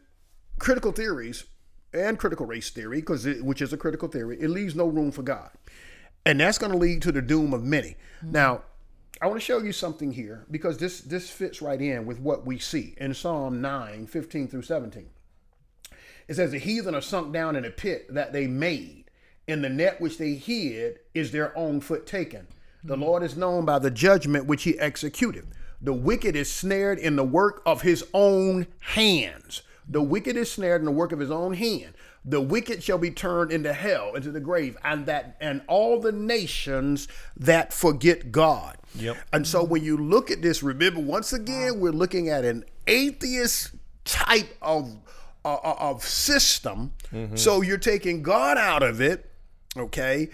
critical 0.59 0.93
theories 0.93 1.45
and 1.93 2.19
critical 2.19 2.47
race 2.47 2.71
theory, 2.71 3.01
because 3.01 3.27
which 3.27 3.61
is 3.61 3.73
a 3.73 3.77
critical 3.77 4.09
theory, 4.09 4.39
it 4.41 4.49
leaves 4.49 4.75
no 4.75 4.87
room 4.87 5.13
for 5.13 5.23
God. 5.23 5.51
And 6.27 6.41
that's 6.41 6.59
going 6.59 6.73
to 6.73 6.79
lead 6.79 7.03
to 7.03 7.13
the 7.13 7.23
doom 7.23 7.53
of 7.53 7.63
many. 7.63 7.97
Mm-hmm. 8.19 8.33
Now, 8.33 8.63
I 9.21 9.27
want 9.27 9.39
to 9.39 9.45
show 9.45 9.59
you 9.59 9.73
something 9.73 10.13
here 10.13 10.45
because 10.51 10.79
this 10.79 11.01
this 11.01 11.31
fits 11.31 11.63
right 11.63 11.81
in 11.81 12.07
with 12.07 12.19
what 12.19 12.47
we 12.47 12.59
see 12.59 12.95
in 12.97 13.15
Psalm 13.15 13.61
9, 13.61 14.07
15 14.07 14.49
through 14.49 14.63
17. 14.63 15.09
It 16.27 16.35
says, 16.35 16.51
The 16.51 16.59
heathen 16.59 16.95
are 16.95 17.01
sunk 17.01 17.33
down 17.33 17.55
in 17.55 17.65
a 17.65 17.71
pit 17.71 18.13
that 18.15 18.33
they 18.33 18.47
made 18.47 19.04
in 19.47 19.63
the 19.63 19.69
net 19.69 20.01
which 20.01 20.19
they 20.19 20.35
hid 20.35 21.01
is 21.13 21.31
their 21.31 21.57
own 21.57 21.81
foot 21.81 22.07
taken. 22.07 22.47
The 22.83 22.97
Lord 22.97 23.23
is 23.23 23.37
known 23.37 23.65
by 23.65 23.79
the 23.79 23.91
judgment 23.91 24.47
which 24.47 24.65
he 24.65 24.79
executed. 24.79 25.47
The 25.81 25.93
wicked 25.93 26.37
is 26.37 26.53
snared 26.53 26.99
in 26.99 27.17
the 27.17 27.25
work 27.25 27.63
of 27.67 27.83
his 27.83 28.05
own 28.15 28.67
hands. 28.81 29.63
The 29.89 30.03
wicked 30.03 30.37
is 30.37 30.51
snared 30.51 30.81
in 30.81 30.87
the 30.87 30.91
work 30.91 31.13
of 31.13 31.19
his 31.19 31.31
own 31.31 31.55
hand. 31.55 31.95
The 32.25 32.41
wicked 32.41 32.83
shall 32.83 32.97
be 32.97 33.11
turned 33.11 33.53
into 33.53 33.75
hell, 33.75 34.15
into 34.15 34.31
the 34.31 34.41
grave, 34.41 34.79
and 34.83 35.05
that 35.07 35.37
and 35.41 35.61
all 35.67 36.01
the 36.01 36.13
nations 36.13 37.07
that 37.37 37.73
forget 37.73 38.33
God. 38.33 38.79
Yep. 38.95 39.17
And 39.33 39.47
so 39.47 39.63
when 39.63 39.85
you 39.85 39.99
look 39.99 40.31
at 40.31 40.41
this, 40.41 40.63
remember 40.63 41.01
once 41.01 41.35
again, 41.35 41.81
we're 41.81 41.93
looking 41.93 42.31
at 42.31 42.45
an 42.47 42.65
atheist 42.87 43.73
type 44.05 44.57
of 44.63 44.97
uh, 45.45 45.59
of 45.63 46.03
system. 46.03 46.93
Mm-hmm. 47.13 47.37
So 47.37 47.61
you're 47.61 47.77
taking 47.77 48.23
God 48.23 48.57
out 48.57 48.83
of 48.83 49.03
it 49.03 49.31
okay? 49.77 50.29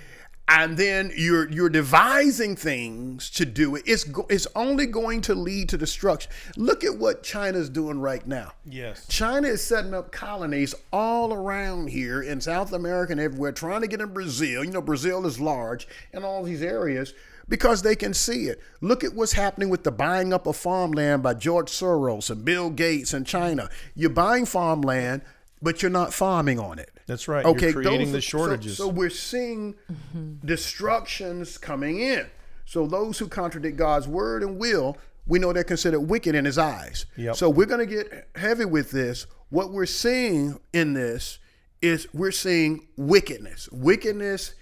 And 0.48 0.76
then 0.76 1.12
you're 1.16 1.48
you're 1.48 1.68
devising 1.68 2.56
things 2.56 3.30
to 3.30 3.44
do 3.46 3.76
it. 3.76 3.84
It's 3.86 4.04
it's 4.28 4.48
only 4.56 4.86
going 4.86 5.20
to 5.22 5.34
lead 5.36 5.68
to 5.68 5.78
destruction. 5.78 6.32
Look 6.56 6.82
at 6.82 6.98
what 6.98 7.22
china's 7.22 7.68
doing 7.68 8.00
right 8.00 8.26
now. 8.26 8.52
Yes. 8.64 9.06
China 9.06 9.46
is 9.46 9.62
setting 9.62 9.94
up 9.94 10.10
colonies 10.10 10.74
all 10.92 11.32
around 11.32 11.90
here 11.90 12.20
in 12.20 12.40
south 12.40 12.72
america 12.72 13.12
and 13.12 13.20
everywhere 13.20 13.52
trying 13.52 13.82
to 13.82 13.86
get 13.86 14.00
in 14.00 14.12
brazil. 14.12 14.64
You 14.64 14.72
know 14.72 14.82
brazil 14.82 15.24
is 15.24 15.38
large 15.38 15.86
in 16.12 16.24
all 16.24 16.42
these 16.42 16.62
areas 16.62 17.14
because 17.50 17.82
they 17.82 17.94
can 17.94 18.14
see 18.14 18.46
it. 18.46 18.60
Look 18.80 19.04
at 19.04 19.14
what's 19.14 19.32
happening 19.32 19.68
with 19.68 19.84
the 19.84 19.92
buying 19.92 20.32
up 20.32 20.46
of 20.46 20.56
farmland 20.56 21.22
by 21.22 21.34
George 21.34 21.70
Soros 21.70 22.30
and 22.30 22.44
Bill 22.44 22.70
Gates 22.70 23.12
and 23.12 23.26
China. 23.26 23.68
You're 23.94 24.10
buying 24.10 24.46
farmland, 24.46 25.22
but 25.62 25.82
you're 25.82 25.90
not 25.90 26.12
farming 26.12 26.58
on 26.58 26.78
it. 26.78 26.90
That's 27.06 27.28
right. 27.28 27.44
Okay, 27.44 27.66
You're 27.70 27.82
creating 27.82 28.06
those, 28.06 28.12
the 28.12 28.20
shortages. 28.20 28.76
So, 28.76 28.84
so 28.84 28.88
we're 28.88 29.10
seeing 29.10 29.74
mm-hmm. 29.90 30.46
destructions 30.46 31.58
coming 31.58 32.00
in. 32.00 32.26
So 32.64 32.86
those 32.86 33.18
who 33.18 33.28
contradict 33.28 33.76
God's 33.76 34.06
word 34.06 34.42
and 34.42 34.58
will, 34.58 34.96
we 35.26 35.38
know 35.38 35.52
they're 35.52 35.64
considered 35.64 36.00
wicked 36.00 36.34
in 36.34 36.44
His 36.44 36.58
eyes. 36.58 37.06
Yep. 37.16 37.36
So 37.36 37.50
we're 37.50 37.66
going 37.66 37.86
to 37.86 37.94
get 37.94 38.28
heavy 38.36 38.64
with 38.64 38.90
this. 38.90 39.26
What 39.50 39.72
we're 39.72 39.86
seeing 39.86 40.60
in 40.72 40.94
this 40.94 41.38
is 41.82 42.06
we're 42.14 42.30
seeing 42.30 42.86
wickedness. 42.96 43.68
Wickedness 43.72 44.54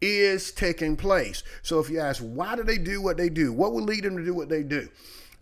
is 0.00 0.52
taking 0.52 0.96
place. 0.96 1.42
So 1.62 1.78
if 1.78 1.88
you 1.88 2.00
ask, 2.00 2.22
why 2.22 2.56
do 2.56 2.62
they 2.62 2.78
do 2.78 3.00
what 3.00 3.16
they 3.16 3.30
do? 3.30 3.52
What 3.52 3.72
would 3.72 3.84
lead 3.84 4.04
them 4.04 4.16
to 4.18 4.24
do 4.24 4.34
what 4.34 4.48
they 4.48 4.62
do? 4.62 4.88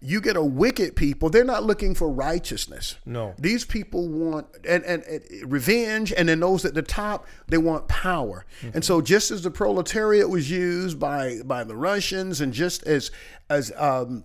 You 0.03 0.21
get 0.21 0.37
a 0.37 0.43
wicked 0.43 0.97
people 0.97 1.31
they're 1.31 1.45
not 1.45 1.63
looking 1.63 1.95
for 1.95 2.11
righteousness 2.11 2.97
no 3.07 3.35
these 3.39 3.65
people 3.65 4.09
want 4.09 4.47
and, 4.69 4.85
and, 4.85 5.03
and 5.05 5.23
revenge 5.51 6.13
and 6.13 6.29
then 6.29 6.41
those 6.41 6.65
at 6.65 6.75
the 6.75 6.83
top 6.83 7.27
they 7.49 7.59
want 7.59 7.87
power 7.89 8.45
mm-hmm. 8.61 8.75
and 8.75 8.85
so 8.85 9.01
just 9.01 9.31
as 9.31 9.43
the 9.43 9.51
proletariat 9.51 10.29
was 10.29 10.51
used 10.51 10.99
by 10.99 11.39
by 11.45 11.63
the 11.63 11.77
russians 11.77 12.41
and 12.41 12.53
just 12.53 12.83
as 12.87 13.11
as 13.49 13.73
um, 13.77 14.25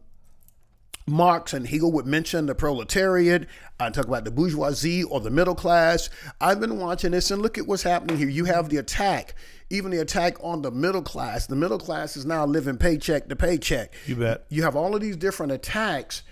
Marx 1.10 1.54
and 1.54 1.66
Hegel 1.66 1.92
would 1.94 2.06
mention 2.06 2.48
the 2.48 2.56
proletariat 2.56 3.48
and 3.80 3.96
talk 3.96 4.08
about 4.08 4.26
the 4.26 4.32
bourgeoisie 4.32 5.04
or 5.06 5.22
the 5.22 5.30
middle 5.30 5.56
class. 5.56 6.10
I've 6.42 6.60
been 6.60 6.80
watching 6.80 7.12
this 7.12 7.32
and 7.32 7.42
look 7.42 7.58
at 7.58 7.66
what's 7.66 7.84
happening 7.84 8.18
here. 8.18 8.28
You 8.28 8.44
have 8.46 8.68
the 8.68 8.78
attack 8.78 9.34
even 9.70 9.92
the 9.92 10.00
attack 10.00 10.38
on 10.42 10.62
the 10.62 10.72
middle 10.72 11.02
class. 11.02 11.48
The 11.48 11.56
middle 11.56 11.80
class 11.80 12.16
is 12.16 12.26
now 12.26 12.46
living 12.46 12.78
paycheck 12.78 13.28
to 13.30 13.36
paycheck. 13.36 13.94
You 14.06 14.16
bet. 14.16 14.46
You 14.50 14.64
have 14.64 14.76
all 14.76 14.96
of 14.96 15.02
these 15.02 15.18
different 15.18 15.52
attacks 15.52 16.24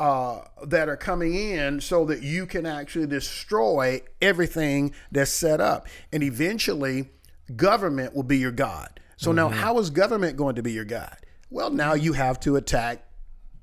uh, 0.00 0.40
that 0.66 0.88
are 0.88 0.96
coming 0.96 1.34
in 1.34 1.80
so 1.80 2.04
that 2.06 2.22
you 2.22 2.46
can 2.46 2.66
actually 2.66 3.06
destroy 3.06 4.02
everything 4.20 4.92
that's 5.12 5.30
set 5.30 5.60
up. 5.60 5.86
And 6.12 6.22
eventually, 6.22 7.10
government 7.54 8.14
will 8.14 8.24
be 8.24 8.38
your 8.38 8.50
God. 8.50 9.00
So 9.16 9.28
mm-hmm. 9.28 9.36
now, 9.36 9.48
how 9.48 9.78
is 9.78 9.90
government 9.90 10.36
going 10.36 10.56
to 10.56 10.62
be 10.62 10.72
your 10.72 10.84
God? 10.84 11.16
Well, 11.50 11.70
now 11.70 11.94
you 11.94 12.14
have 12.14 12.40
to 12.40 12.56
attack 12.56 13.04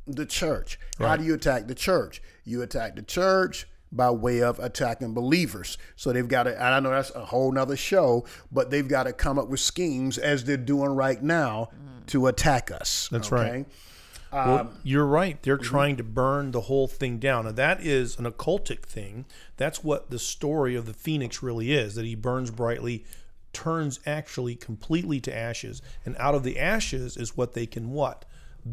the 0.08 0.26
church. 0.26 0.80
Right. 0.98 1.10
How 1.10 1.18
do 1.18 1.24
you 1.24 1.34
attack 1.34 1.68
the 1.68 1.76
church? 1.76 2.22
You 2.46 2.62
attack 2.62 2.96
the 2.96 3.02
church 3.02 3.68
by 3.92 4.10
way 4.12 4.42
of 4.42 4.60
attacking 4.60 5.14
believers. 5.14 5.78
So 5.96 6.14
they've 6.14 6.28
got 6.28 6.44
to, 6.44 6.62
I 6.62 6.80
know 6.80 6.92
that's 6.92 7.12
a 7.12 7.26
whole 7.26 7.52
nother 7.52 7.78
show, 7.78 8.26
but 8.52 8.70
they've 8.70 8.88
got 8.88 9.04
to 9.04 9.14
come 9.14 9.40
up 9.40 9.48
with 9.48 9.60
schemes 9.60 10.18
as 10.18 10.44
they're 10.44 10.58
doing 10.58 10.92
right 10.92 11.22
now 11.22 11.70
mm. 11.74 12.06
to 12.08 12.28
attack 12.28 12.72
us. 12.72 13.10
That's 13.12 13.32
okay? 13.32 13.52
right. 13.52 13.66
Um, 14.32 14.50
well, 14.50 14.74
you're 14.84 15.06
right. 15.06 15.42
They're 15.42 15.58
mm-hmm. 15.58 15.64
trying 15.64 15.98
to 15.98 16.04
burn 16.04 16.52
the 16.52 16.62
whole 16.62 16.88
thing 16.88 17.18
down. 17.18 17.48
And 17.48 17.56
that 17.56 17.82
is 17.82 18.18
an 18.20 18.26
occultic 18.26 18.84
thing. 18.84 19.26
That's 19.58 19.84
what 19.84 20.12
the 20.12 20.20
story 20.20 20.76
of 20.76 20.86
the 20.86 20.94
phoenix 20.94 21.42
really 21.42 21.72
is 21.72 21.96
that 21.96 22.06
he 22.06 22.16
burns 22.16 22.52
brightly, 22.52 23.06
turns 23.54 24.00
actually 24.06 24.56
completely 24.56 25.20
to 25.22 25.36
ashes. 25.36 25.82
And 26.06 26.16
out 26.18 26.36
of 26.36 26.44
the 26.44 26.60
ashes 26.60 27.18
is 27.18 27.36
what 27.36 27.54
they 27.54 27.66
can 27.66 27.90
what? 27.92 28.26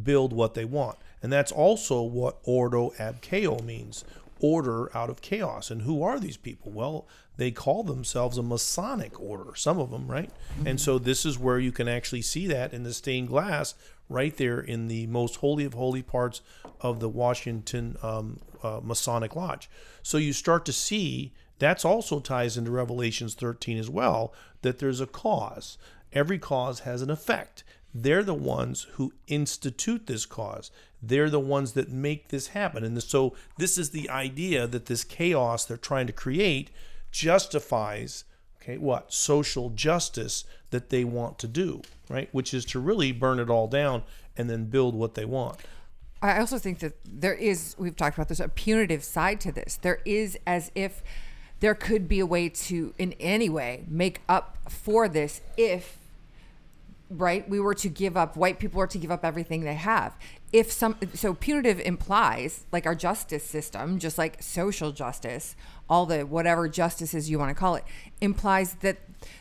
Build 0.03 0.33
what 0.33 0.55
they 0.55 0.67
want. 0.67 0.99
And 1.23 1.33
that's 1.33 1.53
also 1.53 2.03
what 2.03 2.39
ordo 2.45 2.93
ab 2.99 3.23
chaos 3.23 3.63
means 3.63 4.05
order 4.41 4.95
out 4.97 5.11
of 5.11 5.23
chaos. 5.23 5.71
And 5.71 5.83
who 5.83 6.03
are 6.03 6.19
these 6.19 6.37
people? 6.37 6.73
Well, 6.73 7.07
they 7.37 7.51
call 7.51 7.83
themselves 7.83 8.39
a 8.39 8.43
Masonic 8.43 9.21
order, 9.21 9.55
some 9.55 9.79
of 9.79 9.91
them, 9.91 10.07
right? 10.09 10.31
Mm-hmm. 10.55 10.67
And 10.67 10.81
so 10.81 10.99
this 10.99 11.27
is 11.27 11.39
where 11.39 11.59
you 11.59 11.73
can 11.73 11.89
actually 11.89 12.23
see 12.23 12.47
that 12.49 12.73
in 12.73 12.83
the 12.83 12.95
stained 12.95 13.29
glass 13.29 13.75
right 14.09 14.37
there 14.37 14.61
in 14.61 14.89
the 14.89 15.07
most 15.09 15.37
holy 15.37 15.65
of 15.65 15.75
holy 15.75 16.03
parts 16.03 16.41
of 16.81 17.01
the 17.01 17.09
Washington 17.09 17.97
um, 18.03 18.41
uh, 18.63 18.81
Masonic 18.83 19.35
Lodge. 19.37 19.69
So 20.03 20.19
you 20.19 20.33
start 20.33 20.65
to 20.67 20.73
see 20.73 21.33
that's 21.59 21.85
also 21.85 22.21
ties 22.21 22.57
into 22.57 22.71
Revelations 22.71 23.35
13 23.35 23.79
as 23.79 23.89
well 23.89 24.33
that 24.63 24.79
there's 24.79 25.01
a 25.01 25.07
cause. 25.07 25.79
Every 26.13 26.39
cause 26.39 26.81
has 26.81 27.03
an 27.03 27.11
effect. 27.11 27.65
They're 28.03 28.23
the 28.23 28.35
ones 28.35 28.87
who 28.93 29.13
institute 29.27 30.07
this 30.07 30.27
cause. 30.27 30.71
They're 31.01 31.31
the 31.31 31.41
ones 31.41 31.73
that 31.73 31.91
make 31.91 32.29
this 32.29 32.49
happen. 32.49 32.85
And 32.85 33.03
so 33.03 33.35
this 33.59 33.79
is 33.79 33.91
the 33.91 34.11
idea 34.11 34.67
that 34.67 34.87
this 34.87 35.05
chaos 35.05 35.65
they're 35.65 35.77
trying 35.77 36.07
to 36.07 36.13
create 36.13 36.71
justifies 37.11 38.25
okay, 38.61 38.79
what? 38.79 39.13
Social 39.13 39.71
justice 39.71 40.45
that 40.71 40.91
they 40.91 41.05
want 41.05 41.39
to 41.39 41.47
do, 41.47 41.83
right? 42.09 42.29
Which 42.33 42.53
is 42.53 42.65
to 42.67 42.81
really 42.81 43.13
burn 43.13 43.39
it 43.39 43.49
all 43.49 43.69
down 43.69 44.03
and 44.37 44.51
then 44.51 44.65
build 44.65 44.95
what 44.95 45.15
they 45.15 45.25
want. 45.25 45.59
I 46.21 46.41
also 46.41 46.59
think 46.59 46.81
that 46.81 46.95
there 47.05 47.35
is, 47.35 47.77
we've 47.79 47.95
talked 47.95 48.17
about 48.17 48.29
this, 48.29 48.41
a 48.41 48.49
punitive 48.49 49.05
side 49.05 49.41
to 49.43 49.53
this. 49.53 49.79
There 49.81 50.01
is 50.05 50.37
as 50.47 50.73
if 50.75 51.03
there 51.61 51.75
could 51.75 52.09
be 52.09 52.19
a 52.19 52.27
way 52.27 52.49
to, 52.49 52.93
in 52.99 53.13
any 53.21 53.49
way, 53.49 53.85
make 53.87 54.21
up 54.29 54.59
for 54.69 55.09
this 55.09 55.41
if 55.57 55.99
right 57.09 57.49
we 57.49 57.61
were 57.61 57.75
to 57.75 57.89
give 57.89 58.17
up 58.17 58.37
white 58.37 58.59
people 58.59 58.79
were 58.79 58.87
to 58.87 58.99
give 58.99 59.11
up 59.11 59.25
everything 59.25 59.63
they 59.63 59.75
have. 59.75 60.17
If 60.53 60.73
some 60.73 60.97
so 61.15 61.35
punitive 61.35 61.79
implies 61.81 62.65
like 62.73 62.87
our 62.87 62.95
justice 62.95 63.45
system 63.45 63.99
just 63.99 64.19
like 64.19 64.43
social 64.43 64.91
justice 64.93 65.55
all 65.89 66.07
the 66.07 66.27
whatever 66.27 66.69
justices 66.69 67.31
you 67.31 67.39
want 67.39 67.51
to 67.51 67.55
call 67.55 67.77
it 67.77 67.85
implies 68.21 68.75
that 68.75 68.99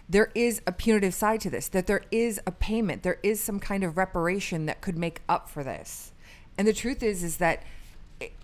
there 0.07 0.31
is 0.35 0.61
a 0.67 0.71
punitive 0.71 1.13
side 1.13 1.41
to 1.41 1.49
this 1.49 1.67
that 1.69 1.87
there 1.87 2.03
is 2.11 2.39
a 2.45 2.51
payment 2.51 3.01
there 3.03 3.19
is 3.23 3.41
some 3.41 3.59
kind 3.59 3.83
of 3.83 3.97
reparation 3.97 4.65
that 4.67 4.81
could 4.81 4.97
make 4.97 5.21
up 5.27 5.49
for 5.49 5.63
this. 5.63 6.11
And 6.57 6.67
the 6.67 6.73
truth 6.73 7.01
is 7.01 7.23
is 7.23 7.37
that 7.37 7.63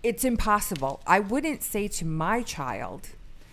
it's 0.03 0.25
impossible. 0.25 1.01
I 1.07 1.19
wouldn't 1.19 1.63
say 1.63 1.87
to 1.87 2.05
my 2.05 2.41
child 2.41 3.09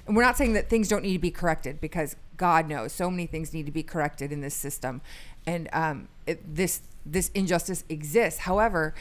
and 0.06 0.16
we're 0.16 0.22
not 0.22 0.38
saying 0.38 0.54
that 0.54 0.70
things 0.70 0.88
don't 0.88 1.02
need 1.02 1.12
to 1.12 1.18
be 1.18 1.30
corrected 1.30 1.82
because 1.82 2.16
God 2.38 2.66
knows 2.66 2.92
so 2.92 3.10
many 3.10 3.26
things 3.26 3.52
need 3.52 3.66
to 3.66 3.72
be 3.72 3.82
corrected 3.82 4.32
in 4.32 4.40
this 4.40 4.54
system 4.54 5.02
and 5.48 5.68
um, 5.72 6.08
it, 6.26 6.54
this 6.54 6.82
this 7.06 7.30
injustice 7.30 7.84
exists. 7.88 8.40
However, 8.40 8.94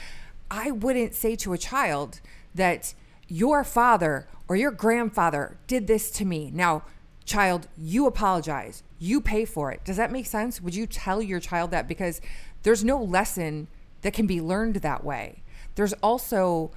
I 0.50 0.72
wouldn't 0.72 1.14
say 1.14 1.36
to 1.38 1.52
a 1.52 1.58
child 1.58 2.22
that 2.56 2.94
your 3.28 3.66
father 3.66 4.28
or 4.48 4.56
your 4.56 4.72
grandfather 4.72 5.58
did 5.68 5.88
this 5.88 6.10
to 6.12 6.24
me. 6.24 6.50
Now, 6.54 6.84
child, 7.26 7.68
you 7.78 8.08
apologize. 8.08 8.82
You 8.98 9.20
pay 9.20 9.44
for 9.44 9.74
it. 9.74 9.84
Does 9.84 9.98
that 9.98 10.10
make 10.10 10.26
sense? 10.26 10.62
Would 10.62 10.74
you 10.74 10.88
tell 10.88 11.22
your 11.22 11.42
child 11.42 11.72
that? 11.72 11.86
Because 11.86 12.22
there's 12.64 12.84
no 12.84 13.04
lesson 13.04 13.68
that 14.04 14.14
can 14.14 14.26
be 14.26 14.40
learned 14.40 14.78
that 14.78 15.04
way. 15.04 15.44
There's 15.76 15.94
also, 16.02 16.72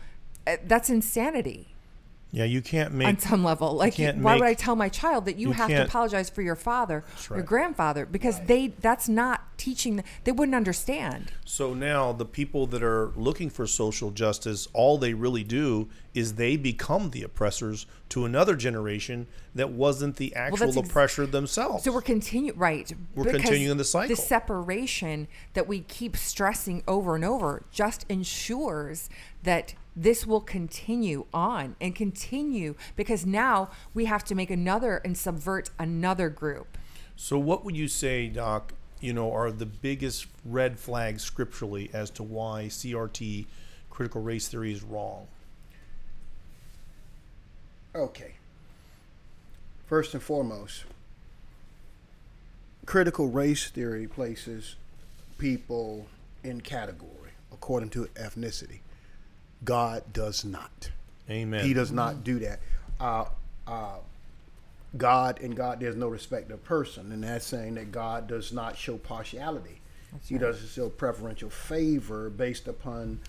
uh, 0.48 0.56
that's 0.66 0.90
insanity 0.90 1.69
Yeah, 2.33 2.45
you 2.45 2.62
can't 2.62 2.95
make 2.95 3.09
on 3.09 3.18
some 3.18 3.43
level. 3.43 3.72
Like, 3.74 3.97
why 3.97 4.37
would 4.37 4.47
I 4.47 4.55
tell 4.55 4.76
my 4.76 4.89
child 4.89 5.24
that 5.24 5.37
you, 5.37 5.49
you 5.49 5.53
have 5.53 5.68
to 5.68 5.85
apologize 5.85 6.31
for 6.31 6.43
your 6.43 6.55
father, 6.55 7.05
your 7.28 7.43
grandfather, 7.43 8.07
because 8.07 8.41
they 8.43 8.68
that's 8.68 9.09
not 9.09 9.59
teaching. 9.59 9.97
Them. 9.97 10.05
They 10.24 10.33
wouldn't 10.33 10.55
understand. 10.55 11.33
So 11.45 11.74
now 11.74 12.12
the 12.12 12.24
people 12.24 12.66
that 12.68 12.83
are 12.83 13.09
looking 13.16 13.51
for 13.51 13.66
social 13.66 14.11
justice, 14.12 14.68
all 14.72 14.97
they 14.97 15.12
really 15.12 15.43
do 15.43 15.89
is 16.14 16.35
they 16.35 16.57
become 16.57 17.11
the 17.11 17.22
oppressors 17.22 17.87
to 18.11 18.24
another 18.24 18.57
generation 18.57 19.26
that 19.55 19.70
wasn't 19.70 20.16
the 20.16 20.35
actual 20.35 20.66
that's 20.66 20.76
ex- 20.76 20.89
oppressor 20.89 21.26
themselves. 21.26 21.85
So 21.85 21.93
we're 21.93 22.01
continue 22.01 22.53
right. 22.55 22.93
We're 23.14 23.33
continuing 23.33 23.76
the 23.76 23.85
cycle. 23.85 24.14
The 24.14 24.20
separation 24.20 25.28
that 25.55 25.66
we 25.66 25.81
keep 25.81 26.16
stressing 26.16 26.83
over 26.87 27.14
and 27.14 27.24
over 27.24 27.64
just 27.70 28.07
ensures 28.09 29.09
that 29.43 29.74
this 29.97 30.26
will 30.26 30.41
continue 30.41 31.26
on 31.32 31.76
and 31.80 31.95
continue 31.95 32.74
because 32.97 33.26
now 33.26 33.70
we 33.95 34.05
have 34.05 34.24
to 34.24 34.34
make 34.34 34.51
another 34.51 34.99
and 34.99 35.16
subvert 35.16 35.70
another 35.78 36.28
group. 36.28 36.78
So 37.16 37.38
what 37.38 37.64
would 37.64 37.76
you 37.76 37.88
say, 37.88 38.28
Doc, 38.28 38.72
you 39.01 39.12
know, 39.12 39.32
are 39.32 39.51
the 39.51 39.66
biggest 39.66 40.26
red 40.45 40.78
flags 40.78 41.22
scripturally 41.22 41.91
as 41.93 42.11
to 42.11 42.22
why 42.22 42.66
CRT 42.68 43.47
critical 43.91 44.22
race 44.22 44.49
theory 44.49 44.72
is 44.72 44.82
wrong? 44.82 45.26
Okay. 47.95 48.34
First 49.86 50.14
and 50.14 50.22
foremost, 50.22 50.84
critical 52.86 53.28
race 53.28 53.68
theory 53.68 54.07
places 54.07 54.76
people 55.38 56.07
in 56.45 56.61
category 56.61 57.30
according 57.53 57.91
to 57.91 58.07
ethnicity. 58.14 58.80
God 59.64 60.04
does 60.12 60.44
not. 60.44 60.90
Amen. 61.28 61.64
He 61.64 61.74
does 61.74 61.92
not 61.92 62.24
do 62.24 62.38
that. 62.40 62.61
Uh, 62.98 63.26
uh, 63.66 63.96
God 64.96 65.40
and 65.40 65.56
God, 65.56 65.80
there's 65.80 65.96
no 65.96 66.08
respect 66.08 66.50
of 66.50 66.62
person, 66.64 67.12
and 67.12 67.22
that's 67.22 67.46
saying 67.46 67.74
that 67.74 67.92
God 67.92 68.26
does 68.26 68.52
not 68.52 68.76
show 68.76 68.96
partiality. 68.96 69.80
he 70.26 70.38
doesn't 70.38 70.68
show 70.68 70.88
preferential 70.88 71.50
favor 71.50 72.30
based 72.30 72.66
upon 72.66 73.20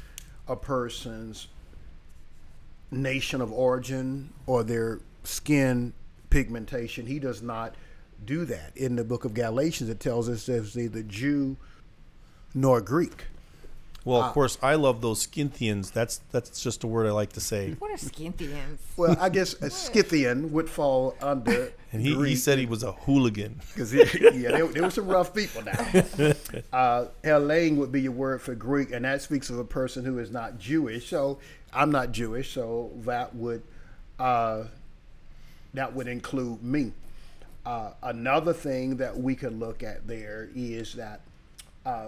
a 0.48 0.56
person's 0.56 1.48
nation 2.90 3.42
of 3.42 3.52
origin 3.52 4.34
or 4.48 4.64
their 4.64 5.00
skin 5.24 5.94
pigmentation. 6.30 7.06
He 7.06 7.20
does 7.20 7.42
not 7.42 7.76
do 8.26 8.46
that. 8.46 8.76
In 8.76 8.96
the 8.96 9.04
book 9.04 9.26
of 9.26 9.34
Galatians, 9.34 9.90
it 9.90 10.00
tells 10.00 10.28
us 10.28 10.46
there's 10.46 10.76
neither 10.76 11.04
Jew 11.04 11.58
nor 12.54 12.82
Greek. 12.82 13.26
Well, 14.04 14.22
Uh, 14.22 14.28
of 14.28 14.34
course, 14.34 14.58
I 14.64 14.76
love 14.76 15.02
those 15.02 15.22
Scythians. 15.22 15.92
That's 15.92 16.22
that's 16.32 16.62
just 16.62 16.84
a 16.84 16.88
word 16.88 17.06
I 17.08 17.12
like 17.12 17.34
to 17.34 17.40
say. 17.42 17.76
What 17.78 17.92
are 17.92 17.98
Scythians? 17.98 18.80
Well, 18.98 19.16
I 19.20 19.30
guess 19.30 19.54
a 19.62 19.70
Scythian 19.70 20.52
would 20.54 20.70
fall 20.70 21.16
under. 21.22 21.72
And 21.94 22.02
he, 22.02 22.16
he 22.26 22.38
said 22.38 22.58
he 22.58 22.66
was 22.66 22.84
a 22.84 22.94
hooligan. 22.94 23.60
Because 23.76 23.94
yeah, 23.94 24.52
there, 24.52 24.66
there 24.68 24.84
were 24.84 24.90
some 24.92 25.08
rough 25.08 25.34
people 25.34 25.62
now. 25.62 25.74
Uh, 26.72 27.08
Hellene 27.22 27.76
would 27.76 27.92
be 27.92 28.02
your 28.04 28.14
word 28.14 28.42
for 28.42 28.56
Greek, 28.56 28.94
and 28.94 29.04
that 29.04 29.22
speaks 29.22 29.50
of 29.50 29.60
a 29.60 29.66
person 29.66 30.06
who 30.06 30.18
is 30.18 30.32
not 30.32 30.58
Jewish. 30.58 31.10
So 31.10 31.40
I'm 31.74 31.92
not 31.92 32.14
Jewish, 32.14 32.54
so 32.54 32.92
that 33.04 33.36
would 33.36 33.62
uh, 34.20 34.64
that 35.74 35.94
would 35.94 36.08
include 36.08 36.64
me. 36.64 36.94
Uh, 37.66 37.92
another 38.02 38.54
thing 38.54 38.96
that 38.98 39.18
we 39.18 39.36
could 39.36 39.60
look 39.60 39.84
at 39.84 40.08
there 40.08 40.50
is 40.56 40.94
that 40.94 41.20
uh, 41.86 42.08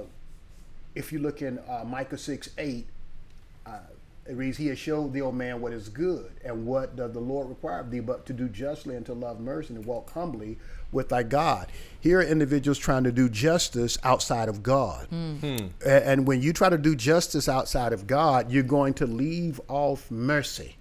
if 0.95 1.11
you 1.11 1.19
look 1.19 1.41
in 1.41 1.59
uh, 1.67 1.83
Micah 1.85 2.17
6 2.17 2.49
8, 2.57 2.87
uh, 3.65 3.71
it 4.27 4.35
reads, 4.35 4.57
He 4.57 4.67
has 4.67 4.79
showed 4.79 5.13
thee, 5.13 5.21
O 5.21 5.31
man, 5.31 5.59
what 5.61 5.73
is 5.73 5.89
good, 5.89 6.31
and 6.45 6.65
what 6.65 6.95
does 6.95 7.11
the 7.13 7.19
Lord 7.19 7.49
require 7.49 7.79
of 7.79 7.91
thee 7.91 7.99
but 7.99 8.25
to 8.27 8.33
do 8.33 8.47
justly 8.47 8.95
and 8.95 9.05
to 9.05 9.13
love 9.13 9.39
mercy 9.39 9.73
and 9.73 9.83
to 9.83 9.89
walk 9.89 10.09
humbly 10.11 10.57
with 10.91 11.09
thy 11.09 11.23
God. 11.23 11.67
Here 11.99 12.19
are 12.19 12.23
individuals 12.23 12.77
trying 12.77 13.03
to 13.05 13.11
do 13.11 13.27
justice 13.27 13.97
outside 14.03 14.47
of 14.47 14.61
God. 14.63 15.07
A- 15.85 16.07
And 16.07 16.27
when 16.27 16.41
you 16.41 16.53
try 16.53 16.69
to 16.69 16.77
do 16.77 16.95
justice 16.95 17.49
outside 17.49 17.91
of 17.93 18.05
God, 18.07 18.51
you're 18.51 18.61
going 18.63 18.93
to 18.95 19.07
leave 19.07 19.59
off 19.67 20.09
mercy 20.11 20.75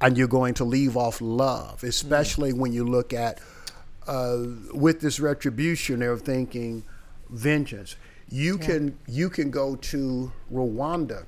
and 0.00 0.16
you're 0.16 0.28
going 0.28 0.54
to 0.54 0.64
leave 0.64 0.96
off 0.96 1.20
love, 1.20 1.82
especially 1.82 2.52
when 2.52 2.72
you 2.72 2.84
look 2.84 3.12
at 3.12 3.40
uh, 4.06 4.44
with 4.72 5.00
this 5.00 5.18
retribution, 5.18 5.98
they're 5.98 6.16
thinking 6.16 6.84
vengeance. 7.28 7.96
You 8.30 8.58
can 8.58 8.98
you 9.06 9.30
can 9.30 9.50
go 9.50 9.76
to 9.76 10.32
Rwanda, 10.52 11.24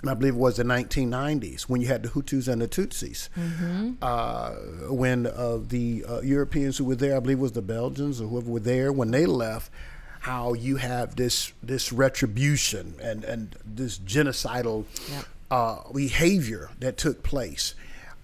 and 0.00 0.10
I 0.10 0.14
believe 0.14 0.34
it 0.34 0.38
was 0.38 0.56
the 0.56 0.62
1990s 0.64 1.62
when 1.62 1.80
you 1.82 1.88
had 1.88 2.02
the 2.02 2.08
Hutus 2.08 2.48
and 2.48 2.62
the 2.62 2.68
Tutsis. 2.68 3.28
Uh, 4.02 4.50
when 4.92 5.26
uh, 5.26 5.58
the 5.66 6.04
uh, 6.08 6.20
Europeans 6.22 6.78
who 6.78 6.84
were 6.84 6.94
there, 6.94 7.16
I 7.16 7.20
believe 7.20 7.38
it 7.38 7.42
was 7.42 7.52
the 7.52 7.62
Belgians 7.62 8.20
or 8.20 8.28
whoever 8.28 8.50
were 8.50 8.60
there, 8.60 8.92
when 8.92 9.10
they 9.10 9.26
left, 9.26 9.70
how 10.20 10.54
you 10.54 10.76
have 10.76 11.16
this 11.16 11.52
this 11.62 11.92
retribution 11.92 12.94
and 13.02 13.24
and 13.24 13.56
this 13.64 13.98
genocidal 13.98 14.84
Yep. 15.10 15.24
uh, 15.50 15.92
behavior 15.92 16.70
that 16.80 16.96
took 16.96 17.22
place. 17.22 17.74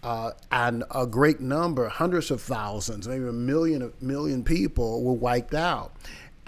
Uh, 0.03 0.31
and 0.53 0.85
a 0.95 1.05
great 1.05 1.41
number, 1.41 1.89
hundreds 1.89 2.31
of 2.31 2.41
thousands, 2.41 3.09
maybe 3.09 3.27
a 3.27 3.33
million 3.33 3.83
a 3.83 3.91
million 4.05 4.45
people 4.45 5.03
were 5.03 5.13
wiped 5.13 5.53
out. 5.55 5.93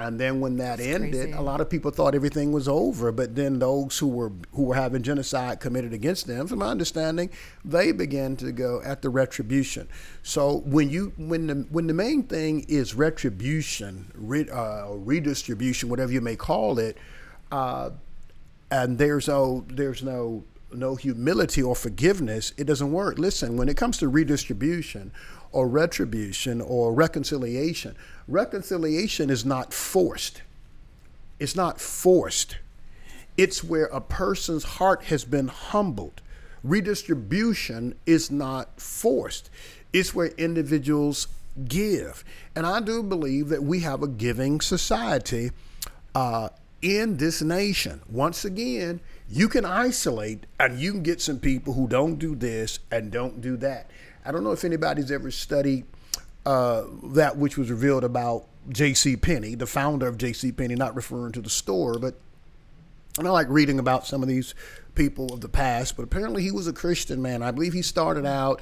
And 0.01 0.19
then 0.19 0.41
when 0.41 0.59
that 0.59 0.79
ended, 0.79 1.13
crazy. 1.13 1.33
a 1.33 1.41
lot 1.41 1.61
of 1.61 1.69
people 1.69 1.91
thought 1.91 2.15
everything 2.15 2.53
was 2.53 2.69
over. 2.69 3.11
But 3.11 3.35
then 3.35 3.59
those 3.59 3.99
who 3.99 4.07
were 4.07 4.31
who 4.53 4.63
were 4.63 4.77
having 4.77 5.03
genocide 5.03 5.59
committed 5.59 5.93
against 5.93 6.29
them, 6.29 6.47
from 6.47 6.61
my 6.61 6.69
understanding, 6.69 7.31
they 7.65 7.91
began 7.91 8.37
to 8.37 8.53
go 8.53 8.81
at 8.85 9.03
the 9.03 9.11
retribution. 9.11 9.89
So 10.23 10.59
when 10.59 10.89
you 10.89 11.13
when 11.17 11.49
the 11.49 11.55
when 11.71 11.89
the 11.89 11.95
main 11.95 12.23
thing 12.23 12.65
is 12.69 12.95
retribution, 12.95 14.13
re, 14.15 14.49
uh, 14.49 14.91
redistribution, 14.91 15.89
whatever 15.89 16.13
you 16.13 16.21
may 16.21 16.37
call 16.37 16.79
it, 16.79 16.97
uh, 17.51 17.91
and 18.71 18.99
there's 18.99 19.27
no 19.27 19.65
there's 19.69 20.05
no 20.05 20.45
no 20.73 20.95
humility 20.95 21.63
or 21.63 21.75
forgiveness, 21.75 22.53
it 22.57 22.65
doesn't 22.65 22.93
work. 22.93 23.19
Listen, 23.19 23.57
when 23.57 23.69
it 23.69 23.77
comes 23.77 23.97
to 23.99 24.09
redistribution 24.09 25.11
or 25.53 25.69
retribution 25.69 26.61
or 26.61 26.93
reconciliation, 26.93 27.97
reconciliation 28.27 29.31
is 29.31 29.45
not 29.45 29.73
forced. 29.73 30.43
It's 31.39 31.57
not 31.57 31.81
forced. 31.81 32.59
It's 33.37 33.63
where 33.63 33.87
a 33.87 34.01
person's 34.01 34.65
heart 34.65 35.05
has 35.05 35.25
been 35.25 35.49
humbled. 35.49 36.21
Redistribution 36.65 37.95
is 38.05 38.31
not 38.31 38.81
forced. 38.81 39.49
It's 39.93 40.15
where 40.15 40.29
individuals 40.37 41.29
give. 41.67 42.25
And 42.55 42.67
I 42.67 42.81
do 42.81 43.03
believe 43.03 43.49
that 43.49 43.63
we 43.63 43.81
have 43.81 44.03
a 44.03 44.09
giving 44.09 44.61
society 44.61 45.53
uh, 46.15 46.49
in 46.83 47.17
this 47.17 47.43
nation. 47.43 48.01
Once 48.09 48.45
again, 48.45 49.01
you 49.31 49.49
can 49.49 49.65
isolate 49.65 50.47
and 50.59 50.79
you 50.79 50.93
can 50.93 51.03
get 51.03 51.21
some 51.21 51.39
people 51.39 51.75
who 51.75 51.87
don't 51.87 52.19
do 52.19 52.35
this 52.35 52.79
and 52.91 53.11
don't 53.11 53.41
do 53.41 53.57
that. 53.59 53.91
I 54.29 54.31
don't 54.31 54.45
know 54.45 54.53
if 54.53 54.63
anybody's 54.63 55.11
ever 55.11 55.31
studied 55.31 55.87
uh, 56.45 56.85
that 57.03 57.39
which 57.39 57.57
was 57.57 57.71
revealed 57.71 58.05
about 58.05 58.45
J.C. 58.69 59.17
Penney, 59.17 59.55
the 59.55 59.67
founder 59.67 60.07
of 60.07 60.19
J.C. 60.19 60.53
Penney, 60.53 60.75
not 60.75 60.95
referring 60.95 61.33
to 61.33 61.41
the 61.41 61.49
store, 61.49 61.99
but 61.99 62.15
and 63.19 63.27
I 63.27 63.31
like 63.31 63.49
reading 63.49 63.79
about 63.79 64.07
some 64.07 64.23
of 64.23 64.29
these 64.29 64.55
people 64.95 65.33
of 65.33 65.41
the 65.41 65.49
past, 65.49 65.97
but 65.97 66.03
apparently 66.03 66.43
he 66.43 66.51
was 66.51 66.69
a 66.69 66.75
Christian 66.75 67.23
man. 67.23 67.43
I 67.43 67.53
believe 67.53 67.73
he 67.73 67.81
started 67.81 68.27
out 68.27 68.61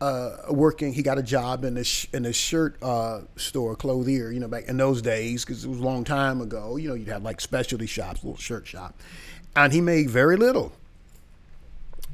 uh, 0.00 0.36
working. 0.50 0.92
He 0.92 1.02
got 1.02 1.18
a 1.18 1.22
job 1.22 1.64
in 1.64 1.76
a 1.76 1.84
sh- 1.84 2.06
in 2.12 2.24
a 2.24 2.32
shirt 2.32 2.80
uh, 2.80 3.22
store, 3.34 3.74
clothier. 3.74 4.30
You 4.30 4.38
know, 4.38 4.48
back 4.48 4.68
in 4.68 4.76
those 4.76 5.02
days, 5.02 5.44
because 5.44 5.64
it 5.64 5.68
was 5.68 5.80
a 5.80 5.82
long 5.82 6.04
time 6.04 6.40
ago. 6.40 6.76
You 6.76 6.90
know, 6.90 6.94
you'd 6.94 7.08
have 7.08 7.24
like 7.24 7.40
specialty 7.40 7.86
shops, 7.86 8.22
little 8.22 8.38
shirt 8.38 8.68
shop, 8.68 8.94
and 9.56 9.72
he 9.72 9.80
made 9.80 10.10
very 10.10 10.36
little. 10.36 10.72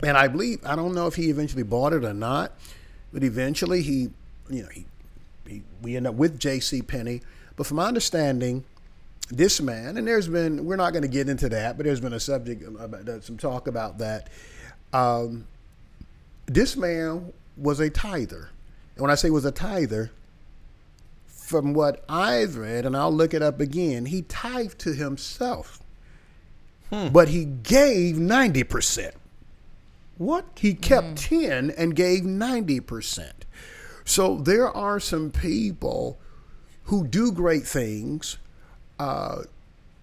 And 0.03 0.17
I 0.17 0.27
believe 0.27 0.61
I 0.65 0.75
don't 0.75 0.95
know 0.95 1.07
if 1.07 1.17
he 1.17 1.29
eventually 1.29 1.63
bought 1.63 1.93
it 1.93 2.03
or 2.03 2.15
not, 2.15 2.53
but 3.15 3.23
eventually 3.23 3.81
he, 3.81 4.11
you 4.51 4.62
know, 4.65 4.69
he, 4.69 4.85
he 5.47 5.62
we 5.81 5.97
end 5.97 6.07
up 6.07 6.17
with 6.17 6.39
J.C. 6.39 6.83
Penney. 6.83 7.23
But 7.57 7.67
from 7.67 7.77
my 7.77 7.87
understanding, 7.87 8.65
this 9.31 9.61
man, 9.61 9.97
and 9.97 10.07
there's 10.07 10.27
been, 10.27 10.67
we're 10.67 10.77
not 10.77 10.93
going 10.93 11.03
to 11.03 11.09
get 11.09 11.29
into 11.29 11.49
that, 11.49 11.77
but 11.77 11.87
there's 11.87 12.01
been 12.01 12.12
a 12.12 12.21
subject, 12.21 12.65
about, 12.79 13.23
some 13.23 13.39
talk 13.39 13.69
about 13.69 13.99
that. 13.99 14.29
Um, 14.93 15.47
this 16.47 16.77
man 16.77 17.33
was 17.57 17.79
a 17.79 17.89
tither. 17.89 18.51
And 18.97 19.03
when 19.03 19.11
I 19.12 19.15
say 19.15 19.31
was 19.31 19.45
a 19.45 19.53
tither, 19.53 20.11
from 21.27 21.73
what 21.73 22.05
I've 22.09 22.57
read, 22.57 22.85
and 22.85 22.97
I'll 22.97 23.12
look 23.12 23.33
it 23.33 23.43
up 23.43 23.61
again, 23.61 24.07
he 24.07 24.23
tithed 24.23 24.81
to 24.81 24.93
himself, 24.93 25.81
but 27.12 27.29
he 27.29 27.45
gave 27.45 28.17
90%. 28.17 29.12
What? 30.19 30.45
He 30.57 30.75
kept 30.75 31.07
mm. 31.07 31.29
10 31.29 31.71
and 31.71 31.97
gave 31.97 32.23
90%. 32.23 33.33
So 34.05 34.37
there 34.37 34.69
are 34.69 35.01
some 35.01 35.31
people 35.31 36.19
who 36.85 37.07
do 37.07 37.33
great 37.33 37.65
things, 37.65 38.39
uh, 38.99 39.43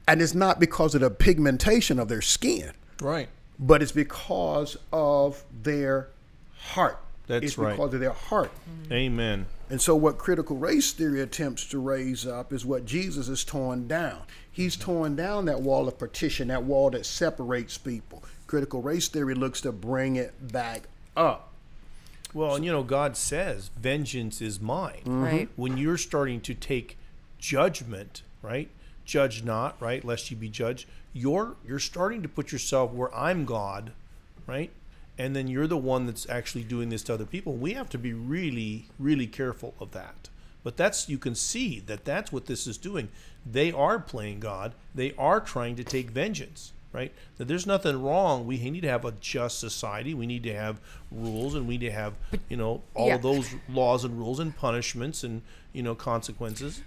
and 0.07 0.21
it's 0.21 0.33
not 0.33 0.59
because 0.59 0.95
of 0.95 1.01
the 1.01 1.11
pigmentation 1.11 1.99
of 1.99 2.07
their 2.07 2.21
skin, 2.21 2.71
Right. 2.99 3.29
but 3.59 3.81
it's 3.81 3.91
because 3.91 4.75
of 4.91 5.43
their 5.63 6.09
heart. 6.57 6.99
That's 7.27 7.45
it's 7.45 7.57
right. 7.57 7.71
because 7.71 7.93
of 7.93 7.99
their 7.99 8.11
heart. 8.11 8.51
Mm-hmm. 8.69 8.93
Amen. 8.93 9.45
And 9.69 9.81
so, 9.81 9.95
what 9.95 10.17
critical 10.17 10.57
race 10.57 10.91
theory 10.91 11.21
attempts 11.21 11.65
to 11.67 11.79
raise 11.79 12.27
up 12.27 12.51
is 12.51 12.65
what 12.65 12.85
Jesus 12.85 13.27
has 13.27 13.45
torn 13.45 13.87
down. 13.87 14.23
He's 14.51 14.75
mm-hmm. 14.75 14.91
torn 14.91 15.15
down 15.15 15.45
that 15.45 15.61
wall 15.61 15.87
of 15.87 15.97
partition, 15.97 16.49
that 16.49 16.63
wall 16.63 16.89
that 16.89 17.05
separates 17.05 17.77
people. 17.77 18.23
Critical 18.51 18.81
race 18.81 19.07
theory 19.07 19.33
looks 19.33 19.61
to 19.61 19.71
bring 19.71 20.17
it 20.17 20.51
back 20.51 20.89
up. 21.15 21.53
Well, 22.33 22.55
and 22.55 22.65
you 22.65 22.71
know, 22.73 22.83
God 22.83 23.15
says, 23.15 23.71
"Vengeance 23.77 24.41
is 24.41 24.59
mine." 24.59 25.03
Mm-hmm. 25.05 25.23
Right. 25.23 25.49
When 25.55 25.77
you're 25.77 25.95
starting 25.95 26.41
to 26.41 26.53
take 26.53 26.97
judgment, 27.39 28.23
right? 28.41 28.67
Judge 29.05 29.41
not, 29.41 29.81
right? 29.81 30.03
Lest 30.03 30.31
you 30.31 30.35
be 30.35 30.49
judged. 30.49 30.85
You're 31.13 31.55
you're 31.65 31.79
starting 31.79 32.21
to 32.23 32.27
put 32.27 32.51
yourself 32.51 32.91
where 32.91 33.15
I'm 33.15 33.45
God, 33.45 33.93
right? 34.45 34.69
And 35.17 35.33
then 35.33 35.47
you're 35.47 35.65
the 35.65 35.77
one 35.77 36.05
that's 36.05 36.27
actually 36.27 36.65
doing 36.65 36.89
this 36.89 37.03
to 37.03 37.13
other 37.13 37.25
people. 37.25 37.53
We 37.53 37.71
have 37.75 37.89
to 37.91 37.97
be 37.97 38.11
really, 38.11 38.87
really 38.99 39.27
careful 39.27 39.75
of 39.79 39.91
that. 39.91 40.27
But 40.61 40.75
that's 40.75 41.07
you 41.07 41.17
can 41.17 41.35
see 41.35 41.79
that 41.79 42.03
that's 42.03 42.33
what 42.33 42.47
this 42.47 42.67
is 42.67 42.77
doing. 42.77 43.07
They 43.49 43.71
are 43.71 43.97
playing 43.97 44.41
God. 44.41 44.73
They 44.93 45.13
are 45.17 45.39
trying 45.39 45.77
to 45.77 45.85
take 45.85 46.09
vengeance, 46.09 46.73
right? 46.93 47.13
That 47.37 47.47
there's 47.47 47.65
nothing 47.65 48.01
wrong. 48.01 48.45
We 48.45 48.57
need 48.69 48.81
to 48.81 48.89
have 48.89 49.05
a 49.05 49.11
just 49.13 49.59
society. 49.59 50.13
We 50.13 50.25
need 50.25 50.43
to 50.43 50.53
have 50.53 50.79
rules, 51.11 51.55
and 51.55 51.67
we 51.67 51.77
need 51.77 51.87
to 51.87 51.91
have 51.91 52.13
you 52.49 52.57
know 52.57 52.81
all 52.93 53.07
yeah. 53.07 53.17
those 53.17 53.49
laws 53.69 54.03
and 54.03 54.17
rules 54.17 54.39
and 54.39 54.55
punishments 54.55 55.23
and 55.23 55.41
you 55.73 55.83
know 55.83 55.95
consequences. 55.95 56.81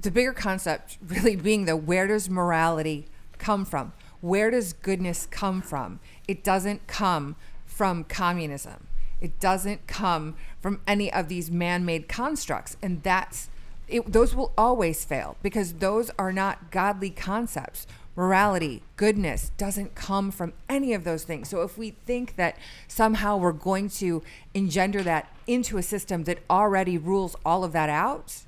the 0.00 0.10
bigger 0.10 0.32
concept 0.32 0.98
really 1.06 1.36
being 1.36 1.64
the 1.64 1.76
where 1.76 2.06
does 2.06 2.28
morality 2.30 3.06
come 3.38 3.64
from? 3.64 3.92
Where 4.20 4.50
does 4.50 4.72
goodness 4.72 5.26
come 5.26 5.62
from? 5.62 6.00
It 6.26 6.42
doesn't 6.42 6.86
come 6.86 7.36
from 7.66 8.04
communism. 8.04 8.88
It 9.20 9.40
doesn't 9.40 9.86
come 9.86 10.36
from 10.60 10.80
any 10.86 11.12
of 11.12 11.28
these 11.28 11.50
man-made 11.50 12.08
constructs, 12.08 12.76
and 12.82 13.02
that's 13.02 13.48
it, 13.88 14.12
those 14.12 14.34
will 14.34 14.52
always 14.56 15.04
fail 15.04 15.36
because 15.42 15.74
those 15.74 16.10
are 16.18 16.32
not 16.32 16.70
godly 16.70 17.10
concepts. 17.10 17.86
Morality, 18.18 18.82
goodness 18.96 19.52
doesn't 19.56 19.94
come 19.94 20.32
from 20.32 20.52
any 20.68 20.92
of 20.92 21.04
those 21.04 21.22
things. 21.22 21.48
So 21.48 21.62
if 21.62 21.78
we 21.78 21.90
think 22.04 22.34
that 22.34 22.56
somehow 22.88 23.36
we're 23.36 23.52
going 23.52 23.88
to 23.90 24.24
engender 24.54 25.04
that 25.04 25.32
into 25.46 25.78
a 25.78 25.84
system 25.84 26.24
that 26.24 26.40
already 26.50 26.98
rules 26.98 27.36
all 27.46 27.62
of 27.62 27.70
that 27.72 27.88
out, 27.88 28.42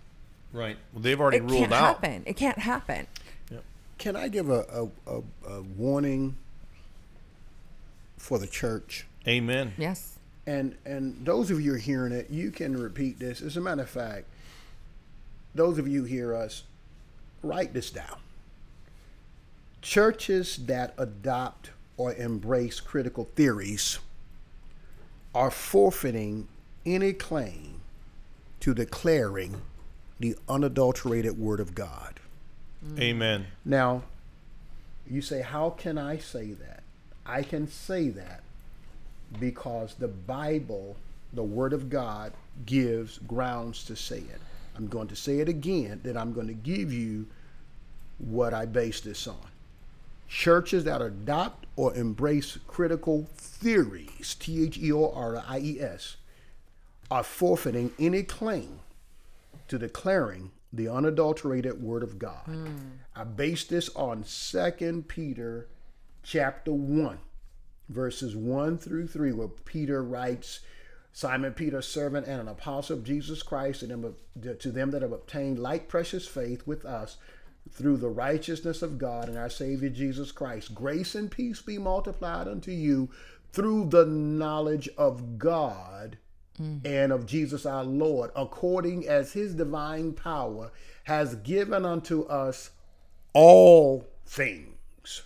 Right. 0.53 0.77
Well, 0.93 1.03
they've 1.03 1.21
already 1.21 1.39
ruled 1.39 1.53
out. 1.53 1.53
it 1.53 1.53
ruled 1.53 1.71
can't 1.71 1.73
out. 1.73 1.87
happen. 2.03 2.23
It 2.27 2.37
can't 2.37 2.59
happen. 2.59 3.07
Can 3.99 4.17
I 4.17 4.27
give 4.27 4.51
a, 4.51 4.89
a, 5.07 5.13
a, 5.17 5.23
a 5.49 5.63
warning 5.63 6.37
for 8.19 8.41
the 8.41 8.49
church? 8.49 9.07
Amen. 9.29 9.75
Yes. 9.79 10.19
And 10.49 10.75
and 10.85 11.25
those 11.25 11.53
of 11.53 11.61
you 11.61 11.71
who 11.71 11.77
are 11.77 11.79
hearing 11.79 12.13
it, 12.13 12.29
you 12.29 12.51
can 12.51 12.77
repeat 12.77 13.21
this. 13.21 13.41
As 13.41 13.57
a 13.57 13.61
matter 13.61 13.83
of 13.83 13.91
fact, 13.91 14.25
those 15.55 15.79
of 15.79 15.87
you 15.87 16.01
who 16.01 16.07
hear 16.07 16.35
us, 16.35 16.65
write 17.45 17.73
this 17.73 17.91
down. 17.91 18.17
Churches 19.83 20.57
that 20.67 20.95
adopt 20.99 21.71
or 21.97 22.15
embrace 22.15 22.81
critical 22.81 23.29
theories 23.35 23.99
are 25.35 25.51
forfeiting 25.51 26.49
any 26.85 27.13
claim 27.13 27.81
to 28.61 28.75
declaring 28.75 29.63
the 30.19 30.37
unadulterated 30.49 31.39
word 31.39 31.61
of 31.61 31.75
God. 31.75 32.21
Mm. 32.85 33.01
Amen. 33.01 33.47
Now, 33.65 34.03
you 35.09 35.23
say, 35.23 35.43
How 35.43 35.71
can 35.71 35.99
I 35.99 36.19
say 36.19 36.53
that? 36.53 36.83
I 37.27 37.43
can 37.43 37.69
say 37.69 38.09
that 38.11 38.43
because 39.39 39.95
the 39.95 40.09
Bible, 40.09 40.97
the 41.33 41.43
Word 41.43 41.73
of 41.73 41.89
God, 41.89 42.33
gives 42.67 43.19
grounds 43.19 43.85
to 43.85 43.97
say 43.97 44.19
it. 44.19 44.41
I'm 44.77 44.89
going 44.89 45.09
to 45.09 45.17
say 45.17 45.39
it 45.39 45.49
again, 45.49 46.01
then 46.03 46.17
I'm 46.17 46.33
going 46.33 46.49
to 46.49 46.55
give 46.55 46.93
you 46.93 47.27
what 48.19 48.53
I 48.55 48.67
base 48.67 49.01
this 49.01 49.27
on. 49.27 49.50
Churches 50.31 50.85
that 50.85 51.03
adopt 51.03 51.67
or 51.75 51.93
embrace 51.97 52.57
critical 52.69 53.29
theories, 53.35 54.37
T 54.39 54.63
H 54.65 54.79
E 54.79 54.93
O 54.93 55.11
R 55.11 55.43
I 55.47 55.59
E 55.59 55.81
S, 55.81 56.19
are 57.11 57.25
forfeiting 57.25 57.91
any 57.99 58.23
claim 58.23 58.79
to 59.67 59.77
declaring 59.77 60.53
the 60.73 60.87
unadulterated 60.87 61.83
word 61.83 62.05
of 62.05 62.21
God. 62.21 62.45
Hmm. 62.45 62.77
I 63.17 63.25
base 63.25 63.65
this 63.65 63.91
on 63.97 64.23
2 64.23 65.05
Peter 65.09 65.67
chapter 66.23 66.73
1, 66.73 67.19
verses 67.89 68.37
1 68.37 68.79
through 68.79 69.09
3, 69.09 69.33
where 69.33 69.49
Peter 69.49 70.01
writes, 70.01 70.61
Simon 71.13 71.55
Peter, 71.55 71.83
servant 71.83 72.29
and 72.29 72.41
an 72.41 72.47
apostle 72.47 72.99
of 72.99 73.05
Jesus 73.05 73.43
Christ, 73.43 73.83
and 73.83 74.15
to 74.61 74.71
them 74.71 74.93
that 74.93 75.03
have 75.03 75.11
obtained 75.11 75.59
like 75.59 75.89
precious 75.89 76.29
faith 76.29 76.69
with 76.69 76.85
us 76.85 77.17
through 77.71 77.97
the 77.99 78.09
righteousness 78.09 78.83
of 78.83 78.99
God 78.99 79.29
and 79.29 79.37
our 79.37 79.51
Savior 79.51 79.89
Jesus 79.89 80.33
Christ. 80.33 80.75
Grace 80.75 81.15
and 81.15 81.31
peace 81.31 81.61
be 81.61 81.79
multiplied 81.79 82.49
unto 82.49 82.71
you 82.71 83.11
through 83.53 83.87
the 83.87 84.07
knowledge 84.07 84.89
of 84.97 85.39
God 85.39 86.19
and 86.85 87.11
of 87.11 87.25
Jesus 87.25 87.65
our 87.65 87.85
Lord, 87.85 88.31
according 88.37 89.09
as 89.09 89.33
his 89.33 89.55
divine 89.55 90.13
power 90.13 90.71
has 91.05 91.37
given 91.37 91.87
unto 91.87 92.25
us 92.25 92.71
all 93.33 94.07
things, 94.27 95.23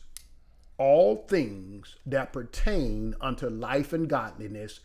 all 0.78 1.24
things 1.26 1.96
that 2.06 2.32
pertain 2.32 3.16
unto 3.20 3.48
life 3.48 3.92
and 3.92 4.08
godliness 4.08 4.80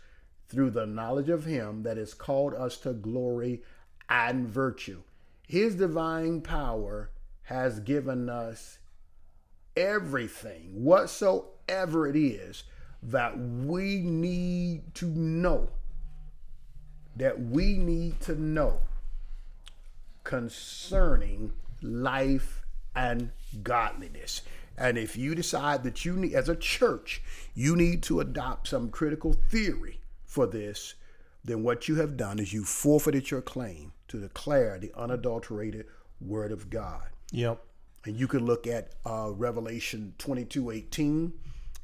through 0.47 0.72
the 0.72 0.88
knowledge 0.88 1.30
of 1.30 1.45
him 1.45 1.84
that 1.84 1.97
has 1.97 2.16
called 2.16 2.56
us 2.56 2.78
to 2.78 2.93
glory 2.93 3.62
and 4.10 4.47
virtue. 4.47 5.04
His 5.47 5.76
divine 5.76 6.41
power 6.41 7.12
has 7.50 7.80
given 7.80 8.30
us 8.30 8.78
everything, 9.76 10.70
whatsoever 10.72 12.08
it 12.08 12.16
is, 12.16 12.64
that 13.02 13.39
we 13.39 14.02
need 14.02 14.93
to 14.93 15.08
know 15.08 15.68
that 17.16 17.41
we 17.41 17.74
need 17.76 18.20
to 18.22 18.39
know 18.39 18.80
concerning 20.24 21.52
life 21.82 22.62
and 22.95 23.32
godliness. 23.64 24.43
And 24.78 24.95
if 24.95 25.18
you 25.18 25.34
decide 25.34 25.84
that 25.86 26.06
you 26.06 26.16
need, 26.16 26.36
as 26.36 26.50
a 26.50 26.56
church, 26.56 27.24
you 27.56 27.76
need 27.76 28.04
to 28.04 28.20
adopt 28.20 28.68
some 28.68 28.91
critical 28.91 29.34
theory 29.34 30.02
for 30.24 30.45
this, 30.45 30.93
then 31.43 31.64
what 31.64 31.88
you 31.88 31.95
have 31.95 32.16
done 32.16 32.38
is 32.38 32.54
you 32.54 32.64
forfeited 32.64 33.32
your 33.32 33.41
claim 33.41 33.91
to 34.08 34.20
declare 34.20 34.78
the 34.78 34.93
unadulterated 34.95 35.88
word 36.22 36.52
of 36.52 36.70
God. 36.70 37.08
Yep. 37.32 37.63
And 38.05 38.17
you 38.17 38.27
can 38.27 38.45
look 38.45 38.65
at 38.65 38.93
uh, 39.05 39.32
Revelation 39.32 40.13
22 40.17 40.71
18. 40.71 41.34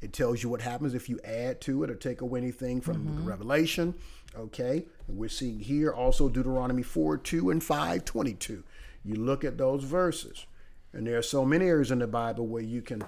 It 0.02 0.12
tells 0.12 0.42
you 0.42 0.48
what 0.48 0.60
happens 0.60 0.94
if 0.94 1.08
you 1.08 1.18
add 1.24 1.60
to 1.62 1.82
it 1.82 1.90
or 1.90 1.94
take 1.94 2.20
away 2.20 2.40
anything 2.40 2.80
from 2.80 3.24
Revelation. 3.24 3.94
Okay. 4.36 4.86
And 5.08 5.16
we're 5.16 5.28
seeing 5.28 5.60
here 5.60 5.92
also 5.92 6.28
Deuteronomy 6.28 6.82
4 6.82 7.18
2 7.18 7.50
and 7.50 7.62
5 7.62 8.04
22. 8.04 8.62
You 9.04 9.14
look 9.14 9.44
at 9.44 9.56
those 9.56 9.84
verses, 9.84 10.46
and 10.92 11.06
there 11.06 11.18
are 11.18 11.22
so 11.22 11.44
many 11.44 11.66
areas 11.66 11.90
in 11.90 12.00
the 12.00 12.06
Bible 12.06 12.46
where 12.46 12.62
you 12.62 12.82
can 12.82 13.04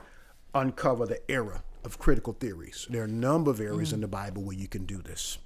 uncover 0.54 1.06
the 1.06 1.20
error 1.30 1.62
of 1.84 1.98
critical 1.98 2.32
theories. 2.32 2.86
There 2.88 3.02
are 3.02 3.06
a 3.06 3.08
number 3.08 3.50
of 3.50 3.60
areas 3.60 3.92
in 3.92 4.00
the 4.00 4.08
Bible 4.08 4.42
where 4.42 4.56
you 4.56 4.68
can 4.68 4.84
do 4.84 4.98
this. 4.98 5.38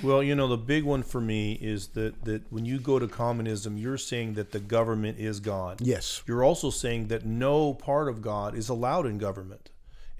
Well, 0.00 0.22
you 0.22 0.36
know, 0.36 0.46
the 0.46 0.56
big 0.56 0.84
one 0.84 1.02
for 1.02 1.20
me 1.20 1.54
is 1.54 1.88
that, 1.88 2.24
that 2.24 2.52
when 2.52 2.64
you 2.64 2.78
go 2.78 3.00
to 3.00 3.08
communism, 3.08 3.76
you're 3.76 3.98
saying 3.98 4.34
that 4.34 4.52
the 4.52 4.60
government 4.60 5.18
is 5.18 5.40
God. 5.40 5.80
Yes. 5.80 6.22
You're 6.24 6.44
also 6.44 6.70
saying 6.70 7.08
that 7.08 7.26
no 7.26 7.74
part 7.74 8.08
of 8.08 8.22
God 8.22 8.54
is 8.54 8.68
allowed 8.68 9.06
in 9.06 9.18
government. 9.18 9.70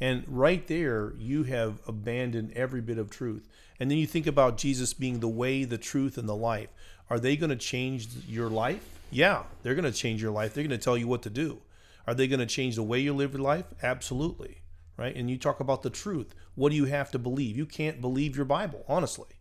And 0.00 0.24
right 0.26 0.66
there, 0.66 1.12
you 1.16 1.44
have 1.44 1.80
abandoned 1.86 2.52
every 2.54 2.80
bit 2.80 2.98
of 2.98 3.08
truth. 3.08 3.48
And 3.78 3.88
then 3.88 3.98
you 3.98 4.06
think 4.06 4.26
about 4.26 4.58
Jesus 4.58 4.94
being 4.94 5.20
the 5.20 5.28
way, 5.28 5.62
the 5.62 5.78
truth, 5.78 6.18
and 6.18 6.28
the 6.28 6.36
life. 6.36 6.70
Are 7.08 7.20
they 7.20 7.36
going 7.36 7.50
to 7.50 7.56
change 7.56 8.08
your 8.26 8.48
life? 8.48 8.98
Yeah, 9.12 9.44
they're 9.62 9.76
going 9.76 9.90
to 9.90 9.96
change 9.96 10.20
your 10.20 10.32
life. 10.32 10.54
They're 10.54 10.64
going 10.64 10.78
to 10.78 10.84
tell 10.84 10.98
you 10.98 11.06
what 11.06 11.22
to 11.22 11.30
do. 11.30 11.58
Are 12.04 12.14
they 12.14 12.26
going 12.26 12.40
to 12.40 12.46
change 12.46 12.74
the 12.74 12.82
way 12.82 12.98
you 12.98 13.14
live 13.14 13.32
your 13.32 13.42
life? 13.42 13.66
Absolutely. 13.80 14.62
Right? 14.96 15.14
And 15.14 15.30
you 15.30 15.38
talk 15.38 15.60
about 15.60 15.82
the 15.82 15.90
truth. 15.90 16.34
What 16.56 16.70
do 16.70 16.76
you 16.76 16.86
have 16.86 17.12
to 17.12 17.18
believe? 17.20 17.56
You 17.56 17.66
can't 17.66 18.00
believe 18.00 18.34
your 18.34 18.44
Bible, 18.44 18.84
honestly 18.88 19.37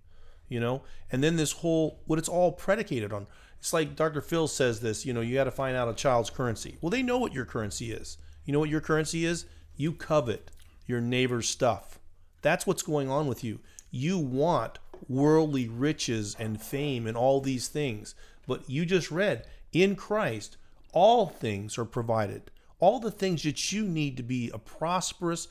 you 0.47 0.59
know 0.59 0.81
and 1.11 1.23
then 1.23 1.35
this 1.35 1.51
whole 1.53 1.99
what 2.05 2.19
it's 2.19 2.29
all 2.29 2.51
predicated 2.51 3.11
on 3.13 3.27
it's 3.59 3.73
like 3.73 3.95
dr 3.95 4.21
phil 4.21 4.47
says 4.47 4.79
this 4.79 5.05
you 5.05 5.13
know 5.13 5.21
you 5.21 5.33
got 5.35 5.45
to 5.45 5.51
find 5.51 5.75
out 5.75 5.89
a 5.89 5.93
child's 5.93 6.29
currency 6.29 6.77
well 6.81 6.89
they 6.89 7.03
know 7.03 7.17
what 7.17 7.33
your 7.33 7.45
currency 7.45 7.91
is 7.91 8.17
you 8.45 8.53
know 8.53 8.59
what 8.59 8.69
your 8.69 8.81
currency 8.81 9.25
is 9.25 9.45
you 9.75 9.91
covet 9.91 10.51
your 10.85 11.01
neighbor's 11.01 11.47
stuff 11.49 11.99
That's 12.41 12.65
what's 12.65 12.83
going 12.83 13.09
on 13.09 13.27
with 13.27 13.43
you. 13.43 13.59
You 13.91 14.17
want 14.17 14.79
worldly 15.09 15.67
riches 15.67 16.35
and 16.39 16.61
fame 16.61 17.07
and 17.07 17.17
all 17.17 17.41
these 17.41 17.67
things. 17.67 18.15
But 18.47 18.69
you 18.69 18.85
just 18.85 19.11
read 19.11 19.45
in 19.73 19.95
Christ, 19.95 20.57
all 20.93 21.27
things 21.27 21.77
are 21.77 21.85
provided. 21.85 22.51
All 22.79 22.99
the 22.99 23.11
things 23.11 23.43
that 23.43 23.71
you 23.71 23.83
need 23.83 24.17
to 24.17 24.23
be 24.23 24.49
a 24.53 24.59
prosperous, 24.59 25.47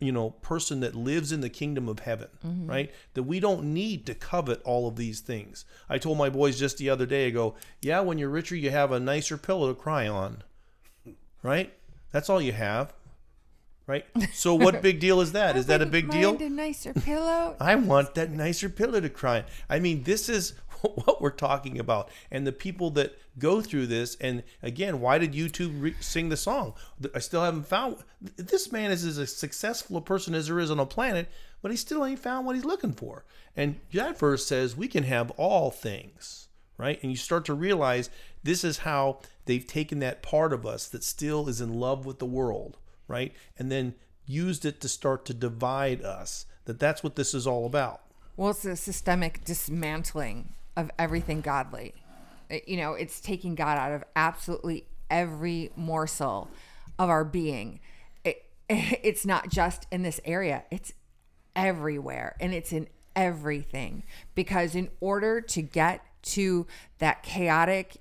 you 0.00 0.12
know, 0.12 0.30
person 0.30 0.80
that 0.80 0.94
lives 0.94 1.32
in 1.32 1.40
the 1.40 1.48
kingdom 1.48 1.88
of 1.88 2.00
heaven, 2.00 2.28
mm-hmm. 2.44 2.68
right? 2.68 2.94
That 3.14 3.24
we 3.24 3.40
don't 3.40 3.74
need 3.74 4.06
to 4.06 4.14
covet 4.14 4.62
all 4.62 4.86
of 4.86 4.96
these 4.96 5.20
things. 5.20 5.64
I 5.88 5.98
told 5.98 6.18
my 6.18 6.30
boys 6.30 6.58
just 6.58 6.78
the 6.78 6.90
other 6.90 7.06
day, 7.06 7.26
I 7.26 7.30
go, 7.30 7.56
yeah, 7.80 8.00
when 8.00 8.18
you're 8.18 8.28
richer, 8.28 8.54
you 8.54 8.70
have 8.70 8.92
a 8.92 9.00
nicer 9.00 9.36
pillow 9.36 9.68
to 9.68 9.80
cry 9.80 10.06
on, 10.06 10.42
right? 11.42 11.72
That's 12.12 12.30
all 12.30 12.40
you 12.40 12.52
have, 12.52 12.92
right? 13.86 14.06
So 14.32 14.54
what 14.54 14.82
big 14.82 15.00
deal 15.00 15.20
is 15.20 15.32
that? 15.32 15.56
Is 15.56 15.66
that 15.66 15.82
a 15.82 15.86
big 15.86 16.10
deal? 16.10 16.40
A 16.40 16.48
nicer 16.48 16.92
pillow. 16.92 17.56
I 17.60 17.74
want 17.74 18.14
that 18.14 18.30
nicer 18.30 18.68
pillow 18.68 19.00
to 19.00 19.10
cry. 19.10 19.38
on. 19.38 19.44
I 19.68 19.80
mean, 19.80 20.04
this 20.04 20.28
is 20.28 20.54
what 21.04 21.20
we're 21.20 21.30
talking 21.30 21.78
about, 21.78 22.08
and 22.30 22.46
the 22.46 22.52
people 22.52 22.90
that 22.90 23.18
go 23.38 23.60
through 23.60 23.86
this. 23.86 24.16
And 24.20 24.42
again, 24.62 25.00
why 25.00 25.18
did 25.18 25.32
U2 25.32 25.82
re- 25.82 25.94
sing 26.00 26.28
the 26.28 26.36
song? 26.36 26.74
I 27.14 27.18
still 27.18 27.42
haven't 27.42 27.66
found. 27.66 27.96
This 28.36 28.72
man 28.72 28.90
is 28.90 29.04
as 29.18 29.34
successful 29.34 29.96
a 29.96 30.00
person 30.00 30.34
as 30.34 30.46
there 30.46 30.58
is 30.58 30.70
on 30.70 30.80
a 30.80 30.86
planet, 30.86 31.28
but 31.62 31.70
he 31.70 31.76
still 31.76 32.04
ain't 32.04 32.18
found 32.18 32.46
what 32.46 32.54
he's 32.54 32.64
looking 32.64 32.92
for. 32.92 33.24
And 33.56 33.80
that 33.92 34.18
verse 34.18 34.46
says 34.46 34.76
we 34.76 34.88
can 34.88 35.04
have 35.04 35.30
all 35.32 35.70
things, 35.70 36.48
right? 36.76 36.98
And 37.02 37.10
you 37.10 37.16
start 37.16 37.44
to 37.46 37.54
realize 37.54 38.10
this 38.42 38.64
is 38.64 38.78
how 38.78 39.20
they've 39.46 39.66
taken 39.66 39.98
that 40.00 40.22
part 40.22 40.52
of 40.52 40.66
us 40.66 40.88
that 40.88 41.04
still 41.04 41.48
is 41.48 41.60
in 41.60 41.74
love 41.74 42.06
with 42.06 42.18
the 42.18 42.26
world, 42.26 42.76
right? 43.06 43.32
And 43.58 43.70
then 43.70 43.94
used 44.26 44.64
it 44.64 44.80
to 44.82 44.88
start 44.88 45.24
to 45.24 45.34
divide 45.34 46.02
us. 46.02 46.46
That 46.66 46.78
that's 46.78 47.02
what 47.02 47.16
this 47.16 47.32
is 47.32 47.46
all 47.46 47.64
about. 47.64 48.02
Well, 48.36 48.50
it's 48.50 48.64
a 48.64 48.76
systemic 48.76 49.42
dismantling 49.44 50.50
of 50.78 50.90
everything 50.98 51.40
godly. 51.42 51.92
You 52.66 52.78
know, 52.78 52.94
it's 52.94 53.20
taking 53.20 53.54
God 53.56 53.76
out 53.76 53.92
of 53.92 54.04
absolutely 54.16 54.86
every 55.10 55.70
morsel 55.76 56.48
of 56.98 57.10
our 57.10 57.24
being. 57.24 57.80
It, 58.24 58.46
it's 58.70 59.26
not 59.26 59.50
just 59.50 59.86
in 59.90 60.02
this 60.02 60.20
area, 60.24 60.64
it's 60.70 60.92
everywhere 61.54 62.36
and 62.40 62.54
it's 62.54 62.72
in 62.72 62.88
everything. 63.16 64.04
Because 64.36 64.74
in 64.74 64.88
order 65.00 65.40
to 65.42 65.60
get 65.60 66.02
to 66.22 66.66
that 66.98 67.24
chaotic, 67.24 67.96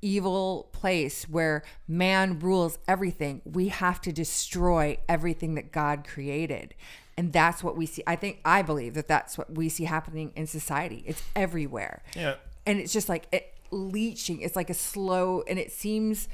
evil 0.00 0.68
place 0.72 1.28
where 1.28 1.64
man 1.88 2.38
rules 2.38 2.78
everything, 2.86 3.42
we 3.44 3.68
have 3.68 4.00
to 4.02 4.12
destroy 4.12 4.96
everything 5.08 5.56
that 5.56 5.72
God 5.72 6.06
created. 6.06 6.74
And 7.16 7.32
that's 7.32 7.62
what 7.62 7.76
we 7.76 7.86
see. 7.86 8.02
I 8.06 8.16
think, 8.16 8.40
I 8.44 8.62
believe 8.62 8.94
that 8.94 9.08
that's 9.08 9.36
what 9.36 9.52
we 9.52 9.68
see 9.68 9.84
happening 9.84 10.32
in 10.34 10.46
society. 10.46 11.04
It's 11.06 11.22
everywhere. 11.36 12.02
Yeah. 12.16 12.36
And 12.64 12.78
it's 12.78 12.92
just 12.92 13.08
like 13.08 13.26
it 13.32 13.52
leaching. 13.70 14.40
It's 14.40 14.56
like 14.56 14.70
a 14.70 14.74
slow, 14.74 15.42
and 15.48 15.58
it 15.58 15.72
seems 15.72 16.28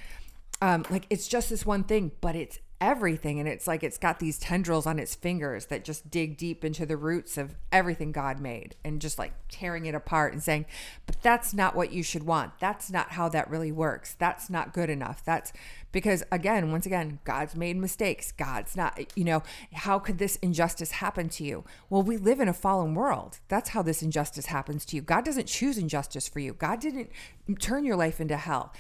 um, 0.60 0.84
like 0.90 1.06
it's 1.10 1.28
just 1.28 1.50
this 1.50 1.64
one 1.64 1.84
thing, 1.84 2.10
but 2.20 2.36
it's 2.36 2.58
everything. 2.80 3.40
And 3.40 3.48
it's 3.48 3.66
like 3.66 3.82
it's 3.82 3.98
got 3.98 4.18
these 4.18 4.38
tendrils 4.38 4.86
on 4.86 4.98
its 4.98 5.14
fingers 5.14 5.66
that 5.66 5.84
just 5.84 6.10
dig 6.10 6.36
deep 6.36 6.64
into 6.64 6.86
the 6.86 6.96
roots 6.96 7.36
of 7.36 7.54
everything 7.72 8.12
God 8.12 8.40
made 8.40 8.76
and 8.84 9.00
just 9.00 9.18
like 9.18 9.32
tearing 9.48 9.86
it 9.86 9.94
apart 9.94 10.32
and 10.32 10.42
saying, 10.42 10.66
but 11.06 11.20
that's 11.22 11.52
not 11.52 11.74
what 11.74 11.92
you 11.92 12.02
should 12.02 12.24
want. 12.24 12.52
That's 12.60 12.90
not 12.90 13.12
how 13.12 13.28
that 13.30 13.50
really 13.50 13.72
works. 13.72 14.14
That's 14.18 14.48
not 14.48 14.72
good 14.72 14.90
enough. 14.90 15.24
That's 15.24 15.52
because, 15.90 16.22
again, 16.30 16.70
once 16.70 16.84
again, 16.86 17.18
God's 17.24 17.56
made 17.56 17.76
mistakes. 17.76 18.30
God's 18.30 18.76
not, 18.76 19.16
you 19.16 19.24
know, 19.24 19.42
how 19.72 19.98
could 19.98 20.18
this 20.18 20.36
injustice 20.36 20.92
happen 20.92 21.28
to 21.30 21.44
you? 21.44 21.64
Well, 21.88 22.02
we 22.02 22.16
live 22.16 22.40
in 22.40 22.48
a 22.48 22.52
fallen 22.52 22.94
world. 22.94 23.38
That's 23.48 23.70
how 23.70 23.82
this 23.82 24.02
injustice 24.02 24.46
happens 24.46 24.84
to 24.86 24.96
you. 24.96 25.02
God 25.02 25.24
doesn't 25.24 25.46
choose 25.46 25.78
injustice 25.78 26.28
for 26.28 26.40
you, 26.40 26.52
God 26.52 26.80
didn't 26.80 27.10
turn 27.58 27.84
your 27.84 27.96
life 27.96 28.20
into 28.20 28.36
hell 28.36 28.74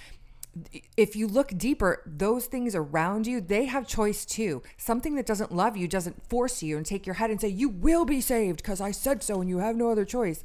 if 0.96 1.16
you 1.16 1.26
look 1.26 1.56
deeper, 1.56 2.02
those 2.06 2.46
things 2.46 2.74
around 2.74 3.26
you, 3.26 3.40
they 3.40 3.66
have 3.66 3.86
choice 3.86 4.24
too. 4.24 4.62
Something 4.76 5.14
that 5.16 5.26
doesn't 5.26 5.54
love 5.54 5.76
you 5.76 5.88
doesn't 5.88 6.28
force 6.28 6.62
you 6.62 6.76
and 6.76 6.86
take 6.86 7.06
your 7.06 7.14
head 7.14 7.30
and 7.30 7.40
say, 7.40 7.48
You 7.48 7.68
will 7.68 8.04
be 8.04 8.20
saved 8.20 8.58
because 8.58 8.80
I 8.80 8.90
said 8.90 9.22
so 9.22 9.40
and 9.40 9.48
you 9.48 9.58
have 9.58 9.76
no 9.76 9.90
other 9.90 10.04
choice. 10.04 10.42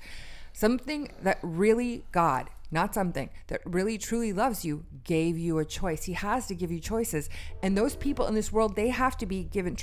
Something 0.53 1.11
that 1.21 1.39
really, 1.41 2.03
God, 2.11 2.49
not 2.71 2.93
something 2.93 3.29
that 3.47 3.61
really 3.65 3.97
truly 3.97 4.33
loves 4.33 4.65
you, 4.65 4.85
gave 5.03 5.37
you 5.37 5.59
a 5.59 5.65
choice. 5.65 6.03
He 6.03 6.13
has 6.13 6.47
to 6.47 6.55
give 6.55 6.71
you 6.71 6.79
choices. 6.79 7.29
And 7.61 7.77
those 7.77 7.95
people 7.95 8.27
in 8.27 8.35
this 8.35 8.51
world, 8.51 8.75
they 8.75 8.89
have 8.89 9.17
to 9.17 9.25
be 9.25 9.43
given 9.43 9.77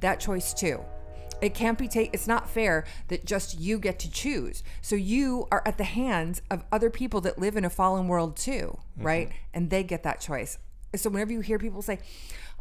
that 0.00 0.20
choice 0.20 0.54
too. 0.54 0.84
It 1.40 1.54
can't 1.54 1.78
be 1.78 1.86
taken. 1.88 2.12
It's 2.14 2.26
not 2.26 2.48
fair 2.48 2.84
that 3.08 3.24
just 3.26 3.60
you 3.60 3.78
get 3.78 3.98
to 4.00 4.10
choose. 4.10 4.62
So 4.80 4.96
you 4.96 5.46
are 5.50 5.62
at 5.66 5.76
the 5.78 5.84
hands 5.84 6.40
of 6.50 6.64
other 6.72 6.88
people 6.90 7.20
that 7.22 7.38
live 7.38 7.56
in 7.56 7.64
a 7.64 7.70
fallen 7.70 8.08
world 8.08 8.36
too, 8.36 8.78
right? 8.96 9.30
And 9.52 9.68
they 9.70 9.82
get 9.82 10.02
that 10.04 10.20
choice. 10.20 10.58
So 10.94 11.10
whenever 11.10 11.32
you 11.32 11.40
hear 11.40 11.58
people 11.58 11.82
say, 11.82 11.98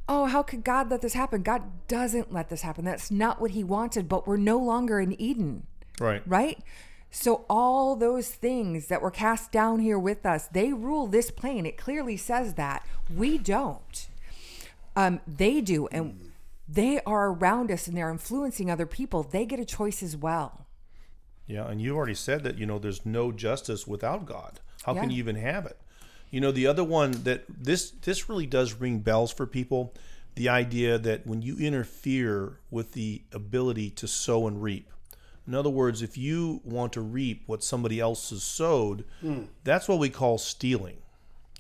"Oh, 0.10 0.26
how 0.26 0.44
could 0.44 0.64
God 0.66 0.92
let 0.92 1.02
this 1.02 1.14
happen?" 1.14 1.42
God 1.42 1.88
doesn't 1.88 2.34
let 2.34 2.50
this 2.50 2.64
happen. 2.64 2.84
That's 2.84 3.10
not 3.10 3.40
what 3.40 3.52
He 3.52 3.64
wanted. 3.64 4.10
But 4.10 4.28
we're 4.28 4.36
no 4.38 4.58
longer 4.58 5.00
in 5.00 5.20
Eden, 5.22 5.68
Right. 6.00 6.22
right? 6.26 6.60
So 7.12 7.46
all 7.50 7.96
those 7.96 8.28
things 8.30 8.88
that 8.88 9.02
were 9.02 9.10
cast 9.12 9.54
down 9.54 9.80
here 9.80 9.98
with 9.98 10.26
us, 10.26 10.48
they 10.48 10.74
rule 10.74 11.08
this 11.08 11.32
plane. 11.32 11.66
It 11.66 11.78
clearly 11.78 12.18
says 12.18 12.56
that 12.56 12.86
we 13.10 13.38
don't. 13.38 14.10
Um, 14.98 15.22
they 15.26 15.62
do, 15.62 15.88
and 15.88 16.34
they 16.68 17.00
are 17.06 17.30
around 17.30 17.72
us, 17.72 17.88
and 17.88 17.96
they're 17.96 18.12
influencing 18.12 18.70
other 18.70 18.86
people. 18.86 19.24
They 19.24 19.46
get 19.46 19.60
a 19.60 19.66
choice 19.66 20.02
as 20.02 20.18
well. 20.18 20.66
Yeah, 21.48 21.68
and 21.68 21.82
you 21.82 21.96
already 21.96 22.16
said 22.16 22.44
that, 22.44 22.58
you 22.58 22.66
know, 22.66 22.80
there's 22.80 23.06
no 23.06 23.32
justice 23.32 23.86
without 23.86 24.26
God. 24.26 24.60
How 24.84 24.94
can 24.94 25.10
you 25.10 25.18
even 25.18 25.36
have 25.36 25.66
it? 25.66 25.80
You 26.30 26.42
know, 26.42 26.52
the 26.52 26.68
other 26.68 26.84
one 26.84 27.12
that 27.24 27.46
this 27.48 27.92
this 27.92 28.30
really 28.30 28.46
does 28.46 28.74
ring 28.74 29.00
bells 29.00 29.32
for 29.32 29.46
people, 29.46 29.94
the 30.36 30.50
idea 30.50 30.98
that 30.98 31.26
when 31.26 31.42
you 31.42 31.58
interfere 31.58 32.60
with 32.70 32.94
the 32.94 33.24
ability 33.32 33.90
to 33.92 34.08
sow 34.08 34.48
and 34.48 34.62
reap. 34.62 34.92
In 35.48 35.54
other 35.54 35.70
words, 35.70 36.02
if 36.02 36.18
you 36.18 36.62
want 36.64 36.94
to 36.94 37.02
reap 37.02 37.44
what 37.46 37.64
somebody 37.64 38.00
else 38.00 38.32
has 38.32 38.44
sowed, 38.44 39.06
hmm. 39.22 39.44
that's 39.64 39.88
what 39.88 40.00
we 40.00 40.10
call 40.10 40.38
stealing. 40.40 40.98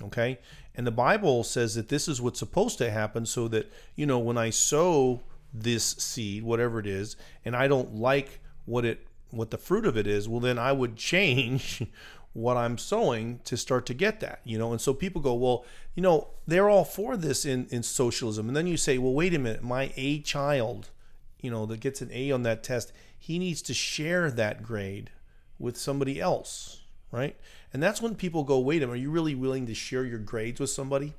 Okay? 0.01 0.39
And 0.75 0.85
the 0.85 0.91
Bible 0.91 1.43
says 1.43 1.75
that 1.75 1.89
this 1.89 2.07
is 2.07 2.21
what's 2.21 2.39
supposed 2.39 2.77
to 2.79 2.91
happen 2.91 3.25
so 3.25 3.47
that, 3.47 3.71
you 3.95 4.05
know, 4.05 4.19
when 4.19 4.37
I 4.37 4.49
sow 4.49 5.21
this 5.53 5.85
seed, 5.85 6.43
whatever 6.43 6.79
it 6.79 6.87
is, 6.87 7.15
and 7.43 7.55
I 7.55 7.67
don't 7.67 7.95
like 7.95 8.41
what 8.65 8.85
it 8.85 9.07
what 9.31 9.51
the 9.51 9.57
fruit 9.57 9.85
of 9.85 9.97
it 9.97 10.07
is, 10.07 10.29
well 10.29 10.39
then 10.39 10.59
I 10.59 10.71
would 10.71 10.95
change 11.13 11.83
what 12.33 12.57
I'm 12.57 12.77
sowing 12.77 13.39
to 13.45 13.55
start 13.55 13.85
to 13.85 13.93
get 13.93 14.19
that, 14.19 14.41
you 14.43 14.57
know. 14.57 14.71
And 14.71 14.81
so 14.81 14.93
people 14.93 15.21
go, 15.21 15.33
well, 15.33 15.65
you 15.95 16.03
know, 16.03 16.27
they're 16.45 16.69
all 16.69 16.83
for 16.83 17.15
this 17.15 17.45
in 17.45 17.67
in 17.71 17.81
socialism. 17.81 18.47
And 18.47 18.55
then 18.55 18.67
you 18.67 18.77
say, 18.77 18.97
well, 18.97 19.13
wait 19.13 19.33
a 19.33 19.39
minute, 19.39 19.63
my 19.63 19.93
A 19.95 20.19
child, 20.19 20.89
you 21.39 21.49
know, 21.49 21.65
that 21.67 21.79
gets 21.79 22.01
an 22.01 22.09
A 22.11 22.31
on 22.31 22.43
that 22.43 22.63
test, 22.63 22.91
he 23.17 23.39
needs 23.39 23.61
to 23.63 23.73
share 23.73 24.29
that 24.29 24.61
grade 24.61 25.11
with 25.57 25.77
somebody 25.77 26.19
else, 26.19 26.83
right? 27.11 27.35
And 27.73 27.83
that's 27.83 28.01
when 28.01 28.15
people 28.15 28.43
go, 28.43 28.59
wait 28.59 28.81
a 28.81 28.87
minute, 28.87 28.99
are 28.99 29.01
you 29.01 29.11
really 29.11 29.35
willing 29.35 29.65
to 29.67 29.73
share 29.73 30.05
your 30.05 30.19
grades 30.19 30.59
with 30.59 30.69
somebody? 30.69 31.13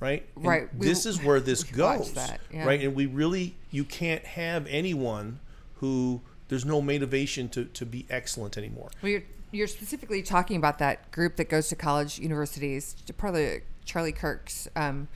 Right? 0.00 0.26
And 0.36 0.44
Right. 0.44 0.74
We- 0.74 0.86
this 0.86 1.06
is 1.06 1.22
where 1.22 1.40
this 1.40 1.62
goes. 1.64 2.12
that, 2.12 2.40
yeah. 2.52 2.64
Right? 2.64 2.80
And 2.82 2.94
we 2.94 3.06
really 3.06 3.56
you 3.70 3.84
can't 3.84 4.24
have 4.24 4.66
anyone 4.68 5.40
who 5.76 6.20
there's 6.48 6.64
no 6.64 6.80
motivation 6.80 7.48
to, 7.50 7.64
to 7.64 7.84
be 7.84 8.06
excellent 8.08 8.56
anymore. 8.56 8.90
Well, 9.02 9.10
you're, 9.10 9.22
you're 9.52 9.66
specifically 9.66 10.22
talking 10.22 10.56
about 10.56 10.78
that 10.78 11.10
group 11.10 11.36
that 11.36 11.48
goes 11.48 11.68
to 11.68 11.76
college 11.76 12.18
universities, 12.18 12.96
probably 13.16 13.62
Charlie 13.84 14.12
Kirk's, 14.12 14.68
um, 14.76 15.08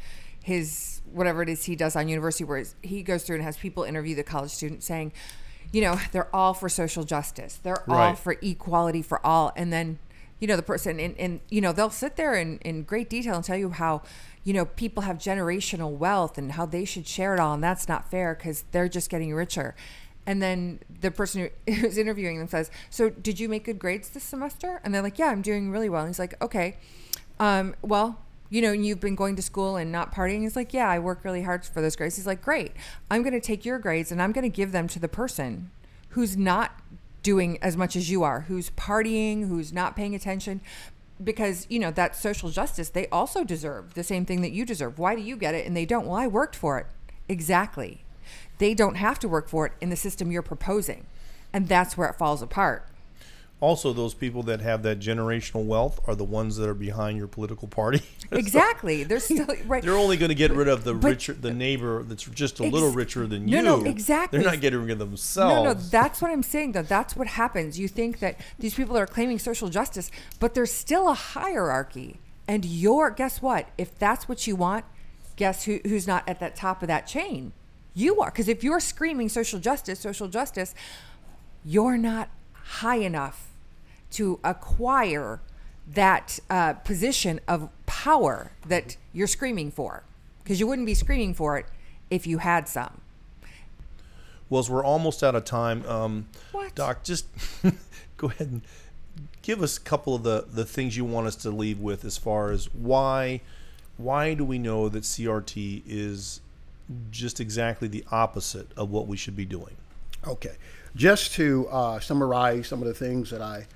his 0.42 1.01
whatever 1.12 1.42
it 1.42 1.48
is 1.48 1.64
he 1.64 1.76
does 1.76 1.94
on 1.96 2.09
university, 2.09 2.44
where 2.44 2.64
he 2.82 3.03
goes 3.03 3.22
through 3.24 3.36
and 3.36 3.44
has 3.44 3.57
people 3.57 3.84
interview 3.84 4.14
the 4.14 4.22
college 4.22 4.51
students 4.51 4.86
saying, 4.86 5.12
you 5.72 5.80
know, 5.82 6.01
they're 6.12 6.34
all 6.34 6.55
for 6.55 6.68
social 6.68 7.05
justice, 7.05 7.61
they're 7.62 7.88
all 7.88 8.14
for 8.14 8.36
equality 8.42 9.03
for 9.03 9.24
all, 9.24 9.53
and 9.55 9.72
then 9.72 9.98
you 10.41 10.47
know 10.47 10.57
the 10.57 10.62
person 10.62 10.99
and, 10.99 11.16
and 11.18 11.41
you 11.51 11.61
know 11.61 11.72
they'll 11.72 11.91
sit 11.91 12.16
there 12.16 12.34
in, 12.34 12.59
in 12.59 12.82
great 12.82 13.09
detail 13.09 13.36
and 13.36 13.45
tell 13.45 13.57
you 13.57 13.70
how 13.70 14.03
you 14.43 14.53
know 14.53 14.64
people 14.64 15.03
have 15.03 15.18
generational 15.18 15.91
wealth 15.91 16.38
and 16.38 16.53
how 16.53 16.66
they 16.66 16.84
should 16.84 17.07
share 17.07 17.34
it 17.34 17.41
all 17.41 17.55
and 17.55 17.62
that's 17.62 17.86
not 17.86 18.11
fair 18.11 18.34
because 18.34 18.64
they're 18.72 18.88
just 18.88 19.09
getting 19.09 19.32
richer. 19.34 19.76
And 20.26 20.43
then 20.43 20.80
the 21.01 21.11
person 21.11 21.51
who's 21.66 21.99
interviewing 21.99 22.38
them 22.38 22.49
says 22.49 22.70
so 22.88 23.11
did 23.11 23.38
you 23.38 23.49
make 23.49 23.64
good 23.64 23.78
grades 23.78 24.11
this 24.11 24.24
semester? 24.24 24.80
And 24.82 24.95
they're 24.95 25.03
like 25.03 25.18
yeah 25.18 25.28
i'm 25.28 25.43
doing 25.43 25.70
really 25.70 25.88
well. 25.88 26.01
And 26.01 26.09
he's 26.09 26.18
like 26.18 26.41
okay 26.43 26.78
um, 27.38 27.74
well 27.82 28.20
you 28.49 28.61
know 28.61 28.72
you've 28.72 29.01
been 29.01 29.14
going 29.14 29.36
to 29.36 29.43
school 29.43 29.76
and 29.76 29.93
not 29.93 30.14
partying? 30.14 30.41
He's 30.41 30.57
like 30.57 30.72
yeah 30.72 30.88
i 30.88 30.99
work 30.99 31.22
really 31.22 31.43
hard 31.43 31.64
for 31.66 31.82
those 31.82 31.97
grades. 31.97 32.16
He's 32.16 32.26
like 32.26 32.43
great 32.43 32.72
i'm 33.11 33.22
going 33.22 33.34
to 33.34 33.41
take 33.41 33.64
your 33.64 33.78
grades 33.78 34.11
and 34.11 34.22
i'm 34.22 34.32
going 34.32 34.51
to 34.51 34.57
give 34.57 34.72
them 34.72 34.88
to 34.88 34.99
the 34.99 35.09
person 35.09 35.70
who's 36.11 36.36
not 36.36 36.72
doing 37.23 37.59
as 37.62 37.77
much 37.77 37.97
as 37.97 38.11
you 38.11 38.23
are, 38.23 38.43
who's 38.43 38.71
partying, 38.71 39.49
who's 39.49 39.73
not 39.73 39.97
paying 39.97 40.14
attention. 40.14 40.61
Because, 41.23 41.66
you 41.68 41.79
know, 41.79 41.91
that 41.91 42.16
social 42.16 42.49
justice, 42.51 42.89
they 42.89 43.07
also 43.09 43.45
deserve 43.45 43.93
the 43.95 44.03
same 44.03 44.25
thing 44.25 44.41
that 44.41 44.53
you 44.53 44.64
deserve. 44.64 44.99
Why 44.99 45.14
do 45.14 45.21
you 45.21 45.37
get 45.37 45.55
it 45.55 45.66
and 45.66 45.77
they 45.77 45.85
don't? 45.85 46.07
Well, 46.07 46.16
I 46.16 46.27
worked 46.27 46.57
for 46.57 46.79
it. 46.79 46.87
Exactly. 47.29 48.05
they 48.59 48.75
don't 48.75 48.97
have 48.97 49.18
to 49.18 49.29
work 49.29 49.49
for 49.49 49.66
it 49.66 49.73
in 49.81 49.91
the 49.91 49.97
system 49.97 50.31
you're 50.31 50.43
proposing. 50.43 51.07
And 51.53 51.66
that's 51.68 51.97
where 51.97 52.09
it 52.09 52.16
falls 52.16 52.43
apart. 52.43 52.87
Also, 53.61 53.93
those 53.93 54.15
people 54.15 54.43
that 54.45 54.61
have 54.63 54.83
that 54.85 54.99
generational 55.01 55.67
wealth 55.67 56.01
are 56.09 56.15
the 56.15 56.25
ones 56.25 56.57
that 56.57 56.67
are 56.67 56.73
behind 56.75 57.19
your 57.19 57.29
political 57.29 57.69
party. 57.69 58.03
Exactly. 58.33 59.03
They're 59.03 59.19
still 59.19 59.45
right. 59.67 59.83
They're 59.83 59.97
only 59.97 60.17
going 60.17 60.29
to 60.29 60.37
get 60.37 60.53
rid 60.53 60.69
of 60.69 60.85
the 60.85 60.95
But- 60.95 61.09
richer, 61.09 61.33
the 61.33 61.53
neighbor 61.53 62.03
that's 62.05 62.23
just 62.23 62.61
a 62.61 62.65
Ex- 62.65 62.73
little 62.73 62.91
richer 62.91 63.27
than 63.27 63.45
No, 63.45 63.57
you. 63.57 63.63
no, 63.65 63.85
exactly. 63.85 64.39
They're 64.39 64.51
not 64.53 64.61
getting 64.61 64.81
rid 64.83 64.93
of 64.93 64.99
themselves. 65.01 65.55
No, 65.57 65.65
no, 65.65 65.75
that's 65.75 66.23
what 66.23 66.31
I'm 66.31 66.45
saying 66.45 66.73
though. 66.73 66.83
That's 66.83 67.17
what 67.17 67.27
happens. 67.27 67.79
You 67.79 67.89
think 67.89 68.21
that 68.21 68.41
these 68.59 68.75
people 68.75 68.97
are 68.97 69.07
claiming 69.07 69.41
social 69.41 69.69
justice, 69.69 70.13
but 70.39 70.55
there's 70.55 70.73
still 70.73 71.09
a 71.09 71.15
hierarchy. 71.15 72.21
And 72.47 72.65
you're 72.65 73.11
guess 73.11 73.43
what? 73.43 73.69
If 73.77 73.99
that's 73.99 74.29
what 74.29 74.47
you 74.47 74.55
want, 74.55 74.85
guess 75.35 75.65
who, 75.65 75.81
who's 75.85 76.07
not 76.07 76.27
at 76.29 76.39
that 76.39 76.55
top 76.55 76.83
of 76.83 76.87
that 76.89 77.09
chain? 77.09 77.53
You 77.95 78.21
are. 78.21 78.31
Because 78.31 78.47
if 78.49 78.63
you're 78.63 78.79
screaming 78.81 79.29
social 79.29 79.59
justice, 79.59 79.99
social 79.99 80.29
justice, 80.29 80.73
you're 81.65 81.99
not 81.99 82.29
high 82.53 82.99
enough 82.99 83.49
to 84.13 84.41
acquire 84.45 85.41
that 85.87 86.39
uh, 86.49 86.75
position 86.75 87.41
of 87.49 87.69
power 87.87 88.53
that 88.67 88.97
you're 89.13 89.27
screaming 89.27 89.71
for. 89.71 90.05
Because 90.43 90.61
you 90.61 90.67
wouldn't 90.67 90.87
be 90.87 90.95
screaming 90.95 91.35
for 91.35 91.59
it 91.59 91.67
if 92.11 92.27
you 92.27 92.39
had 92.39 92.69
some. 92.69 93.01
Well, 94.49 94.61
as 94.61 94.69
we're 94.71 94.85
almost 94.85 95.23
out 95.23 95.35
of 95.35 95.45
time, 95.45 95.85
um, 95.87 96.27
What? 96.51 96.75
Doc, 96.75 97.05
just 97.05 97.27
go 98.17 98.29
ahead 98.29 98.49
and 98.49 98.63
give 99.43 99.63
us 99.63 99.77
a 99.77 99.81
couple 99.81 100.15
of 100.15 100.23
the, 100.25 100.47
the 100.53 100.65
things 100.65 100.97
you 100.97 101.05
want 101.05 101.29
us 101.29 101.37
to 101.37 101.51
leave 101.51 101.79
with 101.79 102.05
as 102.05 102.19
far 102.19 102.51
as 102.51 102.73
why 102.75 103.41
why 103.97 104.33
do 104.33 104.45
we 104.45 104.59
know 104.59 104.89
that 104.89 105.03
CRT 105.03 105.83
is 105.87 106.41
just 107.11 107.39
exactly 107.39 107.87
the 107.87 108.03
opposite 108.11 108.69
of 108.77 108.91
what 108.91 109.07
we 109.07 109.17
should 109.17 109.37
be 109.37 109.45
doing? 109.45 109.77
Okay. 110.27 110.55
Just 110.97 111.35
to 111.35 111.69
uh, 111.69 112.01
summarize 112.01 112.67
some 112.67 112.81
of 112.81 112.89
the 112.89 112.95
things 112.95 113.31
that 113.31 113.43
I 113.43 113.67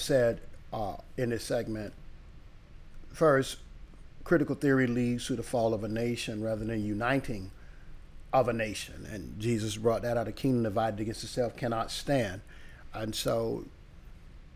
said 0.00 0.40
uh, 0.72 0.96
in 1.16 1.30
this 1.30 1.44
segment. 1.44 1.92
First, 3.12 3.58
critical 4.24 4.54
theory 4.54 4.86
leads 4.86 5.26
to 5.26 5.36
the 5.36 5.42
fall 5.42 5.72
of 5.72 5.84
a 5.84 5.88
nation 5.88 6.42
rather 6.42 6.64
than 6.64 6.84
uniting 6.84 7.50
of 8.32 8.48
a 8.48 8.52
nation. 8.52 9.06
And 9.10 9.38
Jesus 9.40 9.76
brought 9.76 10.02
that 10.02 10.16
out. 10.16 10.28
A 10.28 10.32
kingdom 10.32 10.64
divided 10.64 11.00
against 11.00 11.24
itself 11.24 11.56
cannot 11.56 11.90
stand. 11.90 12.40
And 12.92 13.14
so, 13.14 13.64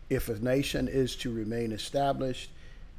if 0.09 0.29
a 0.29 0.37
nation 0.39 0.87
is 0.87 1.15
to 1.17 1.33
remain 1.33 1.71
established, 1.71 2.49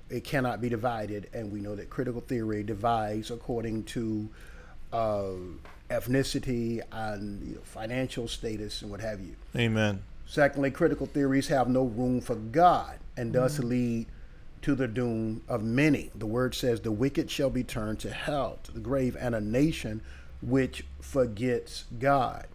it 0.09 0.25
cannot 0.25 0.61
be 0.61 0.69
divided. 0.69 1.29
And 1.33 1.53
we 1.53 1.61
know 1.61 1.77
that 1.77 1.91
critical 1.91 2.21
theory 2.21 2.63
divides 2.63 3.31
according 3.31 3.85
to 3.85 4.29
uh, 4.93 5.33
ethnicity 5.91 6.81
and 6.91 7.43
you 7.47 7.55
know, 7.57 7.61
financial 7.63 8.29
status 8.29 8.83
and 8.83 8.91
what 8.91 9.01
have 9.01 9.21
you. 9.21 9.37
Amen. 9.57 10.03
Secondly, 10.27 10.71
critical 10.71 11.07
theories 11.07 11.49
have 11.49 11.69
no 11.69 11.85
room 11.85 12.21
for 12.21 12.37
God 12.37 12.99
and 13.17 13.33
thus 13.33 13.59
lead 13.59 14.07
to 14.63 14.75
the 14.75 14.89
doom 14.89 15.43
of 15.49 15.63
many. 15.63 16.11
The 16.15 16.27
word 16.27 16.55
says, 16.55 16.81
The 16.81 16.93
wicked 16.93 17.31
shall 17.31 17.51
be 17.51 17.65
turned 17.65 17.99
to 18.01 18.11
hell, 18.11 18.59
to 18.63 18.73
the 18.73 18.81
grave, 18.81 19.17
and 19.19 19.35
a 19.35 19.41
nation 19.41 20.01
which 20.41 20.85
forgets 21.01 21.85
God. 21.99 22.47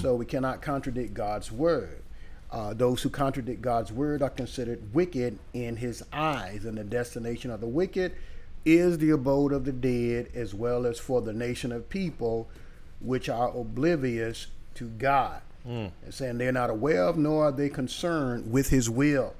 So 0.00 0.14
we 0.14 0.26
cannot 0.26 0.62
contradict 0.62 1.14
God's 1.14 1.50
word. 1.50 2.02
Uh, 2.50 2.72
those 2.74 3.02
who 3.02 3.10
contradict 3.10 3.62
God's 3.62 3.90
word 3.90 4.22
are 4.22 4.30
considered 4.30 4.94
wicked 4.94 5.38
in 5.52 5.76
his 5.76 6.04
eyes, 6.12 6.64
and 6.64 6.78
the 6.78 6.84
destination 6.84 7.50
of 7.50 7.60
the 7.60 7.66
wicked 7.66 8.12
is 8.64 8.98
the 8.98 9.10
abode 9.10 9.52
of 9.52 9.64
the 9.64 9.72
dead, 9.72 10.28
as 10.34 10.54
well 10.54 10.86
as 10.86 10.98
for 10.98 11.20
the 11.20 11.32
nation 11.32 11.72
of 11.72 11.88
people 11.88 12.48
which 13.00 13.28
are 13.28 13.54
oblivious 13.56 14.46
to 14.74 14.86
God. 14.88 15.40
Mm. 15.66 15.90
And 16.04 16.14
saying 16.14 16.38
they're 16.38 16.52
not 16.52 16.70
aware 16.70 17.04
of, 17.04 17.16
nor 17.16 17.46
are 17.46 17.52
they 17.52 17.68
concerned 17.68 18.52
with 18.52 18.68
his 18.68 18.90
will. 18.90 19.34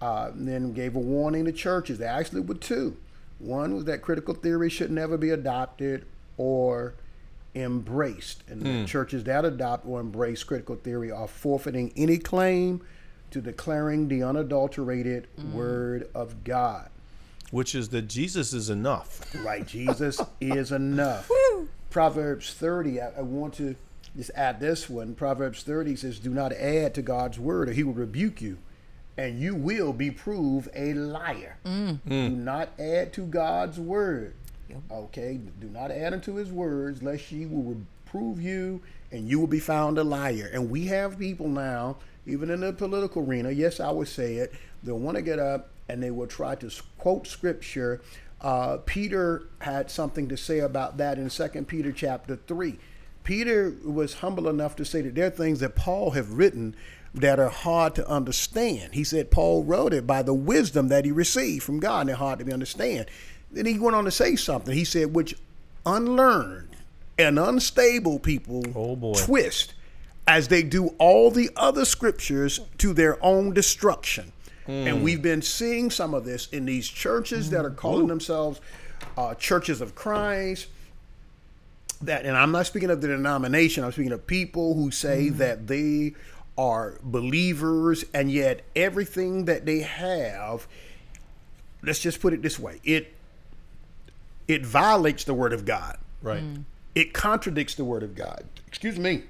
Uh, 0.00 0.30
and 0.32 0.48
then 0.48 0.72
gave 0.72 0.96
a 0.96 0.98
warning 0.98 1.44
to 1.44 1.52
churches. 1.52 1.98
There 1.98 2.08
actually 2.08 2.40
were 2.40 2.54
two. 2.54 2.96
One 3.38 3.74
was 3.74 3.84
that 3.84 4.02
critical 4.02 4.34
theory 4.34 4.70
should 4.70 4.90
never 4.90 5.16
be 5.16 5.30
adopted 5.30 6.04
or 6.36 6.94
embraced. 7.54 8.42
And 8.48 8.62
the 8.62 8.68
mm. 8.68 8.86
churches 8.86 9.24
that 9.24 9.44
adopt 9.44 9.86
or 9.86 10.00
embrace 10.00 10.42
critical 10.42 10.76
theory 10.76 11.10
are 11.10 11.28
forfeiting 11.28 11.92
any 11.96 12.18
claim 12.18 12.82
to 13.30 13.40
declaring 13.40 14.08
the 14.08 14.22
unadulterated 14.22 15.26
mm. 15.38 15.52
word 15.52 16.08
of 16.14 16.44
God. 16.44 16.88
Which 17.50 17.74
is 17.74 17.90
that 17.90 18.08
Jesus 18.08 18.52
is 18.52 18.70
enough. 18.70 19.20
Right, 19.44 19.66
Jesus 19.66 20.20
is 20.40 20.72
enough. 20.72 21.30
Proverbs 21.90 22.52
30, 22.52 23.00
I, 23.00 23.10
I 23.18 23.22
want 23.22 23.54
to 23.54 23.76
just 24.16 24.30
add 24.34 24.60
this 24.60 24.88
one. 24.88 25.14
Proverbs 25.14 25.62
30 25.62 25.96
says, 25.96 26.18
Do 26.18 26.30
not 26.30 26.52
add 26.52 26.94
to 26.94 27.02
God's 27.02 27.38
word, 27.38 27.68
or 27.68 27.72
he 27.72 27.82
will 27.82 27.94
rebuke 27.94 28.40
you, 28.40 28.58
and 29.16 29.40
you 29.40 29.54
will 29.54 29.92
be 29.92 30.10
proved 30.10 30.68
a 30.74 30.94
liar. 30.94 31.56
Do 31.64 32.28
not 32.30 32.70
add 32.78 33.12
to 33.14 33.22
God's 33.26 33.78
word. 33.80 34.34
Okay, 34.90 35.38
do 35.60 35.68
not 35.68 35.90
add 35.90 36.12
unto 36.12 36.34
his 36.34 36.50
words, 36.50 37.02
lest 37.02 37.30
ye 37.30 37.46
will 37.46 37.62
reprove 37.62 38.40
you, 38.40 38.80
and 39.12 39.28
you 39.28 39.38
will 39.38 39.46
be 39.46 39.60
found 39.60 39.98
a 39.98 40.04
liar. 40.04 40.50
And 40.52 40.70
we 40.70 40.86
have 40.86 41.18
people 41.18 41.48
now, 41.48 41.96
even 42.26 42.50
in 42.50 42.60
the 42.60 42.72
political 42.72 43.22
arena, 43.22 43.50
yes, 43.50 43.78
I 43.78 43.90
would 43.90 44.08
say 44.08 44.36
it, 44.36 44.52
they'll 44.82 44.98
want 44.98 45.16
to 45.16 45.22
get 45.22 45.38
up 45.38 45.70
and 45.88 46.02
they 46.02 46.10
will 46.10 46.26
try 46.26 46.54
to 46.56 46.70
quote 46.98 47.26
scripture. 47.26 48.00
Uh, 48.40 48.78
Peter 48.84 49.44
had 49.60 49.90
something 49.90 50.28
to 50.28 50.36
say 50.36 50.60
about 50.60 50.96
that 50.96 51.18
in 51.18 51.28
Second 51.30 51.68
Peter 51.68 51.92
chapter 51.92 52.36
3. 52.36 52.78
Peter 53.24 53.74
was 53.82 54.14
humble 54.14 54.48
enough 54.48 54.76
to 54.76 54.84
say 54.84 55.00
that 55.00 55.14
there 55.14 55.26
are 55.26 55.30
things 55.30 55.60
that 55.60 55.74
Paul 55.74 56.12
have 56.12 56.34
written 56.34 56.76
that 57.14 57.40
are 57.40 57.48
hard 57.48 57.94
to 57.94 58.08
understand. 58.08 58.94
He 58.94 59.04
said 59.04 59.30
Paul 59.30 59.64
wrote 59.64 59.92
it 59.92 60.06
by 60.06 60.22
the 60.22 60.34
wisdom 60.34 60.88
that 60.88 61.04
he 61.04 61.10
received 61.10 61.64
from 61.64 61.80
God, 61.80 62.00
and 62.00 62.08
they're 62.10 62.16
hard 62.16 62.38
to 62.40 62.44
be 62.44 62.52
understand. 62.52 63.06
Then 63.50 63.66
he 63.66 63.78
went 63.78 63.96
on 63.96 64.04
to 64.04 64.10
say 64.10 64.36
something. 64.36 64.74
He 64.74 64.84
said, 64.84 65.14
which 65.14 65.34
unlearned 65.86 66.76
and 67.18 67.38
unstable 67.38 68.18
people 68.18 68.64
Oh, 68.74 69.14
twist 69.14 69.74
as 70.26 70.48
they 70.48 70.62
do 70.62 70.88
all 70.98 71.30
the 71.30 71.50
other 71.56 71.84
scriptures 71.84 72.60
to 72.78 72.92
their 72.92 73.22
own 73.24 73.52
destruction. 73.52 74.32
And 74.66 75.04
we've 75.04 75.20
been 75.20 75.42
seeing 75.42 75.90
some 75.90 76.14
of 76.14 76.24
this 76.24 76.48
in 76.48 76.64
these 76.64 76.88
churches 76.88 77.50
that 77.50 77.66
are 77.66 77.70
calling 77.70 78.06
themselves 78.06 78.62
uh, 79.18 79.34
churches 79.34 79.82
of 79.82 79.94
Christ. 79.94 80.68
That, 82.06 82.24
and 82.26 82.36
I'm 82.36 82.52
not 82.52 82.66
speaking 82.66 82.90
of 82.90 83.00
the 83.00 83.08
denomination. 83.08 83.84
I'm 83.84 83.92
speaking 83.92 84.12
of 84.12 84.26
people 84.26 84.74
who 84.74 84.90
say 84.90 85.28
that 85.30 85.66
they 85.66 86.14
are 86.56 86.98
believers, 87.02 88.04
and 88.14 88.30
yet 88.30 88.62
everything 88.76 89.46
that 89.46 89.66
they 89.66 89.80
have, 89.80 90.66
let's 91.82 91.98
just 92.00 92.20
put 92.20 92.32
it 92.32 92.42
this 92.42 92.58
way: 92.58 92.80
it 92.84 93.14
it 94.48 94.64
violates 94.64 95.24
the 95.24 95.34
word 95.34 95.52
of 95.52 95.64
God 95.64 95.96
Right. 96.22 96.42
it 96.94 97.12
contradicts 97.12 97.74
the 97.74 97.84
word 97.84 98.02
of 98.02 98.14
God. 98.14 98.44
Excuse 98.66 98.98
me. 98.98 99.24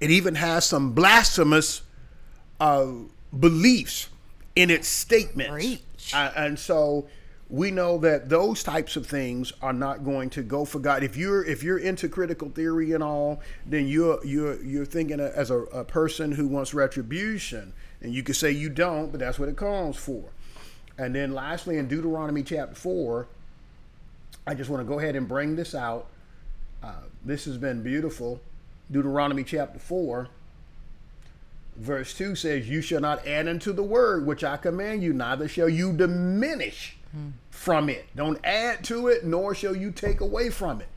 It 0.00 0.10
even 0.10 0.34
has 0.36 0.64
some 0.66 0.92
blasphemous 0.92 1.82
uh, 2.60 2.86
beliefs 3.38 4.08
in 4.54 4.70
its 4.70 4.88
statements. 4.88 5.50
Preach. 5.50 6.14
Uh, 6.14 6.32
and 6.36 6.58
so 6.58 7.06
we 7.48 7.70
know 7.70 7.98
that 7.98 8.28
those 8.28 8.62
types 8.62 8.96
of 8.96 9.06
things 9.06 9.52
are 9.62 9.72
not 9.72 10.04
going 10.04 10.30
to 10.30 10.42
go 10.42 10.64
for 10.64 10.78
God. 10.78 11.04
If 11.04 11.16
you're 11.16 11.44
if 11.44 11.62
you're 11.62 11.78
into 11.78 12.08
critical 12.08 12.50
theory 12.50 12.92
and 12.92 13.02
all, 13.02 13.40
then 13.64 13.86
you're 13.86 14.24
you're 14.24 14.62
you're 14.62 14.84
thinking 14.84 15.20
as 15.20 15.50
a, 15.50 15.58
a 15.58 15.84
person 15.84 16.32
who 16.32 16.48
wants 16.48 16.74
retribution, 16.74 17.72
and 18.00 18.12
you 18.12 18.22
could 18.22 18.36
say 18.36 18.50
you 18.50 18.68
don't, 18.68 19.10
but 19.10 19.20
that's 19.20 19.38
what 19.38 19.48
it 19.48 19.56
calls 19.56 19.96
for. 19.96 20.24
And 20.98 21.14
then 21.14 21.34
lastly, 21.34 21.78
in 21.78 21.86
Deuteronomy 21.88 22.42
chapter 22.42 22.74
four, 22.74 23.28
I 24.46 24.54
just 24.54 24.70
want 24.70 24.80
to 24.80 24.88
go 24.88 24.98
ahead 24.98 25.14
and 25.16 25.28
bring 25.28 25.56
this 25.56 25.74
out. 25.74 26.06
Uh, 26.82 26.92
this 27.24 27.44
has 27.46 27.58
been 27.58 27.82
beautiful. 27.82 28.40
Deuteronomy 28.90 29.42
chapter 29.42 29.80
4, 29.80 30.28
verse 31.76 32.14
2 32.14 32.36
says, 32.36 32.68
You 32.68 32.80
shall 32.80 33.00
not 33.00 33.26
add 33.26 33.48
unto 33.48 33.72
the 33.72 33.82
word 33.82 34.24
which 34.24 34.44
I 34.44 34.56
command 34.56 35.02
you, 35.02 35.12
neither 35.12 35.48
shall 35.48 35.68
you 35.68 35.92
diminish 35.92 36.96
from 37.50 37.88
it. 37.88 38.06
Don't 38.14 38.38
add 38.44 38.84
to 38.84 39.08
it, 39.08 39.24
nor 39.24 39.54
shall 39.54 39.76
you 39.76 39.90
take 39.90 40.20
away 40.20 40.50
from 40.50 40.80
it, 40.80 40.88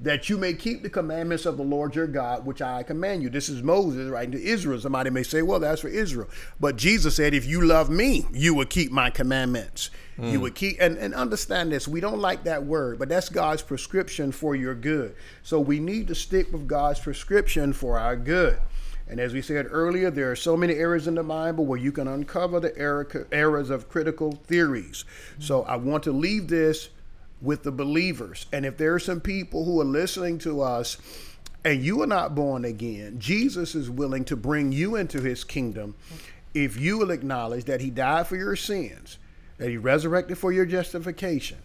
that 0.00 0.28
you 0.28 0.38
may 0.38 0.54
keep 0.54 0.82
the 0.82 0.90
commandments 0.90 1.46
of 1.46 1.56
the 1.56 1.62
Lord 1.62 1.94
your 1.94 2.06
God, 2.06 2.46
which 2.46 2.62
I 2.62 2.82
command 2.82 3.22
you. 3.22 3.30
This 3.30 3.48
is 3.48 3.62
Moses 3.62 4.10
writing 4.10 4.32
to 4.32 4.42
Israel. 4.42 4.80
Somebody 4.80 5.10
may 5.10 5.22
say, 5.22 5.42
Well, 5.42 5.60
that's 5.60 5.80
for 5.80 5.88
Israel. 5.88 6.28
But 6.60 6.76
Jesus 6.76 7.16
said, 7.16 7.34
If 7.34 7.46
you 7.46 7.62
love 7.62 7.90
me, 7.90 8.26
you 8.32 8.54
will 8.54 8.66
keep 8.66 8.90
my 8.90 9.10
commandments. 9.10 9.90
Hmm. 10.16 10.26
You 10.26 10.40
would 10.40 10.54
keep 10.54 10.76
and, 10.80 10.96
and 10.96 11.14
understand 11.14 11.72
this. 11.72 11.88
We 11.88 12.00
don't 12.00 12.20
like 12.20 12.44
that 12.44 12.64
word, 12.64 12.98
but 12.98 13.08
that's 13.08 13.28
God's 13.28 13.62
prescription 13.62 14.32
for 14.32 14.54
your 14.54 14.74
good. 14.74 15.16
So 15.42 15.60
we 15.60 15.80
need 15.80 16.08
to 16.08 16.14
stick 16.14 16.52
with 16.52 16.68
God's 16.68 17.00
prescription 17.00 17.72
for 17.72 17.98
our 17.98 18.16
good. 18.16 18.58
And 19.08 19.20
as 19.20 19.34
we 19.34 19.42
said 19.42 19.66
earlier, 19.70 20.10
there 20.10 20.30
are 20.30 20.36
so 20.36 20.56
many 20.56 20.74
areas 20.74 21.06
in 21.06 21.14
the 21.14 21.22
Bible 21.22 21.66
where 21.66 21.78
you 21.78 21.92
can 21.92 22.08
uncover 22.08 22.58
the 22.58 22.76
errors 22.78 23.70
of 23.70 23.88
critical 23.88 24.32
theories. 24.32 25.04
So 25.38 25.62
I 25.62 25.76
want 25.76 26.04
to 26.04 26.12
leave 26.12 26.48
this 26.48 26.88
with 27.42 27.62
the 27.64 27.72
believers. 27.72 28.46
And 28.52 28.64
if 28.64 28.78
there 28.78 28.94
are 28.94 28.98
some 28.98 29.20
people 29.20 29.64
who 29.64 29.80
are 29.80 29.84
listening 29.84 30.38
to 30.38 30.62
us 30.62 30.96
and 31.64 31.82
you 31.82 32.02
are 32.02 32.06
not 32.06 32.34
born 32.34 32.64
again, 32.64 33.18
Jesus 33.18 33.74
is 33.74 33.90
willing 33.90 34.24
to 34.24 34.36
bring 34.36 34.72
you 34.72 34.96
into 34.96 35.20
his 35.20 35.44
kingdom 35.44 35.94
if 36.54 36.80
you 36.80 36.98
will 36.98 37.10
acknowledge 37.10 37.64
that 37.64 37.80
he 37.80 37.90
died 37.90 38.26
for 38.26 38.36
your 38.36 38.56
sins, 38.56 39.18
that 39.58 39.68
he 39.68 39.76
resurrected 39.76 40.38
for 40.38 40.52
your 40.52 40.64
justification, 40.64 41.58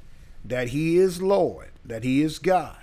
that 0.43 0.69
he 0.69 0.97
is 0.97 1.21
Lord, 1.21 1.69
that 1.85 2.03
he 2.03 2.21
is 2.21 2.39
God, 2.39 2.75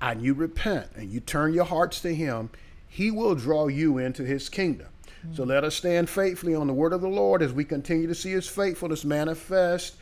and 0.00 0.22
you 0.22 0.34
repent 0.34 0.88
and 0.96 1.10
you 1.10 1.20
turn 1.20 1.52
your 1.52 1.66
hearts 1.66 2.00
to 2.00 2.14
him, 2.14 2.50
he 2.90 3.10
will 3.10 3.34
draw 3.34 3.68
you 3.68 3.96
into 3.96 4.24
his 4.24 4.50
kingdom. 4.50 4.88
So 5.34 5.44
let 5.44 5.64
us 5.64 5.74
stand 5.74 6.08
faithfully 6.08 6.54
on 6.54 6.66
the 6.66 6.72
word 6.72 6.94
of 6.94 7.02
the 7.02 7.08
Lord 7.08 7.42
as 7.42 7.52
we 7.52 7.64
continue 7.64 8.06
to 8.06 8.14
see 8.14 8.30
his 8.30 8.48
faithfulness 8.48 9.04
manifest 9.04 9.96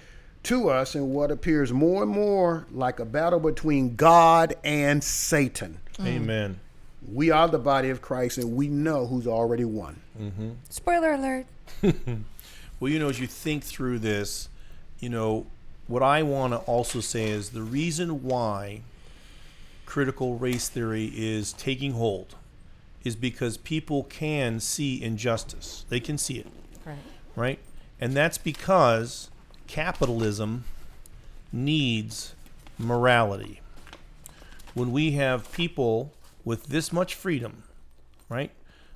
to 0.45 0.68
us 0.68 0.95
in 0.95 1.12
what 1.12 1.32
appears 1.32 1.72
more 1.72 2.05
and 2.05 2.12
more 2.12 2.66
like 2.70 3.01
a 3.01 3.05
battle 3.05 3.41
between 3.41 3.97
God 3.97 4.55
and 4.62 5.03
Satan. 5.03 5.78
Amen. 6.01 6.61
We 7.12 7.32
are 7.32 7.49
the 7.49 7.59
body 7.59 7.91
of 7.91 8.01
Christ 8.01 8.39
and 8.39 8.55
we 8.55 8.68
know 8.68 9.07
who's 9.07 9.26
already 9.26 9.64
won. 9.64 10.01
Mm-hmm. 10.20 10.51
Spoiler 10.68 11.12
alert. 11.12 11.47
Well, 12.80 12.93
you 12.93 13.01
know, 13.01 13.09
as 13.09 13.18
you 13.18 13.26
think 13.26 13.64
through 13.64 13.99
this, 13.99 14.49
you 15.01 15.09
know, 15.09 15.47
what 15.89 16.03
I 16.03 16.22
want 16.22 16.53
to 16.53 16.59
also 16.59 17.01
say 17.01 17.28
is 17.28 17.51
the 17.51 17.62
reason 17.62 18.22
why 18.22 18.82
critical 19.84 20.36
race 20.36 20.68
theory 20.68 21.11
is 21.14 21.53
taking 21.55 21.93
hold 21.93 22.36
is 23.09 23.16
because 23.16 23.56
people 23.56 24.04
can 24.04 24.61
see 24.61 25.02
injustice. 25.02 25.84
They 25.88 25.98
can 25.98 26.16
see 26.18 26.34
it, 26.38 26.46
Right. 26.84 26.98
right? 27.34 27.59
And 27.98 28.12
that's 28.12 28.38
because 28.38 29.30
capitalism 29.66 30.64
needs 31.50 32.34
morality. 32.78 33.61
When 34.74 34.92
we 34.92 35.12
have 35.12 35.50
people 35.52 36.12
with 36.44 36.66
this 36.66 36.92
much 36.92 37.14
freedom, 37.14 37.64
right? 38.28 38.52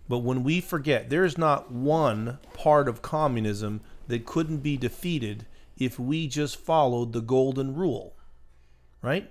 But 0.08 0.18
when 0.18 0.44
we 0.44 0.60
forget, 0.60 1.08
there's 1.10 1.38
not 1.38 1.72
one 1.72 2.38
part 2.52 2.88
of 2.88 3.00
communism 3.02 3.80
that 4.08 4.26
couldn't 4.26 4.58
be 4.58 4.76
defeated 4.76 5.46
if 5.78 5.98
we 5.98 6.28
just 6.28 6.56
followed 6.56 7.12
the 7.12 7.22
golden 7.22 7.74
rule, 7.74 8.14
right? 9.00 9.30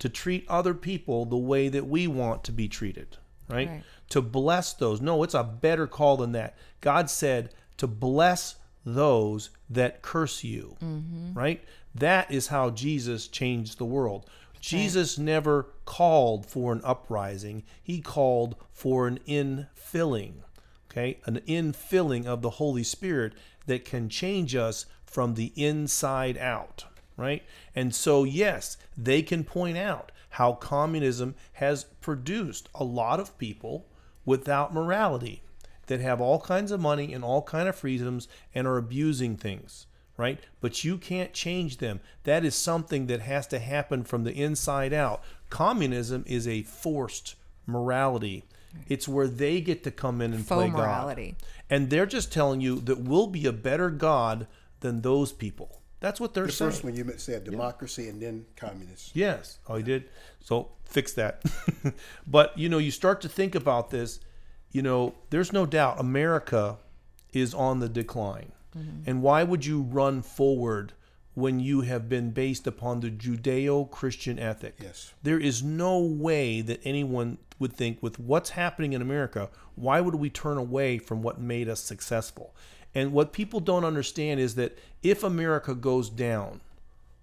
To 0.00 0.08
treat 0.08 0.44
other 0.48 0.74
people 0.74 1.24
the 1.24 1.36
way 1.36 1.68
that 1.68 1.86
we 1.86 2.06
want 2.08 2.42
to 2.44 2.52
be 2.52 2.66
treated, 2.68 3.16
right? 3.48 3.68
Right. 3.68 3.82
To 4.10 4.22
bless 4.22 4.72
those. 4.72 5.00
No, 5.00 5.22
it's 5.22 5.34
a 5.34 5.44
better 5.44 5.86
call 5.86 6.16
than 6.16 6.32
that. 6.32 6.56
God 6.80 7.10
said 7.10 7.50
to 7.76 7.86
bless 7.86 8.56
those 8.84 9.50
that 9.68 10.02
curse 10.02 10.44
you, 10.44 10.76
mm-hmm. 10.82 11.34
right? 11.34 11.62
That 11.94 12.30
is 12.30 12.48
how 12.48 12.70
Jesus 12.70 13.28
changed 13.28 13.78
the 13.78 13.84
world. 13.84 14.28
Jesus 14.60 15.18
never 15.18 15.68
called 15.84 16.46
for 16.46 16.72
an 16.72 16.80
uprising, 16.84 17.64
he 17.82 18.00
called 18.00 18.56
for 18.70 19.06
an 19.06 19.20
infilling, 19.26 20.34
okay? 20.90 21.20
An 21.26 21.40
infilling 21.46 22.26
of 22.26 22.42
the 22.42 22.50
Holy 22.50 22.82
Spirit 22.82 23.34
that 23.66 23.84
can 23.84 24.08
change 24.08 24.56
us 24.56 24.86
from 25.04 25.34
the 25.34 25.52
inside 25.54 26.36
out, 26.36 26.84
right? 27.16 27.42
And 27.74 27.94
so, 27.94 28.24
yes, 28.24 28.76
they 28.96 29.22
can 29.22 29.44
point 29.44 29.78
out 29.78 30.10
how 30.30 30.52
communism 30.54 31.34
has 31.54 31.84
produced 32.00 32.68
a 32.74 32.84
lot 32.84 33.20
of 33.20 33.36
people 33.38 33.86
without 34.28 34.74
morality 34.74 35.42
that 35.86 36.00
have 36.00 36.20
all 36.20 36.40
kinds 36.40 36.70
of 36.70 36.80
money 36.80 37.12
and 37.12 37.24
all 37.24 37.42
kind 37.42 37.68
of 37.68 37.74
freedoms 37.74 38.28
and 38.54 38.66
are 38.66 38.76
abusing 38.76 39.36
things 39.36 39.86
right? 40.18 40.40
But 40.60 40.82
you 40.82 40.98
can't 40.98 41.32
change 41.32 41.76
them. 41.76 42.00
That 42.24 42.44
is 42.44 42.56
something 42.56 43.06
that 43.06 43.20
has 43.20 43.46
to 43.46 43.60
happen 43.60 44.02
from 44.02 44.24
the 44.24 44.32
inside 44.32 44.92
out. 44.92 45.22
Communism 45.48 46.24
is 46.26 46.48
a 46.48 46.62
forced 46.64 47.36
morality. 47.66 48.44
It's 48.88 49.06
where 49.06 49.28
they 49.28 49.60
get 49.60 49.84
to 49.84 49.92
come 49.92 50.20
in 50.20 50.32
and 50.32 50.44
Faux 50.44 50.62
play 50.62 50.70
morality. 50.70 51.36
god 51.38 51.46
and 51.70 51.90
they're 51.90 52.04
just 52.04 52.32
telling 52.32 52.60
you 52.60 52.80
that 52.80 52.98
we'll 52.98 53.28
be 53.28 53.46
a 53.46 53.52
better 53.52 53.90
god 53.90 54.48
than 54.80 55.02
those 55.02 55.32
people 55.32 55.77
that's 56.00 56.20
what 56.20 56.34
they're 56.34 56.46
The 56.46 56.52
saying 56.52 56.70
first 56.70 56.84
one 56.84 56.96
you 56.96 57.12
said 57.16 57.44
democracy 57.44 58.08
and 58.08 58.20
then 58.20 58.46
communists. 58.56 59.10
Yes. 59.14 59.58
Oh, 59.68 59.76
he 59.76 59.82
did. 59.82 60.04
So 60.40 60.70
fix 60.84 61.12
that. 61.14 61.42
but 62.26 62.56
you 62.56 62.68
know, 62.68 62.78
you 62.78 62.90
start 62.90 63.20
to 63.22 63.28
think 63.28 63.54
about 63.54 63.90
this. 63.90 64.20
You 64.70 64.82
know, 64.82 65.14
there's 65.30 65.52
no 65.52 65.66
doubt 65.66 65.98
America 65.98 66.78
is 67.32 67.54
on 67.54 67.80
the 67.80 67.88
decline. 67.88 68.52
Mm-hmm. 68.76 69.10
And 69.10 69.22
why 69.22 69.42
would 69.42 69.64
you 69.64 69.80
run 69.80 70.22
forward 70.22 70.92
when 71.34 71.60
you 71.60 71.82
have 71.82 72.08
been 72.08 72.30
based 72.30 72.66
upon 72.66 73.00
the 73.00 73.10
Judeo-Christian 73.10 74.38
ethic? 74.38 74.76
Yes. 74.80 75.12
There 75.22 75.38
is 75.38 75.62
no 75.62 75.98
way 75.98 76.60
that 76.60 76.80
anyone 76.84 77.38
would 77.58 77.72
think 77.72 78.02
with 78.02 78.18
what's 78.18 78.50
happening 78.50 78.92
in 78.92 79.02
America, 79.02 79.48
why 79.74 80.00
would 80.00 80.14
we 80.14 80.30
turn 80.30 80.58
away 80.58 80.98
from 80.98 81.22
what 81.22 81.40
made 81.40 81.68
us 81.68 81.80
successful? 81.80 82.54
And 82.94 83.12
what 83.12 83.32
people 83.32 83.60
don't 83.60 83.84
understand 83.84 84.40
is 84.40 84.54
that 84.54 84.78
if 85.02 85.22
America 85.22 85.74
goes 85.74 86.08
down, 86.08 86.60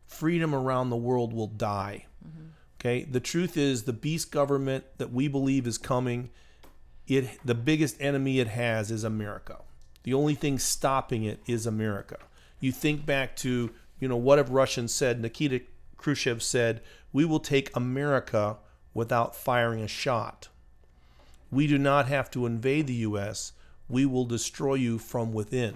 freedom 0.05 0.53
around 0.53 0.89
the 0.89 0.95
world 0.95 1.33
will 1.33 1.47
die. 1.47 2.05
Mm-hmm. 2.25 2.47
Okay? 2.79 3.03
The 3.03 3.19
truth 3.19 3.57
is 3.57 3.83
the 3.83 3.93
beast 3.93 4.31
government 4.31 4.85
that 4.97 5.11
we 5.11 5.27
believe 5.27 5.65
is 5.67 5.77
coming, 5.77 6.29
it 7.07 7.39
the 7.43 7.55
biggest 7.55 7.99
enemy 7.99 8.39
it 8.39 8.47
has 8.47 8.91
is 8.91 9.03
America. 9.03 9.57
The 10.03 10.13
only 10.13 10.35
thing 10.35 10.59
stopping 10.59 11.23
it 11.23 11.39
is 11.47 11.65
America. 11.65 12.17
You 12.59 12.71
think 12.71 13.05
back 13.05 13.35
to, 13.37 13.71
you 13.99 14.07
know, 14.07 14.15
what 14.15 14.37
have 14.37 14.51
Russians 14.51 14.93
said? 14.93 15.21
Nikita 15.21 15.61
Khrushchev 15.97 16.43
said, 16.43 16.81
"We 17.11 17.25
will 17.25 17.39
take 17.39 17.75
America 17.75 18.57
without 18.95 19.35
firing 19.35 19.81
a 19.83 19.87
shot." 19.87 20.47
We 21.51 21.67
do 21.67 21.77
not 21.77 22.07
have 22.07 22.31
to 22.31 22.47
invade 22.47 22.87
the 22.87 22.93
US. 23.09 23.53
We 23.87 24.05
will 24.05 24.25
destroy 24.25 24.73
you 24.75 24.97
from 24.97 25.31
within. 25.31 25.75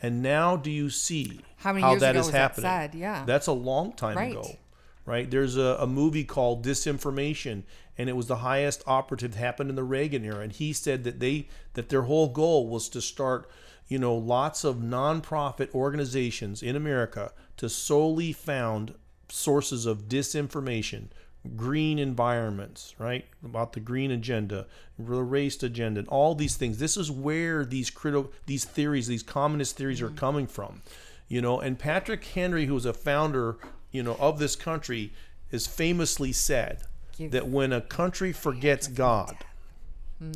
And 0.00 0.22
now 0.22 0.56
do 0.56 0.70
you 0.70 0.90
see 0.90 1.40
How 1.56 1.72
many 1.72 1.84
years 1.88 2.00
that 2.00 2.14
is 2.14 2.30
that 2.30 2.38
happening? 2.38 2.62
said? 2.70 2.94
Yeah. 2.94 3.24
That's 3.26 3.48
a 3.48 3.52
long 3.52 3.92
time 3.92 4.16
Right. 4.16 4.30
ago. 4.30 4.56
Right? 5.04 5.28
There's 5.28 5.56
a, 5.56 5.76
a 5.80 5.86
movie 5.86 6.22
called 6.22 6.64
Disinformation, 6.64 7.62
and 7.96 8.08
it 8.08 8.12
was 8.16 8.26
the 8.28 8.36
highest 8.36 8.82
operative 8.86 9.32
that 9.32 9.38
happened 9.38 9.70
in 9.70 9.76
the 9.76 9.82
Reagan 9.82 10.24
era. 10.24 10.40
And 10.40 10.52
he 10.52 10.72
said 10.72 11.02
that 11.04 11.18
they 11.18 11.48
that 11.74 11.88
their 11.88 12.02
whole 12.02 12.28
goal 12.28 12.68
was 12.68 12.88
to 12.90 13.00
start, 13.00 13.50
you 13.88 13.98
know, 13.98 14.14
lots 14.14 14.62
of 14.64 14.76
nonprofit 14.76 15.74
organizations 15.74 16.62
in 16.62 16.76
America 16.76 17.32
to 17.56 17.68
solely 17.68 18.32
found 18.32 18.94
sources 19.30 19.84
of 19.86 20.08
disinformation, 20.08 21.08
green 21.56 21.98
environments, 21.98 22.94
right? 22.98 23.26
About 23.44 23.72
the 23.72 23.80
green 23.80 24.10
agenda, 24.10 24.66
the 24.98 25.22
race 25.22 25.62
agenda, 25.62 26.00
and 26.00 26.08
all 26.08 26.34
these 26.34 26.56
things. 26.56 26.78
This 26.78 26.96
is 26.96 27.10
where 27.10 27.64
these 27.64 27.90
critical 27.90 28.32
these 28.46 28.64
theories, 28.64 29.06
these 29.06 29.22
communist 29.22 29.76
theories 29.76 30.02
are 30.02 30.10
coming 30.10 30.46
from. 30.46 30.82
You 31.28 31.42
know, 31.42 31.60
and 31.60 31.78
Patrick 31.78 32.24
Henry, 32.24 32.66
who 32.66 32.74
was 32.74 32.86
a 32.86 32.92
founder, 32.92 33.56
you 33.90 34.02
know, 34.02 34.16
of 34.18 34.38
this 34.38 34.56
country, 34.56 35.12
is 35.50 35.66
famously 35.66 36.32
said 36.32 36.82
Give- 37.16 37.30
that 37.32 37.48
when 37.48 37.72
a 37.72 37.80
country 37.80 38.32
forgets 38.32 38.86
God, 38.88 39.36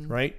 right? 0.07 0.35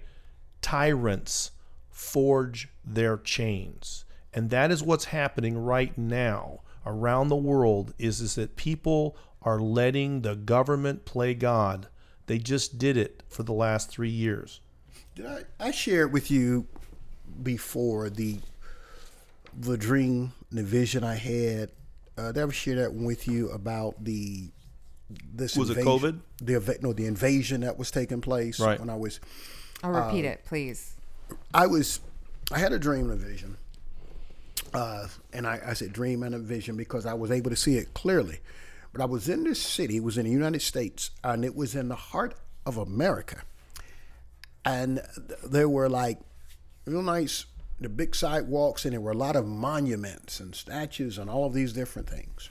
Tyrants 0.63 1.51
forge 1.91 2.69
their 2.85 3.17
chains. 3.17 4.05
And 4.33 4.51
that 4.51 4.71
is 4.71 4.83
what's 4.83 5.07
happening 5.07 5.57
right 5.57 5.97
now 5.97 6.61
around 6.85 7.29
the 7.29 7.37
world 7.37 7.95
is, 7.99 8.21
is 8.21 8.35
that 8.35 8.57
people 8.57 9.17
are 9.45 9.61
letting 9.61 10.23
the 10.23 10.35
government 10.35 11.05
play 11.05 11.35
God. 11.35 11.89
They 12.27 12.39
just 12.39 12.79
did 12.79 12.97
it 12.97 13.23
for 13.29 13.43
the 13.43 13.53
last 13.53 13.91
three 13.91 14.09
years. 14.11 14.61
Did 15.15 15.27
I, 15.27 15.43
I 15.61 15.71
shared 15.71 16.13
with 16.13 16.31
you 16.31 16.67
before 17.43 18.11
the 18.11 18.39
the 19.59 19.77
dream, 19.77 20.33
the 20.51 20.63
vision 20.65 21.05
I 21.05 21.15
had. 21.15 21.71
Uh, 22.19 22.33
did 22.33 22.39
I 22.39 22.43
ever 22.43 22.53
share 22.53 22.77
that 22.77 22.95
with 22.95 23.29
you 23.29 23.51
about 23.51 24.03
the 24.03 24.49
this 25.33 25.57
Was 25.57 25.71
it 25.71 25.79
invasion- 25.79 25.99
COVID? 26.01 26.21
The 26.47 26.53
eva- 26.57 26.77
no, 26.81 26.93
the 26.93 27.07
invasion 27.07 27.61
that 27.61 27.79
was 27.79 27.91
taking 27.91 28.21
place 28.21 28.59
Right. 28.59 28.81
when 28.81 28.91
I 28.91 28.97
was 28.97 29.21
I'll 29.83 29.95
Um, 29.95 30.07
repeat 30.07 30.25
it, 30.25 30.45
please. 30.47 30.95
I 31.53 31.67
was, 31.67 32.01
I 32.51 32.59
had 32.59 32.73
a 32.73 32.79
dream 32.79 33.11
and 33.11 33.21
a 33.21 33.25
vision. 33.25 33.57
Uh, 34.73 35.07
and 35.33 35.47
I, 35.47 35.61
I 35.67 35.73
said 35.75 35.93
dream 35.93 36.23
and 36.23 36.35
a 36.35 36.39
vision 36.39 36.77
because 36.77 37.05
I 37.07 37.15
was 37.15 37.31
able 37.31 37.51
to 37.51 37.57
see 37.57 37.77
it 37.77 37.93
clearly. 37.95 38.41
But 38.95 39.03
I 39.03 39.07
was 39.07 39.29
in 39.29 39.43
this 39.43 39.61
city, 39.61 39.97
it 39.97 40.05
was 40.05 40.17
in 40.17 40.25
the 40.25 40.31
United 40.31 40.63
States, 40.63 41.11
and 41.25 41.45
it 41.45 41.57
was 41.57 41.75
in 41.75 41.89
the 41.89 41.97
heart 41.97 42.37
of 42.65 42.77
America. 42.77 43.43
And 44.65 45.03
there 45.45 45.69
were 45.69 45.89
like 45.89 46.21
real 46.87 47.03
nice, 47.03 47.47
the 47.81 47.89
big 47.89 48.15
sidewalks, 48.15 48.85
and 48.85 48.93
there 48.93 49.01
were 49.01 49.11
a 49.11 49.17
lot 49.17 49.35
of 49.35 49.47
monuments 49.47 50.39
and 50.39 50.55
statues 50.55 51.19
and 51.19 51.29
all 51.29 51.45
of 51.45 51.53
these 51.53 51.73
different 51.73 52.09
things. 52.09 52.51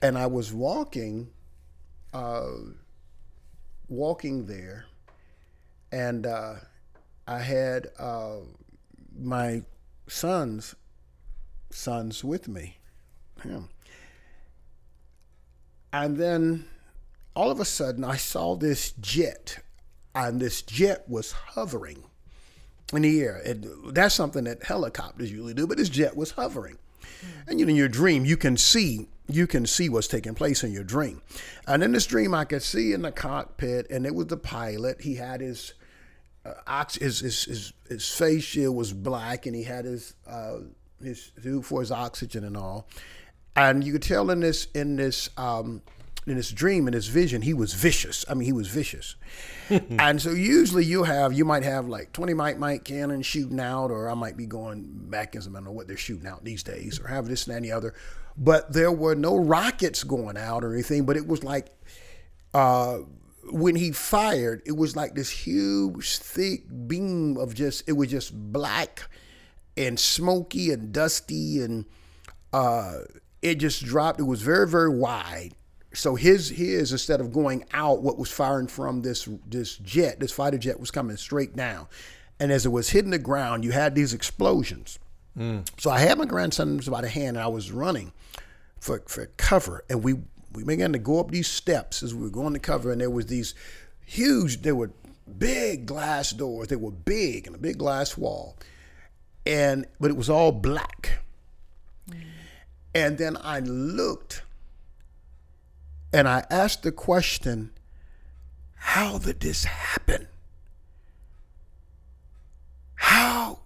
And 0.00 0.16
I 0.16 0.28
was 0.28 0.52
walking, 0.52 1.30
uh, 2.12 2.52
walking 3.88 4.46
there, 4.46 4.86
and 5.90 6.24
uh, 6.24 6.54
I 7.26 7.40
had 7.40 7.88
uh, 7.98 8.36
my 9.18 9.62
son's 10.06 10.76
sons 11.70 12.22
with 12.22 12.46
me. 12.46 12.76
Him. 13.42 13.70
And 15.94 16.16
then 16.16 16.64
all 17.36 17.52
of 17.52 17.60
a 17.60 17.64
sudden 17.64 18.02
I 18.02 18.16
saw 18.16 18.56
this 18.56 18.90
jet, 19.00 19.60
and 20.12 20.40
this 20.40 20.60
jet 20.60 21.04
was 21.08 21.30
hovering 21.30 22.02
in 22.92 23.02
the 23.02 23.22
air. 23.22 23.40
And 23.46 23.94
that's 23.94 24.12
something 24.12 24.42
that 24.42 24.64
helicopters 24.64 25.30
usually 25.30 25.54
do, 25.54 25.68
but 25.68 25.76
this 25.76 25.88
jet 25.88 26.16
was 26.16 26.32
hovering. 26.32 26.78
And 27.46 27.60
you 27.60 27.66
know, 27.66 27.70
in 27.70 27.76
your 27.76 27.88
dream, 27.88 28.24
you 28.24 28.36
can 28.36 28.56
see 28.56 29.06
you 29.28 29.46
can 29.46 29.66
see 29.66 29.88
what's 29.88 30.08
taking 30.08 30.34
place 30.34 30.64
in 30.64 30.72
your 30.72 30.82
dream. 30.82 31.22
And 31.66 31.82
in 31.82 31.92
this 31.92 32.06
dream, 32.06 32.34
I 32.34 32.44
could 32.44 32.62
see 32.62 32.92
in 32.92 33.02
the 33.02 33.12
cockpit, 33.12 33.88
and 33.88 34.04
it 34.04 34.16
was 34.16 34.26
the 34.26 34.36
pilot. 34.36 35.00
He 35.00 35.14
had 35.14 35.40
his 35.40 35.74
uh, 36.44 36.54
ox- 36.66 36.96
his, 36.96 37.20
his 37.20 37.44
his 37.44 37.72
his 37.88 38.10
face 38.10 38.42
shield 38.42 38.74
was 38.74 38.92
black, 38.92 39.46
and 39.46 39.54
he 39.54 39.62
had 39.62 39.84
his 39.84 40.14
uh, 40.26 40.58
his 41.00 41.30
for 41.62 41.80
his 41.80 41.92
oxygen 41.92 42.42
and 42.42 42.56
all. 42.56 42.88
And 43.56 43.84
you 43.84 43.92
could 43.92 44.02
tell 44.02 44.30
in 44.30 44.40
this 44.40 44.66
in 44.74 44.96
this 44.96 45.30
um, 45.36 45.82
in 46.26 46.36
his 46.36 46.50
dream, 46.50 46.88
in 46.88 46.94
his 46.94 47.08
vision, 47.08 47.42
he 47.42 47.52
was 47.52 47.74
vicious. 47.74 48.24
I 48.28 48.34
mean, 48.34 48.46
he 48.46 48.52
was 48.52 48.68
vicious. 48.68 49.16
and 49.98 50.20
so 50.20 50.30
usually 50.30 50.84
you 50.84 51.02
have, 51.02 51.32
you 51.32 51.44
might 51.44 51.64
have 51.64 51.86
like 51.86 52.12
20 52.12 52.32
Mike 52.34 52.58
Mike 52.58 52.84
cannons 52.84 53.26
shooting 53.26 53.60
out, 53.60 53.90
or 53.90 54.08
I 54.08 54.14
might 54.14 54.36
be 54.36 54.46
going 54.46 54.84
back 55.10 55.34
in 55.34 55.42
some, 55.42 55.54
I 55.54 55.58
don't 55.58 55.66
know 55.66 55.72
what 55.72 55.86
they're 55.86 55.96
shooting 55.96 56.26
out 56.26 56.42
these 56.42 56.62
days, 56.62 56.98
or 56.98 57.08
have 57.08 57.28
this 57.28 57.46
and 57.46 57.56
any 57.56 57.70
other. 57.70 57.94
But 58.36 58.72
there 58.72 58.90
were 58.90 59.14
no 59.14 59.36
rockets 59.36 60.02
going 60.02 60.36
out 60.36 60.64
or 60.64 60.72
anything, 60.72 61.04
but 61.04 61.16
it 61.16 61.26
was 61.26 61.44
like, 61.44 61.66
uh, 62.54 62.98
when 63.50 63.76
he 63.76 63.92
fired, 63.92 64.62
it 64.64 64.76
was 64.76 64.96
like 64.96 65.14
this 65.14 65.28
huge, 65.28 66.18
thick 66.18 66.64
beam 66.88 67.36
of 67.36 67.54
just, 67.54 67.86
it 67.86 67.92
was 67.92 68.10
just 68.10 68.32
black 68.34 69.02
and 69.76 70.00
smoky 70.00 70.70
and 70.70 70.92
dusty 70.92 71.60
and, 71.62 71.84
uh, 72.52 73.00
it 73.44 73.56
just 73.56 73.84
dropped. 73.84 74.18
It 74.18 74.24
was 74.24 74.42
very, 74.42 74.66
very 74.66 74.90
wide 74.90 75.54
so 75.94 76.16
his 76.16 76.48
his 76.48 76.92
instead 76.92 77.20
of 77.20 77.32
going 77.32 77.64
out, 77.72 78.02
what 78.02 78.18
was 78.18 78.30
firing 78.30 78.66
from 78.66 79.02
this 79.02 79.28
this 79.46 79.76
jet, 79.78 80.20
this 80.20 80.32
fighter 80.32 80.58
jet 80.58 80.78
was 80.78 80.90
coming 80.90 81.16
straight 81.16 81.56
down, 81.56 81.86
and 82.38 82.52
as 82.52 82.66
it 82.66 82.70
was 82.70 82.90
hitting 82.90 83.12
the 83.12 83.18
ground, 83.18 83.64
you 83.64 83.72
had 83.72 83.94
these 83.94 84.12
explosions. 84.12 84.98
Mm. 85.38 85.68
So 85.80 85.90
I 85.90 86.00
had 86.00 86.18
my 86.18 86.26
grandson 86.26 86.80
by 86.88 87.00
the 87.00 87.08
hand, 87.08 87.36
and 87.36 87.44
I 87.44 87.48
was 87.48 87.72
running 87.72 88.12
for 88.80 89.02
for 89.06 89.26
cover, 89.36 89.84
and 89.88 90.02
we 90.02 90.14
we 90.52 90.64
began 90.64 90.92
to 90.92 90.98
go 90.98 91.20
up 91.20 91.30
these 91.30 91.48
steps 91.48 92.02
as 92.02 92.14
we 92.14 92.22
were 92.22 92.30
going 92.30 92.54
to 92.54 92.60
cover, 92.60 92.92
and 92.92 93.00
there 93.00 93.10
was 93.10 93.26
these 93.26 93.54
huge, 94.04 94.62
there 94.62 94.76
were 94.76 94.90
big 95.38 95.86
glass 95.86 96.30
doors, 96.30 96.68
they 96.68 96.76
were 96.76 96.90
big 96.90 97.46
and 97.46 97.56
a 97.56 97.58
big 97.58 97.78
glass 97.78 98.16
wall, 98.16 98.56
and 99.46 99.86
but 100.00 100.10
it 100.10 100.16
was 100.16 100.28
all 100.28 100.52
black. 100.52 101.23
And 102.94 103.18
then 103.18 103.36
I 103.42 103.58
looked 103.60 104.42
and 106.12 106.28
I 106.28 106.44
asked 106.48 106.84
the 106.84 106.92
question, 106.92 107.72
how 108.76 109.18
did 109.18 109.40
this 109.40 109.64
happen? 109.64 110.28
How 112.94 113.60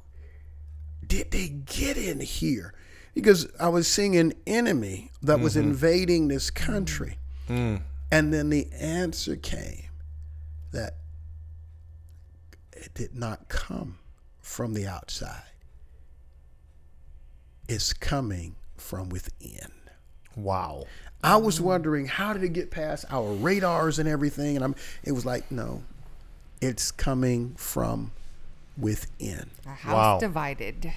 did 1.06 1.30
they 1.30 1.48
get 1.48 1.98
in 1.98 2.20
here? 2.20 2.72
Because 3.14 3.48
I 3.60 3.68
was 3.68 3.86
seeing 3.86 4.16
an 4.16 4.32
enemy 4.46 5.10
that 5.22 5.34
mm-hmm. 5.34 5.44
was 5.44 5.56
invading 5.56 6.28
this 6.28 6.50
country. 6.50 7.18
Mm. 7.48 7.82
And 8.10 8.32
then 8.32 8.48
the 8.48 8.68
answer 8.72 9.36
came 9.36 9.88
that 10.72 10.94
it 12.72 12.94
did 12.94 13.14
not 13.14 13.48
come 13.48 13.98
from 14.40 14.72
the 14.72 14.86
outside, 14.86 15.42
it's 17.68 17.92
coming 17.92 18.56
from 18.78 19.08
within. 19.08 19.72
Wow. 20.36 20.86
I 21.22 21.36
was 21.36 21.60
wondering 21.60 22.06
how 22.06 22.32
did 22.32 22.44
it 22.44 22.52
get 22.52 22.70
past 22.70 23.04
our 23.10 23.32
radars 23.32 23.98
and 23.98 24.08
everything, 24.08 24.56
and 24.56 24.64
I'm. 24.64 24.74
It 25.02 25.12
was 25.12 25.26
like 25.26 25.50
no, 25.50 25.82
it's 26.60 26.90
coming 26.90 27.54
from 27.56 28.12
within. 28.76 29.50
A 29.66 29.70
house 29.70 29.94
wow. 29.94 30.18
divided. 30.20 30.92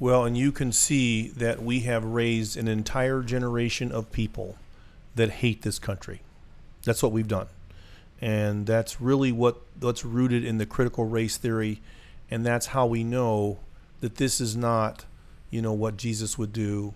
Well, 0.00 0.24
and 0.24 0.36
you 0.36 0.50
can 0.50 0.72
see 0.72 1.28
that 1.28 1.62
we 1.62 1.80
have 1.80 2.04
raised 2.04 2.56
an 2.56 2.66
entire 2.66 3.22
generation 3.22 3.92
of 3.92 4.10
people 4.10 4.56
that 5.14 5.30
hate 5.30 5.62
this 5.62 5.78
country. 5.78 6.22
That's 6.84 7.00
what 7.00 7.12
we've 7.12 7.28
done. 7.28 7.46
And 8.20 8.66
that's 8.66 9.00
really 9.00 9.30
what 9.30 9.60
what's 9.78 10.04
rooted 10.04 10.44
in 10.44 10.58
the 10.58 10.66
critical 10.66 11.04
race 11.04 11.36
theory 11.36 11.80
and 12.30 12.44
that's 12.44 12.66
how 12.66 12.86
we 12.86 13.04
know 13.04 13.58
that 14.00 14.16
this 14.16 14.40
is 14.40 14.56
not, 14.56 15.04
you 15.54 15.62
know, 15.62 15.72
what 15.72 15.96
Jesus 15.96 16.36
would 16.36 16.52
do 16.52 16.94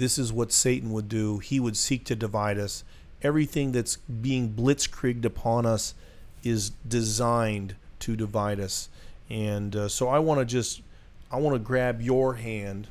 this 0.00 0.18
is 0.18 0.32
what 0.32 0.50
Satan 0.50 0.92
would 0.92 1.10
do. 1.10 1.40
He 1.40 1.60
would 1.60 1.76
seek 1.76 2.04
to 2.06 2.16
divide 2.16 2.58
us. 2.58 2.84
Everything 3.20 3.72
that's 3.72 3.96
being 3.96 4.54
blitzkrieged 4.54 5.26
upon 5.26 5.66
us 5.66 5.92
is 6.42 6.70
designed 6.88 7.76
to 7.98 8.16
divide 8.16 8.60
us. 8.60 8.88
And 9.28 9.76
uh, 9.76 9.88
so 9.88 10.08
I 10.08 10.18
want 10.18 10.40
to 10.40 10.46
just, 10.46 10.80
I 11.30 11.36
want 11.36 11.54
to 11.54 11.58
grab 11.58 12.00
your 12.00 12.36
hand 12.36 12.88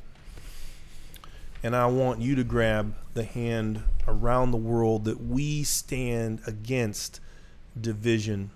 and 1.64 1.74
I 1.74 1.86
want 1.86 2.20
you 2.20 2.36
to 2.36 2.44
grab 2.44 2.94
the 3.14 3.24
hand 3.24 3.82
around 4.06 4.52
the 4.52 4.56
world 4.56 5.04
that 5.06 5.20
we 5.20 5.64
stand 5.64 6.42
against 6.46 7.18
division. 7.78 8.52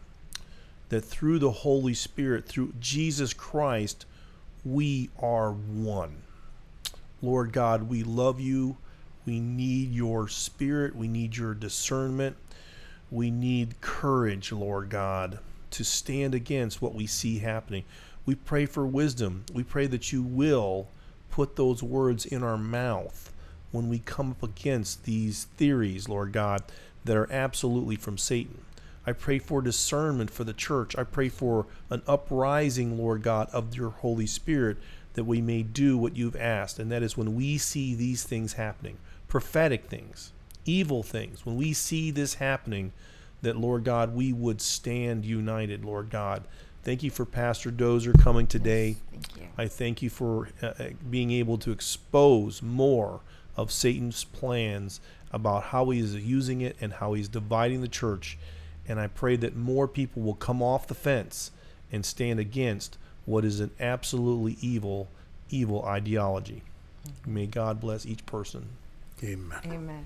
That 0.91 1.01
through 1.01 1.41
the 1.41 1.51
Holy 1.51 1.95
Spirit, 1.95 2.47
through 2.47 2.75
Jesus 2.79 3.33
Christ, 3.33 4.07
we 4.65 5.11
are 5.21 5.51
one. 5.51 6.24
Lord 7.25 7.53
God, 7.53 7.85
we 7.85 8.03
love 8.03 8.41
you. 8.41 8.77
We 9.25 9.41
need 9.41 9.93
your 9.93 10.29
spirit. 10.29 10.95
We 10.95 11.09
need 11.09 11.37
your 11.37 11.55
discernment. 11.55 12.37
We 13.11 13.31
need 13.31 13.81
courage, 13.81 14.53
Lord 14.53 14.91
God, 14.91 15.39
to 15.70 15.85
stand 15.85 16.35
against 16.35 16.83
what 16.83 16.95
we 16.95 17.07
see 17.07 17.39
happening. 17.39 17.85
We 18.27 18.35
pray 18.35 18.66
for 18.66 18.87
wisdom. 18.87 19.45
We 19.53 19.62
pray 19.62 19.87
that 19.87 20.12
you 20.12 20.22
will 20.22 20.89
put 21.31 21.57
those 21.57 21.83
words 21.83 22.27
in 22.27 22.43
our 22.43 22.59
mouth 22.59 23.33
when 23.72 23.89
we 23.89 23.99
come 23.99 24.31
up 24.31 24.43
against 24.43 25.05
these 25.05 25.45
theories, 25.57 26.09
Lord 26.09 26.33
God, 26.33 26.62
that 27.05 27.16
are 27.16 27.31
absolutely 27.33 27.97
from 27.97 28.18
Satan. 28.18 28.61
I 29.07 29.12
pray 29.12 29.39
for 29.39 29.61
discernment 29.61 30.31
for 30.31 30.45
the 30.45 30.53
church. 30.53 30.97
I 30.97 31.05
pray 31.05 31.29
for 31.29 31.66
an 31.91 32.03
uprising, 32.07 32.97
Lord 32.97 33.22
God, 33.22 33.49
of 33.53 33.75
your 33.75 33.91
Holy 33.91 34.27
Spirit 34.27 34.79
that 35.15 35.25
we 35.25 35.41
may 35.41 35.62
do 35.62 35.97
what 35.97 36.17
you've 36.17 36.37
asked. 36.37 36.79
And 36.79 36.91
that 36.93 37.03
is 37.03 37.17
when 37.17 37.35
we 37.35 37.59
see 37.59 37.95
these 37.95 38.25
things 38.25 38.55
happening, 38.55 38.99
prophetic 39.29 39.87
things, 39.87 40.33
evil 40.65 41.03
things, 41.03 41.47
when 41.47 41.57
we 41.57 41.73
see 41.73 42.11
this 42.11 42.35
happening, 42.35 42.93
that, 43.43 43.57
Lord 43.57 43.85
God, 43.85 44.15
we 44.15 44.33
would 44.33 44.61
stand 44.61 45.25
united, 45.25 45.85
Lord 45.85 46.11
God. 46.11 46.45
Thank 46.83 47.03
you 47.03 47.11
for 47.11 47.25
Pastor 47.25 47.71
Dozier 47.71 48.13
coming 48.13 48.47
today. 48.47 48.97
Yes, 49.13 49.22
thank 49.34 49.51
I 49.57 49.68
thank 49.68 50.03
you 50.03 50.11
for 50.11 50.49
uh, 50.63 50.67
uh, 50.67 50.88
being 51.09 51.30
able 51.30 51.59
to 51.59 51.71
expose 51.71 52.63
more 52.63 53.21
of 53.57 53.71
Satan's 53.72 54.25
plans 54.25 55.01
about 55.33 55.64
how 55.64 55.91
he 55.91 56.01
is 56.01 56.14
using 56.14 56.61
it 56.61 56.76
and 56.80 56.95
how 56.95 57.14
he's 57.14 57.29
dividing 57.29 57.80
the 57.80 57.88
church. 57.88 58.38
And 58.87 59.01
I 59.01 59.07
pray 59.07 59.37
that 59.37 59.57
more 59.57 59.88
people 59.88 60.22
will 60.22 60.34
come 60.34 60.63
off 60.63 60.87
the 60.87 60.95
fence 60.95 61.51
and 61.91 62.05
stand 62.05 62.38
against 62.38 62.99
what 63.25 63.45
is 63.45 63.61
an 63.61 63.71
absolutely 63.80 64.59
evil, 64.61 65.09
evil 65.50 65.84
ideology. 65.84 66.62
May 67.26 67.46
God 67.46 67.80
bless 67.80 68.07
each 68.07 68.25
person. 68.26 68.66
Amen. 69.22 69.58
Amen. 69.66 70.04